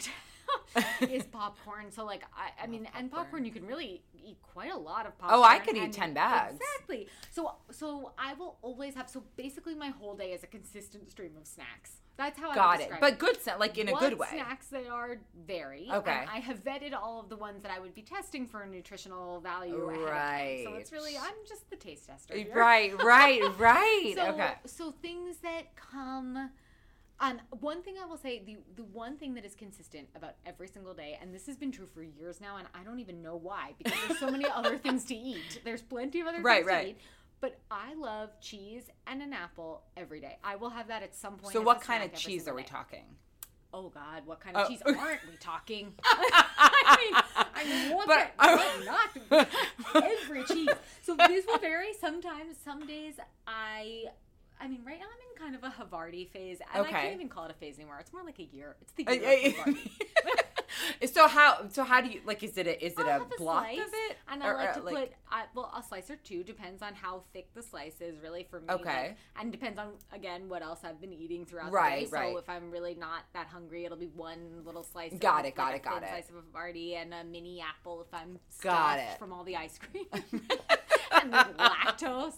[1.09, 4.76] is popcorn so like i, I mean and popcorn you can really eat quite a
[4.76, 6.55] lot of popcorn Oh, I could eat 10 bags.
[6.61, 11.11] exactly so so i will always have so basically my whole day is a consistent
[11.11, 12.92] stream of snacks that's how I Got would it.
[13.00, 14.28] But good, like in a good way.
[14.30, 15.88] snacks they are vary.
[15.92, 16.12] Okay.
[16.20, 19.40] And I have vetted all of the ones that I would be testing for nutritional
[19.40, 19.74] value.
[19.90, 20.64] of.
[20.64, 22.36] So it's really I'm just the taste tester.
[22.36, 22.52] here.
[22.54, 24.12] Right, right, right.
[24.16, 24.52] So, okay.
[24.66, 26.50] so things that come.
[27.20, 30.66] Um, one thing I will say, the the one thing that is consistent about every
[30.66, 33.36] single day, and this has been true for years now, and I don't even know
[33.36, 35.60] why, because there's so many other things to eat.
[35.64, 36.82] There's plenty of other Right, things right.
[36.82, 36.98] to eat.
[37.45, 40.38] But I love cheese and an apple every day.
[40.42, 41.53] I will have that at some point.
[41.53, 42.68] So, what kind of cheese are we day.
[42.70, 43.05] talking?
[43.74, 44.68] Oh God, what kind of Oh.
[44.70, 45.92] cheese aren't we talking?
[46.05, 47.22] I mean,
[47.55, 48.84] I mean, what, But- what
[49.95, 50.70] not every cheese.
[51.03, 51.92] So these will vary.
[52.01, 53.16] Sometimes, some days,
[53.47, 54.05] I,
[54.59, 57.28] I mean, right now I'm in kind of a Havarti phase, and I can't even
[57.28, 57.99] call it a phase anymore.
[58.01, 58.76] It's more like a year.
[58.80, 59.90] It's the Uh, year of Havarti.
[61.12, 61.68] so how?
[61.70, 62.43] So how do you like?
[62.43, 64.16] Is it a is it I'll a block slice, of it?
[64.29, 67.22] and I Or- like to put I, well a slice or two depends on how
[67.33, 68.18] thick the slice is.
[68.22, 69.16] Really for me, like, Okay.
[69.41, 72.16] and depends on again what else I've been eating throughout Right, the day.
[72.22, 72.33] right.
[72.33, 75.12] So if I'm really not that hungry, it'll be one little slice.
[75.12, 76.09] of Got a- it, got like it, a got it.
[76.09, 79.18] Slice of a Havarti and a mini apple if I'm Got it.
[79.18, 80.07] from all the ice cream.
[81.22, 82.35] and lactose,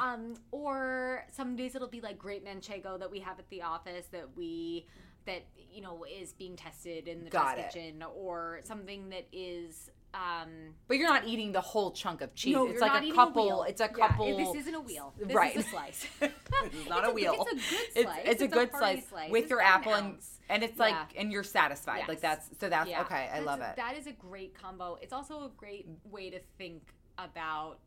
[0.00, 4.06] um, or some days it'll be like great manchego that we have at the office
[4.12, 4.86] that we
[5.30, 7.80] that you know is being tested in the Got test it.
[7.80, 12.54] kitchen, or something that is um, But you're not eating the whole chunk of cheese.
[12.54, 13.44] no, it's you're like not a eating couple.
[13.46, 13.62] wheel.
[13.68, 14.36] It's a Yeah, couple.
[14.36, 15.14] this isn't a wheel.
[15.16, 15.54] This right.
[15.56, 16.06] is a slice.
[16.20, 17.46] it's not a a- wheel.
[17.48, 18.18] it's a good slice.
[18.24, 19.30] it's a It's a good hearty slice, slice.
[19.30, 20.38] with It's your about an apple and ounce.
[20.48, 21.20] and it's like Yeah.
[21.20, 22.08] and you're satisfied.
[22.08, 22.48] Like Yes.
[22.48, 23.02] that's so that's Yeah.
[23.02, 23.14] okay.
[23.14, 23.76] I That's- love it.
[23.76, 24.98] That is a great combo.
[25.00, 26.82] It's also a great way to think
[27.16, 27.78] about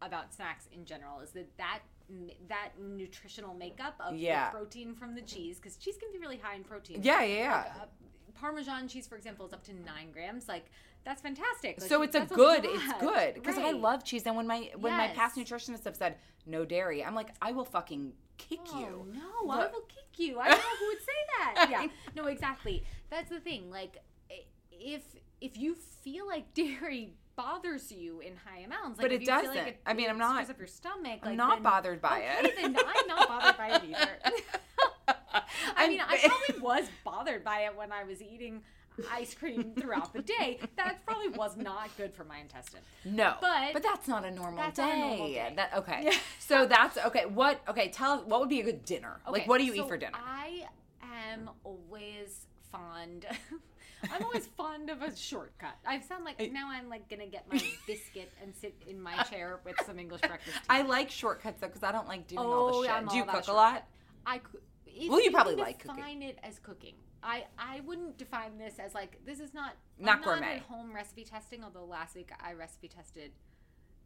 [0.00, 1.20] about snacks in general.
[1.20, 1.80] Is that that
[2.48, 4.50] that nutritional makeup of Yeah.
[4.50, 7.00] the protein from the cheese because cheese can be really high in protein.
[7.02, 7.56] Yeah, yeah, yeah.
[7.56, 7.86] Like, uh,
[8.40, 10.48] Parmesan cheese, for example, is up to nine grams.
[10.48, 10.66] Like
[11.04, 11.80] that's fantastic.
[11.80, 12.64] Like, so it's a good.
[12.64, 12.74] lot.
[12.74, 14.22] It's good because I love cheese.
[14.26, 17.64] And when my when my past nutritionists have said no dairy, I'm like I will
[17.64, 19.06] fucking kick Oh, you.
[19.14, 20.40] no, I will kick you.
[20.40, 21.68] I don't know who would say that.
[21.70, 21.86] Yeah,
[22.16, 22.84] no, exactly.
[23.10, 23.70] That's the thing.
[23.70, 23.98] Like,
[24.72, 25.02] if
[25.40, 29.26] if you feel like dairy bothers you in high amounts, like But if it you
[29.26, 29.68] feel like doesn't.
[29.68, 31.20] it, I mean, I'm not- up your stomach.
[31.22, 32.56] I'm like, not then- bothered by okay, it.
[32.62, 34.34] Then I'm not bothered by it either.
[35.76, 36.18] I mean, I
[36.48, 38.62] probably was bothered by it when I was eating
[39.10, 40.60] ice cream throughout the day.
[40.76, 42.80] That probably was not good for my intestine.
[43.04, 44.82] No, But but that's not a normal day.
[44.92, 45.52] a normal day.
[45.56, 46.02] That okay.
[46.04, 46.16] Yeah.
[46.38, 47.26] So that's okay.
[47.26, 47.88] What okay?
[47.88, 49.20] Tell us what would be a good dinner.
[49.28, 50.12] like what do you so eat for dinner?
[50.24, 50.66] I
[51.32, 53.26] am always fond.
[54.12, 55.74] I'm always fond of a shortcut.
[55.86, 59.60] I sound like now I'm like gonna get my biscuit and sit in my chair
[59.64, 60.56] with some English breakfast.
[60.56, 60.62] tea.
[60.68, 62.94] I like shortcuts though because I don't like doing all the shit.
[62.94, 63.54] Oh, I'm do you cook a shortcut.
[63.54, 63.84] lot?
[64.26, 65.96] I coo- if Well, you probably can like cooking.
[65.96, 66.94] Define it as cooking.
[67.22, 70.56] I I wouldn't define this as like this is not Not I'm gourmet.
[70.56, 71.64] Not home recipe testing.
[71.64, 73.32] Although last week I recipe tested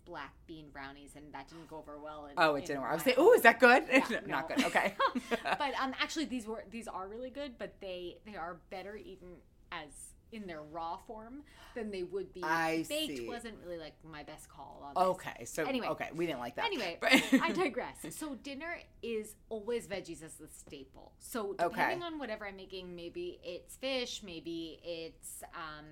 [0.04, 2.26] black bean brownies and that didn't go over well.
[2.26, 2.92] In, Oh, it didn't work.
[2.92, 3.84] I was saying, oh, is that good?
[3.92, 4.56] Yeah, Not no.
[4.56, 4.64] good.
[4.66, 4.94] Okay.
[5.42, 9.28] but um, actually, these were these are really good, but they they are better eaten
[9.72, 9.88] as
[10.30, 11.42] in their raw form
[11.74, 13.16] than they would be I baked.
[13.18, 13.26] see.
[13.26, 15.10] Wasn't really like my best call on this.
[15.16, 15.44] okay.
[15.46, 15.86] So Anyway.
[15.88, 16.66] okay, we didn't like that.
[16.66, 16.98] Anyway,
[17.42, 17.96] I digress.
[18.10, 21.12] So dinner is always veggies as the staple.
[21.18, 21.68] So Okay.
[21.68, 25.86] depending on whatever I'm making, maybe it's fish, maybe it's um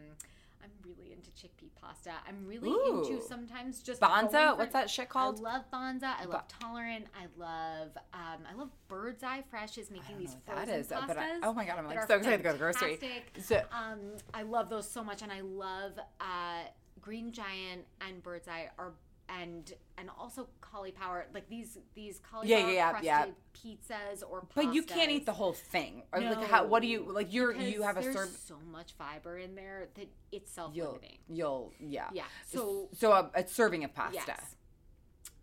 [0.66, 2.10] I'm really into chickpea pasta.
[2.28, 3.04] I'm really Ooh.
[3.08, 4.50] into sometimes just Banza?
[4.52, 5.38] for- What's that shit called?
[5.38, 6.12] I love Banza.
[6.20, 7.06] I love Tolerant.
[7.14, 11.06] I love um I love Bird's Eye Fresh is making these frozen that is, pastas.
[11.06, 12.96] but I- oh my God, I'm, like, so excited to go to the grocery.
[12.96, 13.40] fantastic.
[13.42, 14.00] So- Um,
[14.34, 16.64] I love those so much, and I love uh,
[17.00, 18.92] Green Giant and Bird's Eye are
[19.28, 24.54] and and also cauliflower like these these Yeah, cauliflower yeah, yeah, crusted pizzas or pastas.
[24.54, 26.02] But you can't eat the whole thing.
[26.12, 29.38] Or like how what do you like you're you have a serve so much fiber
[29.38, 31.18] in there that it's self-limiting.
[31.28, 32.08] you'll yeah.
[32.12, 32.24] Yeah.
[32.46, 34.20] So So um, a, a serving of pasta.
[34.26, 34.56] Yes.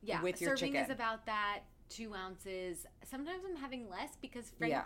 [0.01, 0.21] Yeah.
[0.21, 0.85] with your serving chicken.
[0.85, 2.85] is about that two ounces.
[3.09, 4.83] Sometimes I'm having less because Yeah.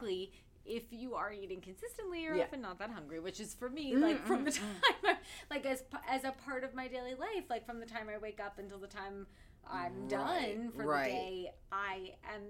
[0.67, 2.43] If you are eating consistently, you're Yeah.
[2.43, 4.75] Often not that hungry, which is for me like from the time
[5.05, 5.15] I,
[5.49, 8.39] like as as a part of my daily life, like from the time I wake
[8.39, 9.27] up until the time
[9.69, 11.05] I'm Right, done for right.
[11.05, 12.41] the day, I am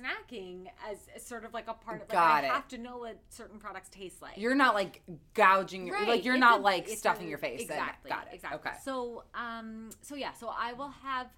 [0.00, 2.50] snacking as, as sort of like a part of like Got I it.
[2.50, 4.36] have to know what certain products taste like.
[4.36, 5.02] You're not like
[5.34, 6.08] gouging your Right.
[6.08, 7.60] like you're It's not a- like stuffing a- your face.
[7.62, 8.10] Exactly.
[8.10, 8.34] got it.
[8.34, 8.58] Exactly.
[8.70, 8.76] Okay.
[8.84, 11.28] So um so yeah, so I will have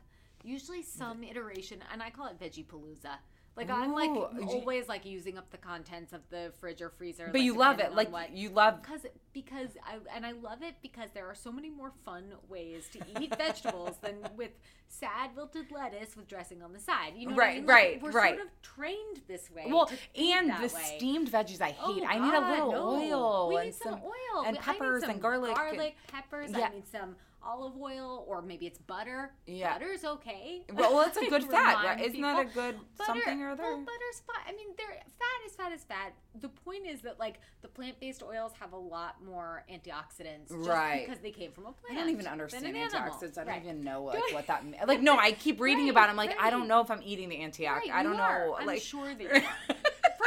[0.42, 3.16] usually some iteration and I call it veggie palooza.
[3.56, 6.82] Like I'm like Ooh, do you- always like using up the contents of the fridge
[6.82, 7.30] or freezer.
[7.32, 7.94] But you love it.
[7.94, 11.50] Like what- you love because because I and I love it because there are so
[11.50, 14.50] many more fun ways to eat vegetables than with
[14.88, 17.14] sad wilted lettuce with dressing on the side.
[17.16, 17.66] You know, what I Right, mean?
[17.66, 18.34] Like, right, We're right.
[18.36, 19.64] sort of trained this way.
[19.68, 20.94] well, and the way.
[20.96, 22.02] steamed veggies I hate.
[22.02, 22.88] Oh, I need a little no.
[22.90, 25.54] oil We and need some, oil and We- I need peppers some and garlic.
[25.54, 26.50] Garlic, peppers.
[26.52, 26.68] Yeah.
[26.70, 27.16] I need some
[27.46, 29.30] olive oil, or maybe it's butter.
[29.46, 29.72] Yeah.
[29.74, 30.62] butter's okay.
[30.74, 32.00] Well, well, it's a good fat, right?
[32.04, 32.62] Isn't that a people.
[32.62, 33.62] good Butter, something or other?
[33.62, 34.44] Well, butter's fine.
[34.48, 36.12] I mean, they're fat is fat is fat.
[36.40, 41.06] The point is that like the plant-based oils have a lot more antioxidants, just Right.
[41.06, 41.96] because they came from a plant.
[41.98, 43.00] I don't even understand an animal.
[43.00, 43.38] antioxidants.
[43.38, 43.62] I don't Right.
[43.62, 44.76] even know like what that means.
[44.86, 46.08] Like no, I keep reading Right, about.
[46.08, 46.10] it.
[46.10, 47.90] I'm like I don't know if I'm eating the antioxidant.
[47.92, 48.24] I don't you know.
[48.24, 48.54] are.
[48.60, 49.42] I'm like sure that you are.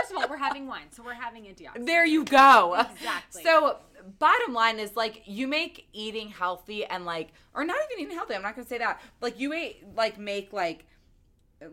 [0.09, 1.85] First of all, we're having wine, so we're having antioxidants.
[1.85, 2.75] There you go.
[2.79, 3.43] Exactly.
[3.43, 3.77] So,
[4.19, 8.33] bottom line is like you make eating healthy and like, or not even eating healthy.
[8.35, 9.01] I'm not gonna say that.
[9.21, 10.85] Like you ate like make like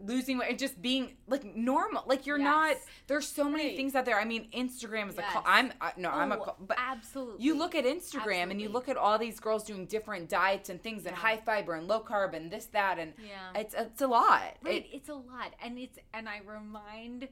[0.04, 2.02] losing weight and just being like normal.
[2.06, 2.76] Like you're not.
[3.06, 3.76] There's so many Right.
[3.76, 4.18] things out there.
[4.18, 6.36] I mean, Instagram is a call i'm uh, no, I'm a.
[6.38, 7.44] Oh, call- But absolutely.
[7.44, 10.82] you look at Instagram and you look at all these girls doing different diets and
[10.82, 13.60] things and high fiber and low carb and this that and Yeah.
[13.60, 14.56] it's it's a lot.
[14.62, 17.28] Right, It- it's a lot, and it's and I remind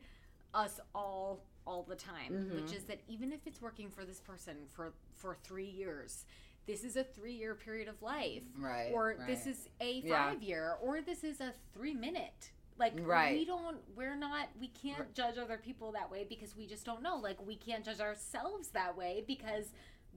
[0.54, 2.56] us all all the time, Mm-hmm.
[2.56, 6.24] which is that even if it's working for this person for for three years,
[6.66, 10.30] this is a three year period of life, Right, Or this is a Yeah.
[10.30, 12.50] five year, or this is a three minute.
[12.76, 13.38] Like Right.
[13.38, 17.02] we don't, we're not, we can't judge other people that way because we just don't
[17.02, 17.16] know.
[17.16, 19.66] Like we can't judge ourselves that way because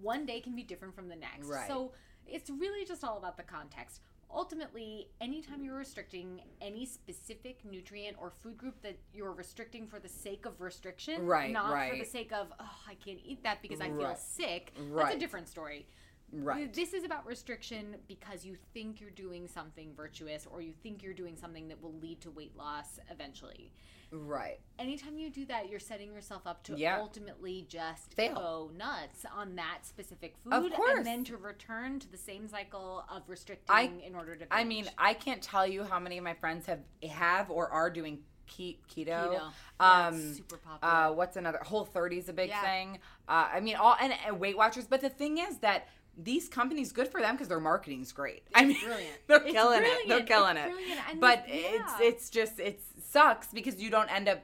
[0.02, 1.48] one day can be different from the next.
[1.48, 1.68] Right.
[1.68, 1.92] So
[2.26, 4.02] it's really just all about the context.
[4.34, 10.10] Ultimately, anytime you're restricting any specific nutrient or food group that you're restricting for the
[10.10, 13.80] sake of restriction, Right, not for the sake of, oh, I can't eat that because
[13.80, 14.18] I feel Right.
[14.18, 15.88] sick, that's a different story.
[16.34, 16.74] Right.
[16.74, 21.14] This is about restriction because you think you're doing something virtuous or you think you're
[21.14, 23.72] doing something that will lead to weight loss eventually.
[24.12, 24.60] Right.
[24.80, 26.98] Anytime you do that, you're setting yourself up to Yeah.
[27.00, 28.34] ultimately just Fail.
[28.36, 30.98] go nuts on that specific food Of course.
[30.98, 34.64] and then to return to the same cycle of restricting I- in order to I
[34.64, 38.24] mean, I can't tell you how many of my friends have have or are doing
[38.48, 39.08] ke- keto.
[39.08, 39.34] Keto.
[39.34, 40.94] Yeah, Um, it's super popular.
[40.94, 41.60] Uh, what's another?
[41.64, 42.62] Whole 30 is a big Yeah.
[42.62, 43.00] thing.
[43.28, 44.88] Uh, I mean, all and, and Weight Watchers.
[44.88, 48.44] But the thing is that these companies good for them because their marketing's great.
[48.56, 49.16] I mean, brilliant.
[49.28, 50.08] they're It's killing it.
[50.08, 50.74] They're killing It's it.
[50.74, 51.02] brilliant.
[51.12, 54.40] And But this- it's it's just it sucks because you don't end up.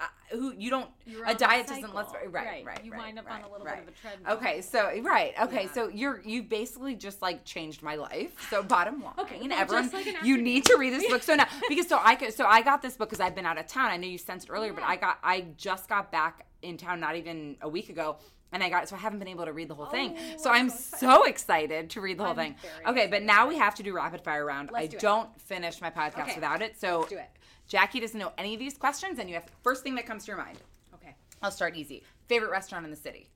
[0.00, 0.90] Uh, who you don't
[1.28, 2.28] a diet doesn't let cycle.
[2.30, 2.64] right Right.
[2.66, 4.32] right You right, wind up on a little bit of a treadmill.
[4.32, 5.72] okay so right okay Yeah.
[5.72, 9.90] so you're you basically just like changed my life so bottom line Okay, well, everyone
[9.92, 12.46] like an you need to read this book so now because so I could so
[12.46, 14.52] I got this book because I've been out of town I know you sensed it
[14.52, 18.16] earlier but I got I just got back in town not even a week ago
[18.52, 20.50] and I got so I haven't been able to read the whole thing Oh, so
[20.50, 22.54] I'm so so excited to read the whole I'm thing
[22.86, 25.80] okay but now we have to do rapid fire round Let's I do don't finish
[25.80, 26.34] my podcast Okay.
[26.36, 27.30] without it so do it.
[27.68, 30.28] Jackie doesn't know any of these questions and you have first thing that comes to
[30.28, 30.58] your mind
[30.94, 31.14] Okay.
[31.42, 32.02] I'll start easy.
[32.28, 33.28] Favorite restaurant in the city?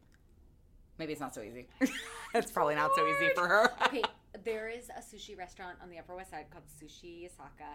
[0.99, 1.67] Maybe it's not so easy.
[2.35, 3.71] it's probably not so easy for her.
[3.87, 4.03] okay,
[4.45, 7.75] there is a sushi restaurant on the Upper West Side called Sushi Yasaka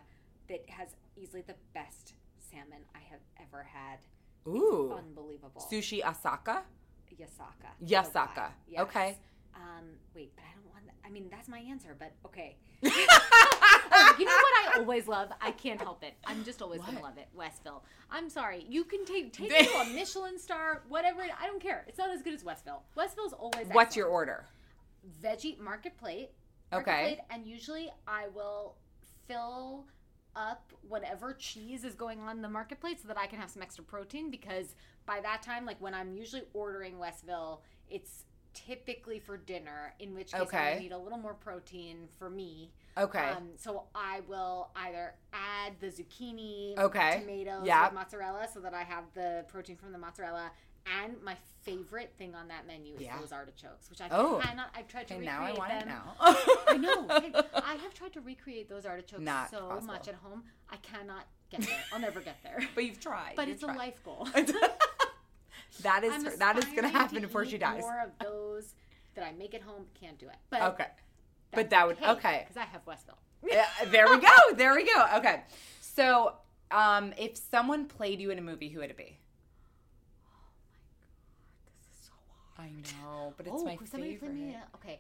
[0.50, 2.14] that has easily the best
[2.52, 4.00] salmon I have ever had.
[4.48, 4.96] Ooh.
[4.98, 5.64] Unbelievable.
[5.72, 6.62] Sushi Asaka?
[7.20, 7.72] Yasaka.
[7.86, 8.50] Yasaka.
[8.68, 8.82] Yes.
[8.82, 9.18] Okay.
[9.56, 9.86] Um,
[10.16, 10.96] wait, but I don't want that.
[11.06, 12.56] I mean, that's my answer, but okay.
[12.86, 15.30] oh, you know what I always love?
[15.42, 16.14] I can't help it.
[16.26, 17.28] I'm just always going to love it.
[17.34, 17.84] Westville.
[18.10, 18.66] I'm sorry.
[18.70, 21.22] You can take take it to a Michelin star, whatever.
[21.22, 21.86] I don't care.
[21.88, 22.82] It's not as good as Westville.
[22.96, 24.46] Westville's always What's your order?
[25.24, 26.30] veggie market plate.
[26.72, 27.02] market Okay.
[27.04, 28.76] plate, and usually I will
[29.28, 29.86] fill
[30.36, 33.62] up whatever cheese is going on in the marketplace so that I can have some
[33.62, 34.76] extra protein because
[35.06, 38.24] by that time, like when I'm usually ordering Westville, it's
[38.54, 40.76] typically for dinner, in which case Okay.
[40.76, 42.72] I need a little more protein for me.
[42.98, 43.20] Okay.
[43.20, 47.20] Um, so I will either add the zucchini, Okay.
[47.22, 47.94] tomatoes, Yep.
[47.94, 50.52] mozzarella, so that I have the protein from the mozzarella.
[51.04, 53.20] And my favorite thing on that menu is Yeah.
[53.20, 54.40] those artichokes, which I Oh.
[54.44, 54.70] cannot.
[54.76, 55.82] I've tried to okay, recreate now I want them.
[55.82, 56.16] it now.
[56.68, 57.06] I know.
[57.10, 59.88] I, I have tried to recreate those artichokes Not so possible.
[59.94, 60.44] much at home.
[60.70, 61.84] I cannot get there.
[61.94, 62.60] I'll never get there.
[62.74, 63.34] But you've tried.
[63.36, 64.28] But You've it's a life goal.
[65.84, 67.82] That is her, that is going to happen before she dies.
[67.82, 68.74] More of those
[69.16, 70.36] that I make at home can't do it.
[70.50, 70.88] But Okay.
[71.54, 72.42] But that would okay.
[72.44, 73.18] because I have Westville.
[73.44, 74.28] Yeah, there we go.
[74.56, 75.06] There we go.
[75.16, 75.42] Okay.
[75.80, 76.36] So,
[76.72, 79.18] um, if someone played you in a movie, who would it be?
[81.66, 82.48] This is so hard.
[82.62, 84.28] I know, but it's oh, my could somebody favorite.
[84.32, 84.56] play me?
[84.56, 85.00] A, okay,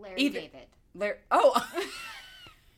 [0.00, 0.66] Larry Either- David.
[0.94, 1.52] Lar- oh.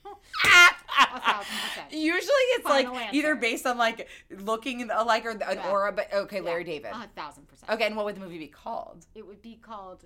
[0.07, 1.93] A thousand percent.
[1.93, 2.23] Usually
[2.55, 5.71] it's like Final either based on like looking alike or an Yeah.
[5.71, 6.91] aura, but okay, Larry Yeah, David.
[6.93, 7.71] A thousand percent.
[7.73, 9.07] Okay, and what would the movie be called?
[9.15, 10.05] It would be called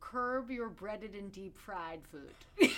[0.00, 2.34] "Curb Your Breaded and Deep Fried Food."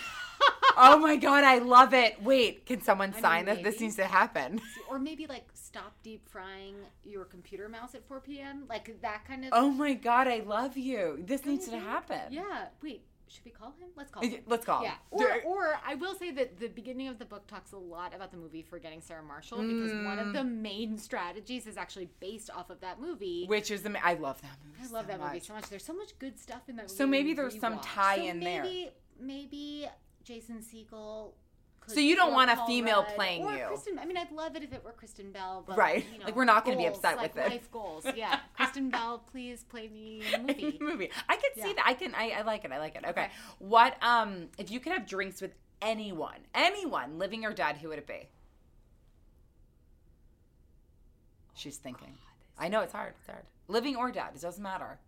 [0.76, 2.22] oh my god, I love it.
[2.22, 3.64] Wait, can someone I sign mean, this?
[3.64, 4.60] This needs to happen.
[4.88, 6.74] or maybe like stop deep frying
[7.04, 8.64] your computer mouse at 4 p.m.
[8.68, 9.50] Like that kind of.
[9.52, 11.22] Oh my god, I love you.
[11.26, 12.20] This needs to happen.
[12.30, 12.66] Yeah.
[12.82, 13.04] Wait.
[13.28, 13.88] Should we call him?
[13.96, 14.40] Let's call Uh, him.
[14.46, 14.82] Let's call.
[14.82, 14.90] Yeah.
[14.90, 14.96] him.
[15.10, 18.30] Or, or I will say that the beginning of the book talks a lot about
[18.30, 20.32] the movie Forgetting Sarah Marshall because one of Mm.
[20.34, 23.46] the main strategies is actually based off of that movie.
[23.46, 24.80] which is the I love that movie.
[24.86, 25.66] I love so that movie so much.
[25.70, 26.94] There's so much good stuff in that movie.
[26.94, 28.64] So maybe there's some tie So in there.
[28.64, 29.86] maybe, Maybe
[30.24, 30.62] Jason.
[31.80, 33.64] Could, So you don't want a female Rudd, playing or you.
[33.66, 33.98] Kristen.
[33.98, 35.64] I mean, I'd love it if it were Kristen Bell.
[35.66, 36.04] But, Right.
[36.12, 37.50] You know, Like, we're not gonna be upset like with it.
[37.50, 38.06] Life goals.
[38.14, 38.38] Yeah.
[38.56, 40.78] Kristen Bell, please play me in a movie.
[40.80, 41.10] movie.
[41.28, 41.72] I can see Yeah.
[41.74, 41.84] that.
[41.86, 42.14] I can.
[42.14, 42.70] I, I like it.
[42.70, 43.00] I like it.
[43.04, 43.10] Okay.
[43.10, 43.30] Okay.
[43.58, 43.96] What?
[44.02, 44.48] Um.
[44.58, 48.28] If you could have drinks with anyone, anyone, living or dead, who would it be?
[51.54, 52.14] She's thinking.
[52.58, 53.14] I know it's hard.
[53.18, 53.44] It's hard.
[53.68, 54.98] Living or dead, it doesn't matter.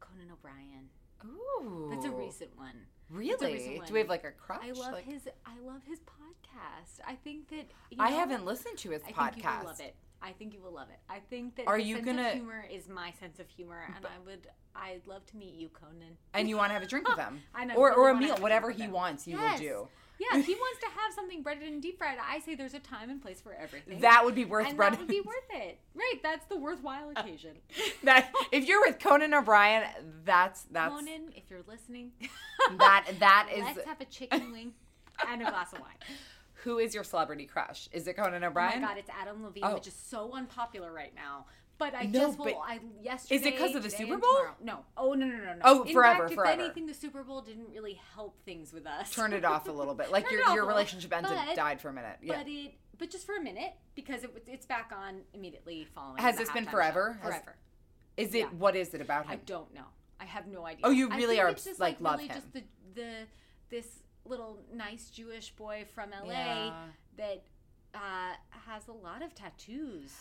[0.00, 0.88] Conan O'Brien.
[1.24, 1.88] Ooh.
[1.90, 2.86] That's a recent one.
[3.12, 3.30] Really?
[3.32, 4.60] It's a recent Do we have like a crush?
[4.62, 5.28] I love Like- his.
[5.46, 7.00] I love his podcast.
[7.06, 7.66] I think that.
[7.90, 9.34] You I haven't listened to his I podcast.
[9.34, 9.94] think you will love it.
[10.24, 10.98] I think you will love it.
[11.10, 13.84] I think that Are his you sense gonna- of humor is my sense of humor,
[13.96, 14.46] and I would.
[14.74, 16.16] I'd love to meet you, Conan.
[16.32, 18.14] And you want to have a drink with him, I know, or really or a
[18.16, 19.58] meal, whatever he wants, he Yes.
[19.60, 19.88] will do.
[20.30, 22.18] Yeah, he wants to have something breaded and deep fried.
[22.22, 24.00] I say there's a time and place for everything.
[24.00, 24.92] That would be worth and bread.
[24.92, 25.78] that would be worth it.
[25.94, 27.52] Right, that's the worthwhile uh, occasion.
[28.04, 29.84] that if you're with Conan O'Brien,
[30.24, 32.12] that's that's Conan, if you're listening,
[32.78, 34.72] that that is let's have a chicken wing
[35.28, 35.96] and a glass of wine.
[36.64, 37.88] who is your celebrity crush?
[37.92, 38.78] Is it Conan O'Brien?
[38.78, 39.74] Oh my god, it's Adam Levine, Oh.
[39.74, 41.46] which is so unpopular right now.
[41.82, 42.62] But I No, just will.
[42.64, 43.50] I yesterday.
[43.58, 44.30] 'cause of the Super Bowl?
[44.36, 44.84] tomorrow- No.
[44.96, 45.60] Oh no no no no.
[45.64, 46.52] Oh, In forever, fact, forever.
[46.60, 49.12] If anything, the Super Bowl didn't really help things with us.
[49.12, 50.10] Turn it off a little bit.
[50.12, 52.18] Like Turn your your relationship ended, but- died for a minute.
[52.22, 52.36] Yeah.
[52.38, 56.22] But it, but just for a minute because it, it's back on immediately following.
[56.22, 57.14] Has this been forever?
[57.22, 57.56] Has- Forever.
[58.16, 58.46] is it yeah.
[58.50, 59.32] what is it about him?
[59.32, 59.86] I don't know.
[60.20, 60.82] I have no idea.
[60.84, 62.36] Oh, you I really think are it's just like, love really him.
[62.36, 62.62] Just the
[62.94, 63.26] the
[63.70, 63.86] this
[64.24, 66.86] little nice Jewish boy from LA Yeah.
[67.16, 67.42] that
[67.92, 68.34] uh,
[68.66, 70.12] has a lot of tattoos.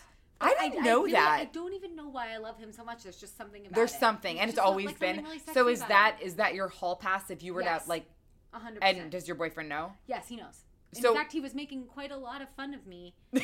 [0.41, 1.39] I didn't know really- that.
[1.39, 3.03] I don't even know why I love him so much.
[3.03, 3.75] There's just something about it.
[3.75, 3.99] There's it.
[3.99, 5.23] something, and it's always like, been.
[5.23, 7.29] really so is that is that your hall pass?
[7.29, 7.83] If you were Yes.
[7.83, 8.05] to like,
[8.53, 8.97] A hundred and percent.
[9.03, 9.93] And does your boyfriend know?
[10.07, 10.65] Yes, he knows.
[10.95, 13.13] In So- fact, he was making quite a lot of fun of me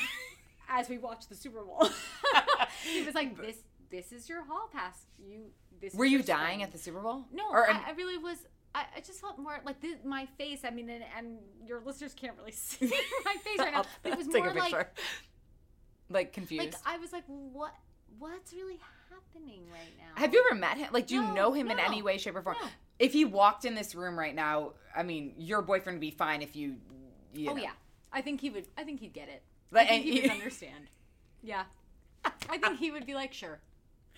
[0.69, 1.87] as we watched the Super Bowl.
[2.83, 3.57] he was like, "This,
[3.89, 5.05] this is your hall pass.
[5.17, 5.45] You,
[5.81, 7.25] this." Were is you dying spring." at the Super Bowl?
[7.31, 8.37] No, Or, I, um, I really was.
[8.75, 10.59] I, I just felt more like this, my face.
[10.65, 12.91] I mean, and, and your listeners can't really see
[13.25, 14.97] my face right now, but it was more like,
[16.09, 16.63] like confused.
[16.65, 17.73] like I was like, what,
[18.19, 18.79] what's really
[19.09, 20.19] happening right now?
[20.19, 20.89] Have you ever met him?
[20.91, 22.55] Like, do you know him in any way, shape, or form?
[22.61, 22.67] no.
[22.99, 26.41] If he walked in this room right now, I mean, your boyfriend would be fine
[26.41, 26.77] if you.
[27.33, 27.61] you Oh know.
[27.61, 27.71] yeah,
[28.11, 28.67] I think he would.
[28.77, 29.43] I think he'd get it.
[29.71, 30.85] Like, I think he you- would understand.
[31.43, 31.63] Yeah,
[32.49, 33.59] I think he would be like, sure.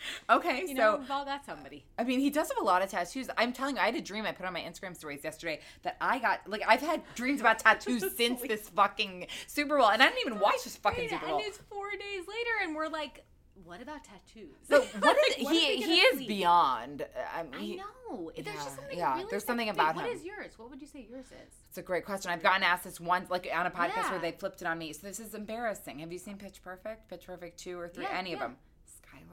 [0.29, 1.85] Okay, You so know, got somebody.
[1.97, 3.29] I mean, he does have a lot of tattoos.
[3.37, 5.97] I'm telling you, I had a dream I put on my Instagram stories yesterday that
[6.01, 6.47] I got.
[6.47, 10.39] Like, I've had dreams about tattoos since this fucking Super Bowl, and I didn't even
[10.39, 11.37] watch this fucking Super Bowl.
[11.39, 13.23] And it's four days later, and we're like,
[13.65, 14.55] what about tattoos?
[14.69, 15.77] So what is Like, what he?
[15.81, 16.27] He is sleep?
[16.29, 17.01] beyond.
[17.01, 17.05] Uh,
[17.37, 18.31] I, mean, I know.
[18.33, 20.03] There's Yeah, just something yeah, really there's something about him.
[20.03, 20.53] What is yours?
[20.57, 21.53] What would you say yours is?
[21.67, 22.31] It's a great question.
[22.31, 24.11] I've gotten asked this once, like on a podcast Yeah.
[24.11, 24.93] where they flipped it on me.
[24.93, 25.99] So this is embarrassing.
[25.99, 27.09] Have you seen Pitch Perfect?
[27.09, 28.05] Pitch Perfect two or three?
[28.05, 28.55] Yeah, any of them?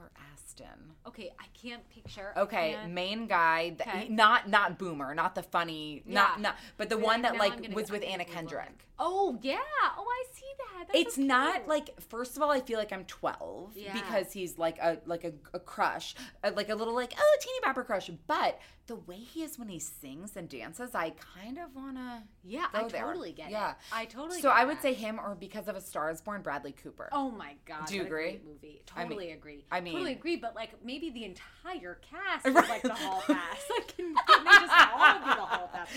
[0.07, 0.67] Skylar Astin.
[1.05, 2.33] Okay, I can't picture.
[2.37, 4.07] Okay, can't- main guy, that, Okay.
[4.09, 6.41] not not Boomer, not the funny, not Yeah.
[6.41, 8.87] not, but the one that like was with Anna Kendrick.
[8.99, 9.57] Oh yeah.
[9.97, 10.87] Oh, I see that.
[10.87, 13.93] That's it's so not like first of all i feel like i'm 12 Yeah.
[13.93, 16.13] because he's like a like a, a crush
[16.43, 19.69] uh, like a little like oh teeny bopper crush but the way he is when
[19.69, 23.01] he sings and dances i kind of want to Yeah, I there.
[23.01, 23.75] totally get yeah it.
[23.91, 24.39] I totally.
[24.39, 24.81] so i would that.
[24.83, 27.87] say him or because of a star is born bradley cooper Oh my god!
[27.87, 28.39] Do you a agree?
[28.45, 28.81] movie.
[28.95, 29.65] I mean- Totally agree.
[29.71, 30.35] I mean- totally agree.
[30.37, 33.57] But like maybe the entire cast is like the hall pass.
[33.69, 35.89] Like can, can they just all be the hall pass?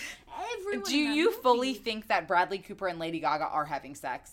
[0.59, 0.85] Everyone.
[0.91, 4.33] do you fully think that bradley cooper and lady gaga are having sex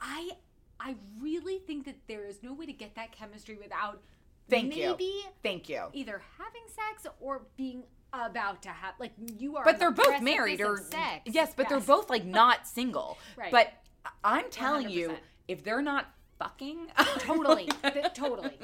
[0.00, 0.30] I
[0.78, 4.02] I really think that there is no way to get that chemistry without
[4.48, 4.96] Thank you.
[5.42, 9.64] thank you either having sex or being about to have like you are.
[9.64, 11.22] but they're both married or sex.
[11.26, 13.18] yes, but they're both like not single.
[13.36, 13.52] Right.
[13.52, 13.72] But
[14.24, 15.16] I'm telling you, 100%.
[15.48, 16.06] if they're not
[16.40, 16.88] fucking,
[17.18, 17.68] totally,
[18.14, 18.58] totally.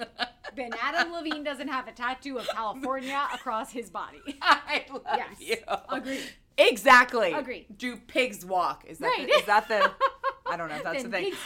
[0.56, 4.20] Then Adam Levine doesn't have a tattoo of California across his body.
[4.42, 5.40] I love Yes.
[5.40, 5.56] you.
[5.88, 6.22] Agreed.
[6.58, 7.32] Exactly.
[7.34, 7.66] Agreed.
[7.76, 8.84] Do pigs walk?
[8.88, 9.26] Is that Right.
[9.28, 9.90] the, is that the?
[10.50, 11.32] I don't know if that's Then the thing.
[11.32, 11.38] pigs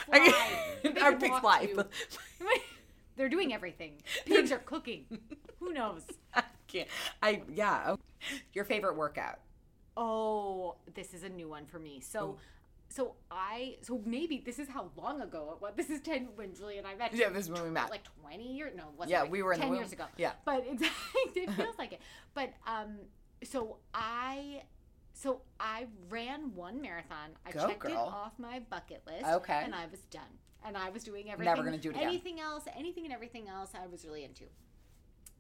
[0.92, 1.02] fly.
[1.02, 1.68] Our pigs fly.
[3.16, 3.94] They're doing everything.
[4.24, 5.04] Pigs are cooking.
[5.58, 6.02] Who knows?
[6.32, 6.88] I can't.
[7.22, 7.96] I yeah.
[8.52, 9.40] Your favorite workout?
[9.96, 12.00] Oh, this is a new one for me.
[12.00, 12.38] So,
[12.90, 15.72] so I, so maybe this is how long ago it was.
[15.76, 17.14] This is ten when Julie and I met.
[17.14, 17.88] Yeah, this is when we met.
[17.88, 18.72] Like twenty years?
[18.76, 20.04] No, it Yeah, like we were in the ten years ago.
[20.16, 20.32] Yeah.
[20.44, 20.90] but exactly,
[21.42, 22.00] it feels like it.
[22.34, 22.96] But um,
[23.44, 24.62] so I,
[25.12, 27.30] so I ran one marathon.
[27.46, 28.12] I Go, checked it girl.
[28.12, 29.24] off my bucket list.
[29.24, 29.62] Okay.
[29.64, 30.22] and I was done.
[30.66, 31.54] And I was doing everything.
[31.54, 32.08] Never gonna do it again.
[32.08, 32.64] Anything else?
[32.76, 33.70] Anything and everything else?
[33.80, 34.44] I was really into.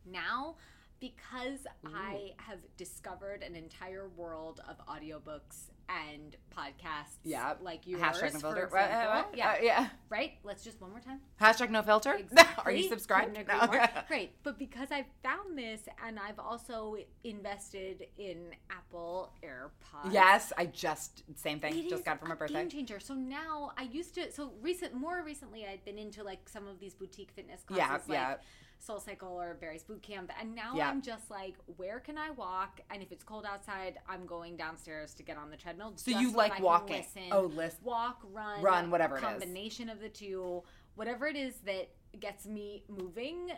[0.06, 0.54] Now,
[1.00, 7.54] because I have discovered an entire world of audiobooks and podcasts, Yeah.
[7.60, 8.64] like you Hashtag no filter.
[8.66, 8.76] example.
[9.10, 9.88] Uh, uh, yeah, uh, yeah.
[10.08, 10.34] right.
[10.44, 11.20] Let's just one more time.
[11.40, 12.14] Hashtag no filter.
[12.20, 12.62] Exactly.
[12.64, 13.36] Are you subscribed?
[13.48, 13.66] No.
[14.08, 20.12] Great, but because I've found this, and I've also invested in Apple AirPods.
[20.12, 21.88] Yes, I just same thing.
[21.88, 22.54] Just got it for my a birthday.
[22.60, 23.00] Game changer.
[23.00, 24.30] So now I used to.
[24.30, 28.08] So recent, more recently, I'd been into like some of these boutique fitness Yeah, classes,
[28.08, 28.34] like yeah.
[28.80, 30.88] Soul Cycle or Barry's Boot Camp, and now Yeah.
[30.88, 32.80] I'm just like, where can I walk?
[32.90, 35.92] And if it's cold outside, I'm going downstairs to get on the treadmill.
[35.96, 36.96] So you like walking.
[36.98, 37.78] Listen, Oh, listen.
[37.84, 39.24] walk, run, Run, whatever it is.
[39.24, 40.62] combination of the two,
[40.94, 43.52] whatever it is that gets me moving.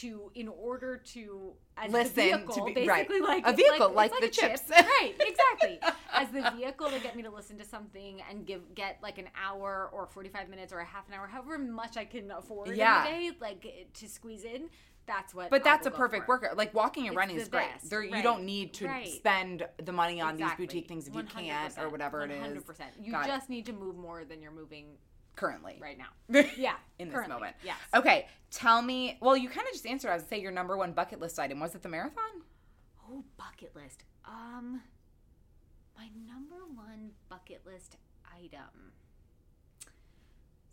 [0.00, 3.06] To in order to as Listen the to vehicle, be- right.
[3.08, 4.50] basically like A vehicle, it's like a the chip.
[4.56, 4.68] chips.
[4.68, 5.12] right?
[5.20, 5.78] Exactly,
[6.12, 9.28] as the vehicle to get me to listen to something and give get like an
[9.40, 12.76] hour or forty five minutes or a half an hour, however much I can afford
[12.76, 13.06] Yeah.
[13.06, 14.68] in a day, like to squeeze in.
[15.06, 15.50] That's what.
[15.50, 16.32] But I that's a perfect for.
[16.36, 16.56] workout.
[16.56, 17.70] Like walking and running is great.
[17.74, 19.06] best, There, you don't need to right.
[19.06, 20.64] spend the money on Exactly.
[20.66, 22.38] these boutique things if you can't or 100%, whatever it is.
[22.64, 22.80] 100%.
[23.00, 23.28] You Got it.
[23.28, 24.86] just need to move more than you're moving
[25.36, 26.42] currently right now.
[26.56, 27.56] Yeah, in this currently, moment.
[27.64, 27.76] Yes.
[27.94, 29.18] Okay, tell me.
[29.20, 30.10] Well, you kind of just answered.
[30.10, 32.42] I would say your number one bucket list item was it the marathon?
[33.10, 34.04] Oh, bucket list.
[34.26, 34.80] Um,
[35.96, 37.96] my number one bucket list
[38.34, 38.92] item.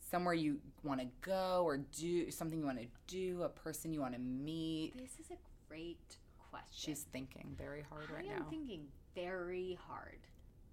[0.09, 4.01] Somewhere you want to go or do something you want to do, a person you
[4.01, 4.93] want to meet.
[4.97, 5.37] This is a
[5.69, 6.17] great
[6.49, 6.67] question.
[6.73, 8.45] She's thinking very hard I right am now.
[8.49, 10.19] thinking very hard.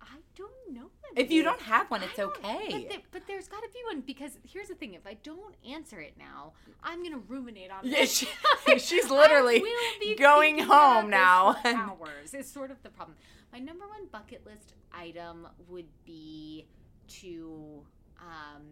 [0.01, 0.91] I don't know.
[1.17, 2.87] If you don't have one, it's okay.
[2.89, 6.01] But, but there's got to be one because here's the thing: if I don't answer
[6.01, 6.53] it now,
[6.83, 8.09] I'm gonna ruminate on Yeah, it.
[8.09, 8.29] she-
[8.79, 11.57] she's literally I will be going home this now.
[11.65, 13.17] hours is sort of the problem.
[13.53, 16.67] My number one bucket list item would be
[17.09, 17.83] to
[18.21, 18.63] um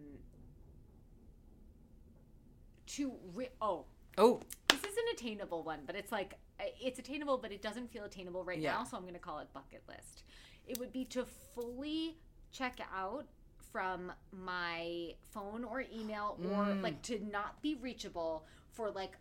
[2.87, 3.85] to ri- oh
[4.17, 4.39] oh,
[4.69, 8.03] this is an attainable one, but it's like uh, it's attainable, but it doesn't feel
[8.05, 8.73] attainable right Yeah.
[8.73, 8.83] now.
[8.83, 10.23] So I'm going to call it bucket list.
[10.67, 11.25] It would be to
[11.55, 12.17] fully
[12.51, 13.25] check out
[13.71, 16.81] from my phone or email, or Mm.
[16.81, 19.17] like to not be reachable for like,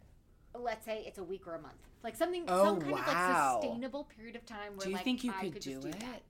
[0.54, 3.52] let's say it's a week or a month, like something, Oh, some kind of like
[3.62, 4.76] sustainable period of time.
[4.76, 6.00] Where do you like, think you I could, could do, just it?
[6.00, 6.22] that.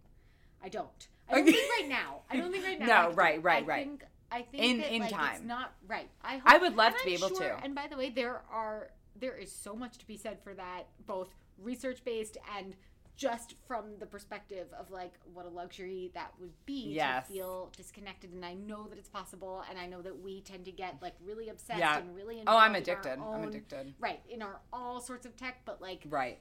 [0.62, 1.09] I don't.
[1.28, 2.22] I don't think right now.
[2.30, 2.86] I don't think right now.
[2.86, 3.86] No, I right, right, I right.
[3.86, 5.34] Think, I think In- that, in like, time.
[5.36, 6.09] It's not right.
[6.22, 6.34] I.
[6.38, 7.64] Hope, I would love to be I'm able sure- to.
[7.64, 10.84] And by the way, there are there is so much to be said for that,
[11.06, 11.28] both
[11.59, 12.74] research based and
[13.16, 17.26] just from the perspective of like what a luxury that would be Yes.
[17.26, 18.32] to feel disconnected.
[18.32, 21.14] And I know that it's possible, and I know that we tend to get like
[21.24, 21.98] really obsessed Yeah.
[21.98, 22.43] and really.
[22.47, 23.43] Oh, I'm involved in our addicted.
[23.43, 23.94] I'm addicted.
[23.98, 26.38] Right in our all sorts of tech, but like Right.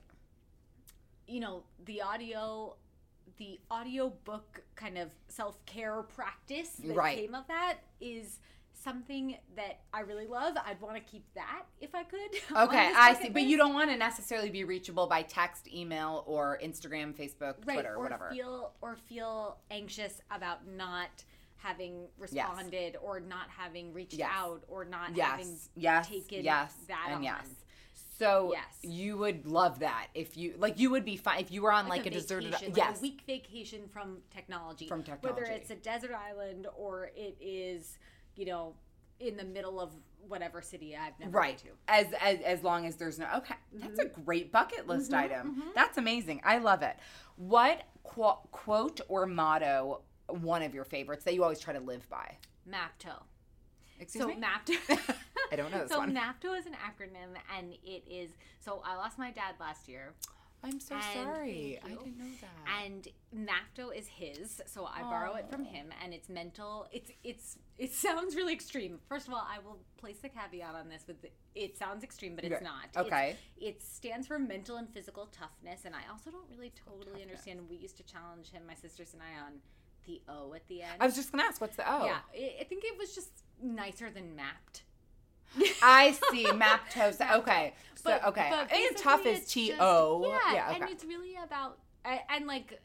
[1.28, 2.76] you know the audio
[3.38, 7.18] the audio book kind of self-care practice that Right.
[7.18, 8.40] came of that is
[8.84, 10.56] something that I really love.
[10.66, 12.20] I'd want to keep that if I could.
[12.56, 13.30] Okay, I see.
[13.30, 17.74] But you don't want to necessarily be reachable by text, email, or Instagram, Facebook, right,
[17.76, 18.30] Twitter, or whatever.
[18.32, 21.24] feel or feel anxious about not
[21.58, 24.30] having responded or not having reached Yes.
[24.34, 27.24] out or not having yes, yes, taken yes, that and on.
[27.24, 27.48] yes.
[28.18, 28.64] So Yes.
[28.82, 30.80] you would love that if you like.
[30.80, 32.52] You would be fine if you were on like, a, deserted.
[32.52, 34.88] vacation, like yes, a week vacation from technology.
[34.88, 37.98] From technology Whether it's a desert island or it is,
[38.36, 38.74] you know,
[39.20, 39.92] in the middle of
[40.28, 41.62] whatever city I've never right.
[41.62, 41.78] been to.
[41.88, 43.28] As, as as long as there's no.
[43.38, 44.24] Okay, that's a mm-hmm.
[44.24, 45.24] great bucket list mm-hmm.
[45.24, 45.52] item.
[45.52, 45.70] Mm-hmm.
[45.76, 46.42] That's amazing.
[46.44, 46.96] I love it.
[47.36, 50.02] What qu- quote or motto?
[50.28, 52.38] One of your favorites that you always try to live by.
[52.68, 53.22] MAPTO.
[54.00, 54.38] Excuse so me.
[54.38, 55.16] MAPTO.
[55.52, 56.16] I don't know this so one.
[56.16, 58.32] MAPTO is an acronym, and it is.
[58.60, 60.14] So I lost my dad last year.
[60.66, 61.80] I'm so And sorry.
[61.84, 62.84] I didn't know that.
[62.84, 66.88] And Mapto is his, so I borrow it from him, and it's mental.
[66.92, 69.00] It's it's it sounds really extreme.
[69.10, 72.36] First of all, I will place the caveat on this with the, it sounds extreme,
[72.36, 72.86] but it's not.
[72.92, 73.36] It's- Okay.
[73.58, 77.60] it stands for mental and physical toughness, and I also don't really totally understand.
[77.70, 79.54] We used to challenge him, my sisters and I, on
[80.06, 80.94] the O at the end.
[81.00, 82.06] I was just gonna ask, what's the O?
[82.06, 83.32] yeah, I I think it was just
[83.62, 84.84] nicer than mapped.
[85.82, 86.46] I see.
[86.46, 87.20] Maptos.
[87.40, 87.74] Okay.
[87.96, 88.48] So But- okay.
[88.52, 90.26] but I think tough is it's T O.
[90.28, 90.74] Yeah, Yeah.
[90.76, 92.80] and it's really about and like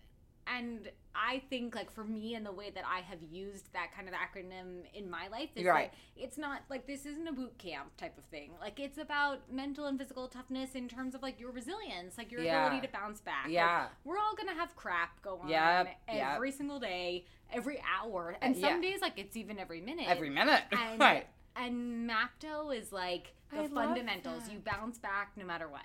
[0.47, 4.09] and I think like for me and the way that I have used that kind
[4.09, 5.75] of acronym in my life is right.
[5.75, 8.53] like it's not like this isn't a boot camp type of thing.
[8.61, 12.43] Like it's about mental and physical toughness in terms of like your resilience, like your
[12.43, 12.67] Yeah.
[12.67, 13.45] ability to bounce back.
[13.45, 13.89] Like, Yeah.
[14.05, 16.35] we're all gonna have crap go on Yep, yep.
[16.37, 18.91] every single day, every hour, and Uh, some yeah.
[18.91, 20.09] days like it's even every minute.
[20.09, 20.63] Every minute.
[20.73, 21.27] And, right.
[21.57, 24.49] And Mapto is like the I fundamentals.
[24.49, 25.85] You bounce back no matter what.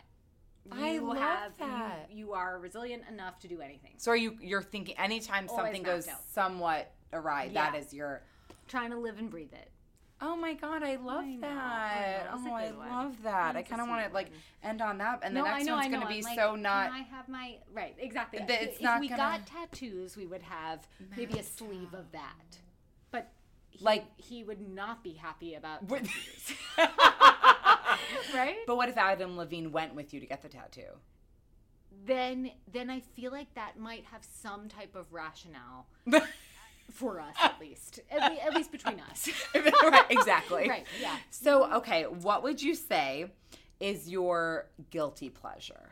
[0.71, 2.09] I love have that.
[2.11, 3.93] You, you are resilient enough to do anything.
[3.97, 6.19] So are you you're thinking anytime Always something goes out.
[6.31, 7.79] somewhat awry, that Yeah.
[7.79, 8.21] is your
[8.67, 9.69] Trying to live and breathe it.
[10.21, 12.27] Oh my god, I love I that.
[12.31, 12.89] I know, it's a oh, I one.
[12.89, 13.55] love that.
[13.55, 14.31] I kind of want to like
[14.63, 16.87] end on that, and the next know, one's gonna be like, so not.
[16.89, 17.95] Can I have my right?
[17.99, 18.39] Exactly.
[18.39, 22.11] That it's if not we gonna- got tattoos, we would have maybe a sleeve of
[22.13, 22.57] that.
[23.11, 23.31] But
[23.69, 26.53] he, Like- he would not be happy about tattoos.
[28.33, 28.57] right?
[28.67, 30.81] But what if Adam Levine went with you to get the tattoo?
[32.05, 35.87] then then I feel like that might have some type of rationale
[36.91, 38.01] for us at least.
[38.11, 39.29] At, le- at least between us.
[39.55, 40.67] right, exactly.
[40.69, 40.85] right.
[41.01, 41.15] Yeah.
[41.29, 43.31] So, okay, what would you say
[43.79, 45.89] is your guilty pleasure?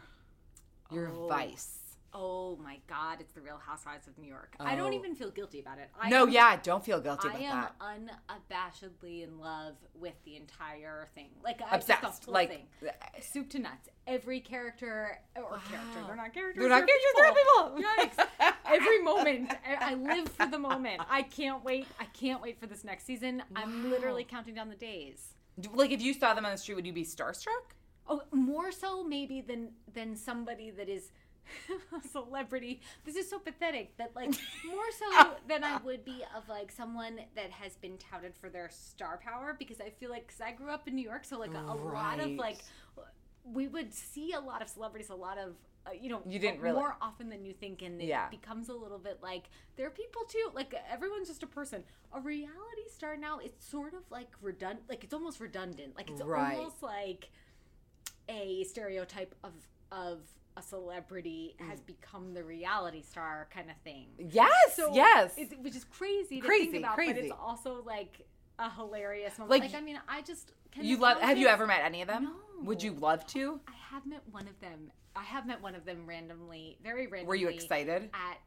[0.91, 1.27] Your Oh.
[1.30, 1.80] vice?
[2.15, 3.18] Oh my God!
[3.19, 4.56] It's the Real Housewives of New York.
[4.60, 4.98] I don't Oh.
[4.98, 5.90] even feel guilty about it.
[5.99, 8.10] I no, am- yeah, don't feel guilty I about am
[8.52, 11.30] unabashedly in love with the entire thing.
[11.44, 12.27] Like I Obsessed.
[12.27, 12.68] Like, thing.
[12.88, 12.91] Uh,
[13.22, 13.90] soup to nuts.
[14.06, 16.03] Every character or character.
[16.06, 16.61] They're not characters.
[16.61, 18.27] They're not characters, they're people.
[18.40, 18.53] Yikes.
[18.65, 19.52] Every moment.
[19.68, 21.02] I, I live for the moment.
[21.10, 21.88] I can't wait.
[21.99, 23.41] I can't wait for this next season.
[23.56, 25.34] I'm literally counting down the days.
[25.73, 27.73] like, if you saw them on the street, would you be starstruck?
[28.07, 31.11] Oh, more so maybe than than somebody that is
[32.11, 32.82] celebrity.
[33.06, 34.30] This is so pathetic that like
[34.68, 38.70] more so than I would be of like someone that has been touted for their
[38.72, 41.53] star power because I feel like cuz I grew up in New York so like
[41.53, 42.60] a, a lot of like
[43.44, 45.56] we would see a lot of celebrities a lot of
[45.86, 48.30] uh, you know You didn't really- more often than you think and it Yeah.
[48.30, 51.84] becomes a little bit like there are people too like everyone's just a person
[52.14, 56.22] a reality star now it's sort of like redundant like it's almost redundant like it's
[56.22, 56.56] Right.
[56.57, 57.30] almost like
[58.30, 59.52] a stereotype of
[59.91, 60.22] of
[60.58, 64.08] a celebrity has become the reality star kind of thing.
[64.18, 65.34] Yes, So yes.
[65.38, 67.20] it's, which is crazy to Crazy, think about, but crazy.
[67.28, 68.26] it's also like
[68.60, 69.52] a hilarious moment.
[69.52, 71.20] Like, Like, I mean, I just can you love?
[71.22, 72.34] Have you ever met any of them?
[72.64, 73.60] Would you love to?
[73.68, 74.92] I have met one of them.
[75.16, 77.28] I have met one of them randomly, very randomly.
[77.28, 78.10] Were you excited?
[78.14, 78.38] at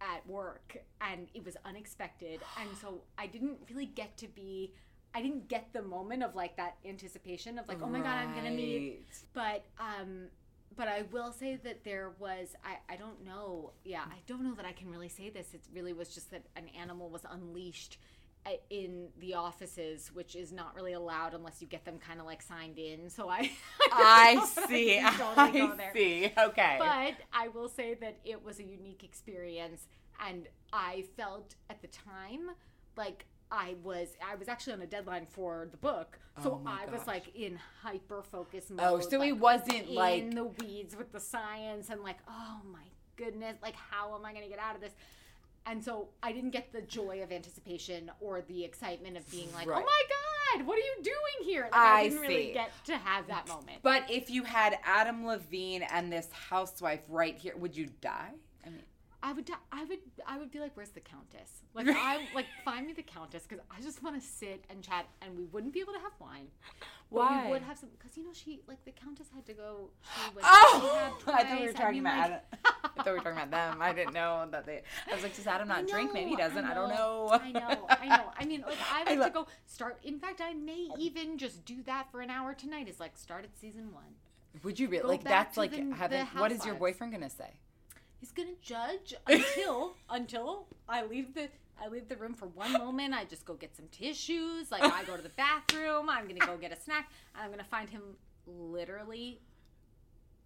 [0.00, 4.72] at work, and it was unexpected, and so I didn't really get to be.
[5.14, 8.34] I didn't get the moment of like that anticipation of like, oh my god, I'm
[8.34, 9.02] gonna meet
[9.32, 10.26] but um
[10.78, 14.54] but I will say that there was I, I don't know yeah I don't know
[14.54, 17.98] that I can really say this it really was just that an animal was unleashed
[18.46, 22.26] uh, in the offices which is not really allowed unless you get them kind of
[22.26, 23.50] like signed in so I
[23.92, 24.94] I that see.
[25.00, 25.92] can totally go I there.
[25.92, 26.32] see.
[26.38, 26.76] Okay.
[26.78, 29.88] but I will say that it was a unique experience
[30.26, 32.50] and I felt at the time
[32.96, 36.18] like I was I was actually on a deadline for the book.
[36.38, 38.84] Oh so Oh I was like in hyper focus oh, mode.
[38.86, 42.18] Oh, so it like, wasn't in like- in the weeds with the science and like,
[42.28, 42.84] oh my
[43.16, 44.92] goodness, like how am I gonna get out of this?
[45.66, 49.66] And so I didn't get the joy of anticipation or the excitement of being like,
[49.66, 49.82] oh Right.
[49.82, 51.64] oh my god, what are you doing here?
[51.64, 52.28] Like, I, I didn't see.
[52.28, 53.78] really get to have that moment.
[53.82, 58.32] But if you had Adam Levine and this housewife right here, would you die?
[59.22, 62.86] I would, I would, I would be like, "Where's the countess?" Like, I like find
[62.86, 65.80] me the countess because I just want to sit and chat, and we wouldn't be
[65.80, 66.46] able to have wine.
[67.10, 67.46] Why?
[67.46, 69.90] We would have some because you know she like the countess had to go.
[70.02, 72.30] She was oh, rehab I thought we were talking mean, about.
[72.30, 72.44] like-
[72.84, 73.78] I thought we were talking about them.
[73.80, 74.82] I didn't know that they.
[75.10, 76.12] I was like, does Adam not drink?
[76.12, 76.64] Maybe he doesn't.
[76.64, 77.30] I, I don't know.
[77.32, 78.32] I know, I know.
[78.38, 79.98] I mean, like I I like lo- to go start.
[80.04, 80.96] In fact, I may oh.
[80.98, 82.88] even just do that for an hour tonight.
[82.88, 84.14] Is like start at season one.
[84.62, 85.24] Would you really like?
[85.24, 86.20] That's like the- having.
[86.20, 87.50] the What is your boyfriend gonna say?
[88.20, 91.48] He's gonna judge until until I leave the
[91.80, 93.14] I leave the room for one moment.
[93.14, 94.70] I just go get some tissues.
[94.70, 96.10] Like I go to the bathroom.
[96.10, 97.10] I'm gonna go get a snack.
[97.34, 98.02] And I'm gonna find him
[98.46, 99.40] literally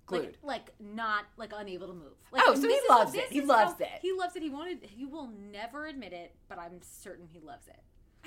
[0.06, 0.36] Glued.
[0.42, 2.12] like, like not like unable to move.
[2.30, 3.24] Like, Oh, so he this is- loves it.
[3.30, 3.88] He loves it.
[4.02, 4.42] He loves it.
[4.42, 4.78] He wanted.
[4.82, 7.80] He will never admit it, but I'm certain he loves it.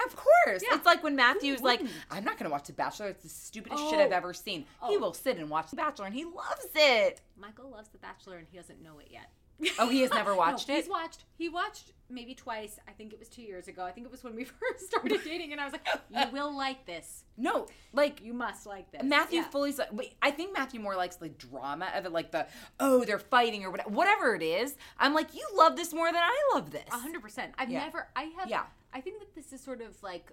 [0.04, 0.62] Of course.
[0.64, 0.76] Yeah.
[0.76, 1.82] It's like when Matthew's like.
[2.12, 3.08] I'm not going to watch The Bachelor.
[3.08, 3.90] It's the stupidest Oh.
[3.92, 4.62] shit I've ever seen.
[4.88, 5.00] He Oh.
[5.00, 7.22] will sit and watch The Bachelor and he loves it.
[7.38, 9.30] Michael loves The Bachelor and he doesn't know it yet.
[9.80, 10.82] Oh, he has never watched no, it?
[10.82, 11.24] He's watched.
[11.38, 12.78] He watched maybe twice.
[12.88, 13.84] I think it was two years ago.
[13.84, 16.56] I think it was when we first started dating, and I was like, "You will
[16.56, 17.24] like this.
[17.38, 19.50] No, like You must like this." Matthew Yeah.
[19.50, 19.74] fully.
[19.92, 22.48] Wait, I think Matthew more likes the drama of it, like the
[22.80, 24.76] oh they're fighting or whatever, whatever it is.
[25.00, 26.84] I'm like, you love this more than I love this.
[26.92, 27.54] A hundred percent.
[27.58, 27.80] I've Yeah.
[27.86, 28.08] never.
[28.16, 28.50] I have.
[28.50, 28.64] Yeah.
[28.94, 30.32] I think that this is sort of like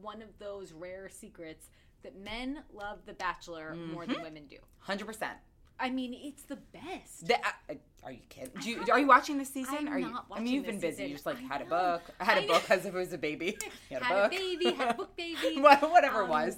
[0.00, 1.70] one of those rare secrets
[2.02, 4.12] that men love The Bachelor more Mm-hmm.
[4.12, 4.58] than women do.
[4.78, 5.36] Hundred percent.
[5.78, 7.26] I mean, it's the best.
[7.26, 7.74] The- uh,
[8.04, 8.50] Are you kidding?
[8.62, 9.74] Do you, are you watching this season?
[9.76, 10.16] I'm are you?
[10.32, 11.04] I mean, you've been busy.
[11.04, 12.02] You just like I had a book.
[12.20, 13.58] I had a I book as if it was a baby.
[13.90, 14.32] You had a book.
[14.32, 15.56] a baby, had a book baby.
[15.60, 16.56] Wha- Whatever it Um, was.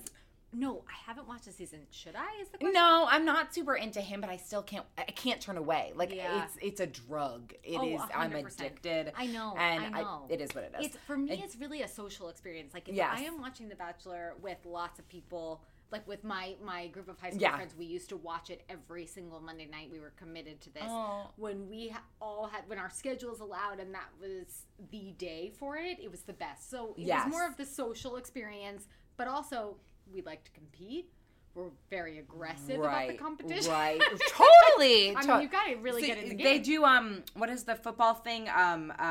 [0.50, 1.80] No, I haven't watched the season.
[1.90, 2.40] Should I?
[2.40, 2.72] Is the question?
[2.72, 4.86] No, I'm not super into him, but I still can't.
[4.96, 5.92] I can't turn away.
[5.94, 6.44] Like Yeah.
[6.44, 7.52] it's it's a drug.
[7.62, 8.00] It Oh, is.
[8.14, 9.12] I'm addicted.
[9.16, 10.26] I know, And I know.
[10.30, 10.86] it is what it is.
[10.86, 11.32] It's for me.
[11.32, 12.72] And- It's really a social experience.
[12.72, 13.10] Like if Yes.
[13.18, 15.60] I am watching The Bachelor with lots of people,
[15.90, 17.56] like with my my group of high school Yeah.
[17.56, 19.88] friends, we used to watch it every single Monday night.
[19.90, 20.82] We were committed to this.
[20.86, 21.30] Oh.
[21.36, 25.98] When we all had when our schedules allowed, and that was the day for it.
[26.00, 26.70] It was the best.
[26.70, 27.24] So it Yes.
[27.24, 28.86] was more of the social experience,
[29.16, 29.76] but also
[30.12, 31.10] we like to compete.
[31.54, 33.72] We're very aggressive about the competition.
[33.72, 34.00] Right.
[34.28, 35.16] totally.
[35.16, 36.44] I To- mean, you gotta really See, get in the game.
[36.44, 38.48] They do um what is the football thing?
[38.48, 39.02] Um uh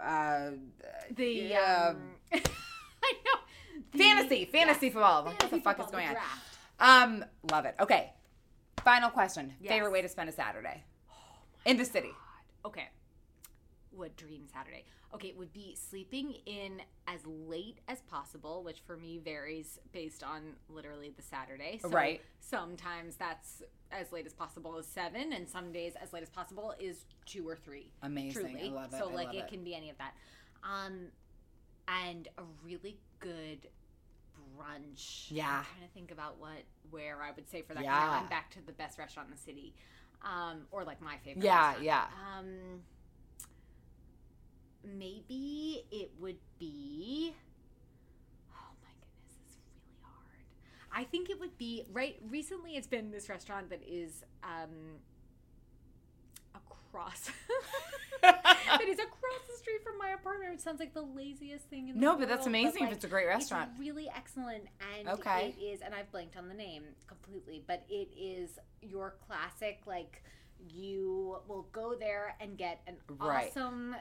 [0.00, 0.50] uh
[1.10, 3.40] the um, I know
[3.98, 4.92] fantasy, fantasy yes.
[4.92, 5.24] football.
[5.24, 6.16] What the fuck is going on?
[6.78, 7.74] Um love it.
[7.80, 8.12] Okay.
[8.84, 9.54] Final question.
[9.60, 9.72] Yes.
[9.72, 10.84] Favorite way to spend a Saturday?
[11.64, 12.12] In the city.
[12.64, 12.88] Okay.
[13.90, 14.84] What dream Saturday?
[15.14, 20.22] Okay, it would be sleeping in as late as possible, which for me varies based
[20.22, 21.78] on literally the Saturday.
[21.80, 22.20] So Right.
[22.40, 26.74] Sometimes that's as late as possible is seven, and some days as late as possible
[26.78, 27.90] is two or three.
[28.02, 28.46] Amazing.
[28.46, 28.70] I Truly.
[28.70, 28.98] love it.
[28.98, 29.48] So I like love it it.
[29.48, 30.12] can be any of that.
[30.62, 31.06] Um,
[31.88, 33.68] and a really good
[34.56, 35.26] brunch.
[35.30, 35.58] Yeah.
[35.58, 37.82] I'm trying to think about what where I would say for that.
[37.84, 37.90] Yeah.
[37.92, 39.74] Now I'm back to the best restaurant in the city,
[40.22, 41.44] um, or like my favorite.
[41.44, 41.84] Yeah, restaurant.
[41.84, 42.04] yeah.
[42.38, 42.80] Um,
[44.84, 47.34] maybe it would be.
[48.52, 50.44] Oh my goodness, it's really hard.
[50.92, 52.16] I think it would be right.
[52.28, 55.00] Recently, it's been this restaurant that is um,
[56.88, 57.30] across.
[58.22, 60.52] that is across the street from my apartment.
[60.54, 62.20] It sounds like the laziest thing in the No, world.
[62.20, 63.70] but that's amazing if it's a great restaurant.
[63.72, 64.64] It's really excellent,
[64.98, 65.54] and Okay.
[65.58, 65.80] it is.
[65.82, 69.80] And I've blanked on the name completely, but it is your classic.
[69.86, 70.22] Like
[70.70, 73.50] you will go there and get an Right.
[73.50, 73.94] awesome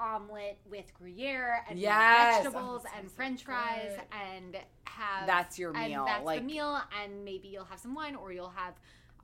[0.00, 2.36] omelet with Gruyere and Yes.
[2.44, 6.46] vegetables Oh, and sounds so French fries and have That's your meal, That's like- the
[6.46, 8.74] meal, and maybe you'll have some wine or you'll have.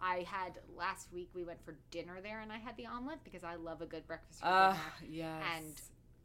[0.05, 3.43] I had last week we went for dinner there and I had the omelet because
[3.43, 5.43] I love a good breakfast for Uh, dinner yes.
[5.57, 5.81] and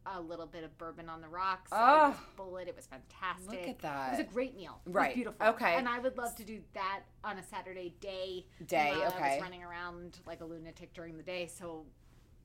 [0.05, 1.69] a little bit of bourbon on the rocks.
[1.73, 2.09] Oh.
[2.11, 2.67] It bullet.
[2.67, 3.49] It was fantastic.
[3.51, 4.07] Look at that.
[4.07, 4.81] It was a great meal.
[4.85, 5.15] It was Right.
[5.15, 5.45] beautiful.
[5.47, 5.75] Okay.
[5.75, 8.45] And I would love to do that on a Saturday day.
[8.65, 9.33] Day, Uh, I okay.
[9.35, 11.85] was running around like a lunatic during the day, so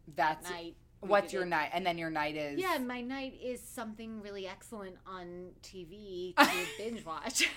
[0.08, 0.76] That's night.
[1.08, 1.46] What's your it.
[1.46, 1.70] night?
[1.72, 6.48] And then your night is Yeah, my night is something really excellent on TV to
[6.78, 7.48] binge watch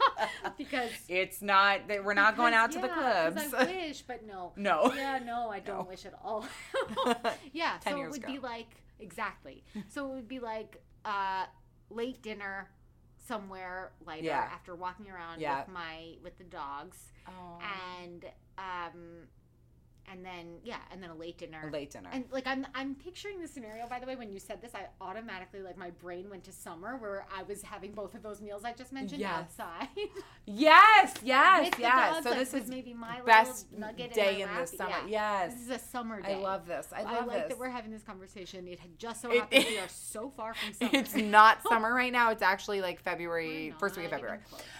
[0.58, 3.54] because It's not that we're not going out because- to the clubs.
[3.54, 4.52] I wish, but no.
[4.56, 4.92] No.
[4.94, 5.84] Yeah, no, I don't No.
[5.84, 6.46] wish at all.
[7.52, 8.32] yeah, Ten so it would ago.
[8.32, 8.68] be like
[8.98, 9.64] exactly.
[9.88, 11.44] so it would be like uh,
[11.90, 12.68] late dinner
[13.26, 14.48] somewhere lighter Yeah.
[14.52, 15.60] after walking around Yeah.
[15.60, 16.98] with my with the dogs
[17.28, 17.58] Oh.
[18.02, 18.24] and
[18.58, 19.28] um
[20.10, 21.68] and then yeah, and then a late dinner.
[21.68, 22.10] A late dinner.
[22.12, 24.86] And like I'm I'm picturing the scenario by the way when you said this I
[25.00, 28.64] automatically like my brain went to summer where I was having both of those meals
[28.64, 29.32] I just mentioned Yes.
[29.58, 29.88] outside.
[30.46, 32.12] yes, yes, yes.
[32.14, 34.90] dogs, so like, this is maybe my best little nugget day in, in the summer.
[35.06, 35.46] Yeah.
[35.46, 35.54] Yes.
[35.54, 36.34] This is a summer day.
[36.34, 36.88] I love this.
[36.94, 37.48] I I love like this.
[37.50, 38.66] that we're having this conversation.
[38.66, 40.90] It had just so happened we are so far from summer.
[40.94, 42.30] It's not summer right now.
[42.30, 44.38] It's actually like February, first week of February.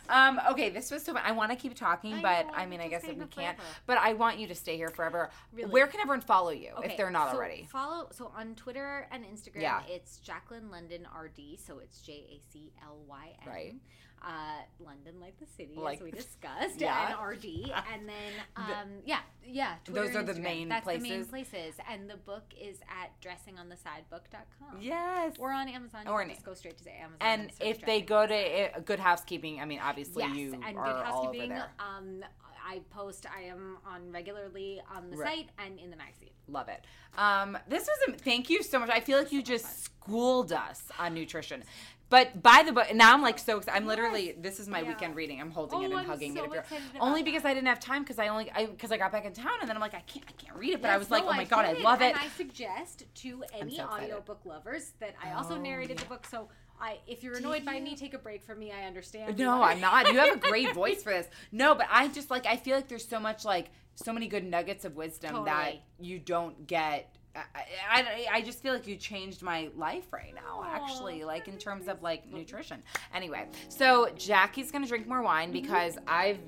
[0.08, 1.22] Um, okay, this was so fun.
[1.24, 3.28] I want to keep talking, I but know, I mean, I guess we can't.
[3.30, 3.62] forever.
[3.86, 5.19] But I want you to stay here forever.
[5.52, 5.70] Really?
[5.70, 7.68] Where can everyone follow you Okay, if they're not so already?
[7.70, 9.62] Follow so on Twitter and Instagram.
[9.62, 9.82] Yeah.
[9.88, 11.58] It's Jaclyn London RD.
[11.58, 13.48] So it's J A C L Y N.
[13.48, 13.74] Right.
[14.22, 17.16] Uh, London, like the city, Like- as we discussed, Yeah.
[17.18, 19.76] and RD, and then um, yeah, yeah.
[19.82, 20.42] Twitter Those and are the Instagram.
[20.42, 21.28] main That's the main places?
[21.30, 24.78] places, and the book is at dressingonthesidebook.com.
[24.80, 25.38] Yes.
[25.38, 26.06] We're on Amazon.
[26.06, 27.16] Or an- just go straight to the Amazon.
[27.20, 28.34] and search if they go to
[28.76, 31.48] uh, Good Housekeeping, I mean, obviously yes, you and are good all over housekeeping.
[31.50, 31.68] there.
[31.78, 32.24] Um,
[32.70, 33.26] I post.
[33.36, 35.28] I am on regularly on the Right.
[35.38, 36.30] site and in the magazine.
[36.48, 36.84] Love it.
[37.16, 38.90] Um, this was a, thank you so much.
[38.90, 41.64] I feel like you just schooled us on nutrition.
[42.10, 42.92] But by the book.
[42.92, 43.76] Now I'm like so excited.
[43.76, 44.88] I'm literally this is my Yeah.
[44.88, 45.40] weekend reading.
[45.40, 46.64] I'm holding Oh, it and I'm hugging so it.
[47.00, 47.24] Only that.
[47.24, 49.52] because I didn't have time because I only I because I got back in town
[49.60, 50.82] and then I'm like I can't I can't read it.
[50.82, 51.84] But I Yes, was like oh my god I get it.
[51.84, 52.06] love it.
[52.14, 56.26] And I suggest to any so audiobook lovers that I also Oh, narrated the book.
[56.26, 56.48] So
[56.80, 58.72] I, if you're annoyed by me, take a break from me.
[58.72, 59.38] I understand.
[59.38, 60.10] No, I'm not.
[60.12, 61.26] You have a great voice for this.
[61.52, 64.44] No, but I just like I feel like there's so much like so many good
[64.44, 67.14] nuggets of wisdom that you don't get.
[67.36, 67.42] I,
[67.88, 71.86] I, I just feel like you changed my life right now, actually, like in terms
[71.86, 72.82] of like nutrition.
[73.14, 75.62] Anyway, so Jackie's gonna drink more wine mm-hmm.
[75.62, 76.38] because I've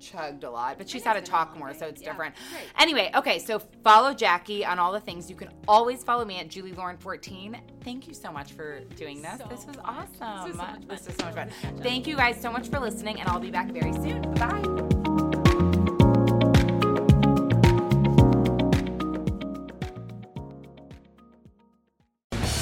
[0.00, 1.78] chugged a lot, but she's had to talk more, day.
[1.78, 2.34] so it's Yeah, different.
[2.50, 2.64] great.
[2.78, 5.30] Anyway, okay, so follow Jackie on all the things.
[5.30, 7.56] You can always follow me at Julie Lauren 14.
[7.84, 9.38] Thank you so much for doing this.
[9.38, 10.48] So this was awesome.
[10.48, 10.88] This was so much This fun.
[10.88, 11.46] was so much fun.
[11.48, 11.80] Let's catch up.
[11.82, 14.20] Thank you guys so much for listening, and I'll be back very soon.
[14.34, 15.01] Bye.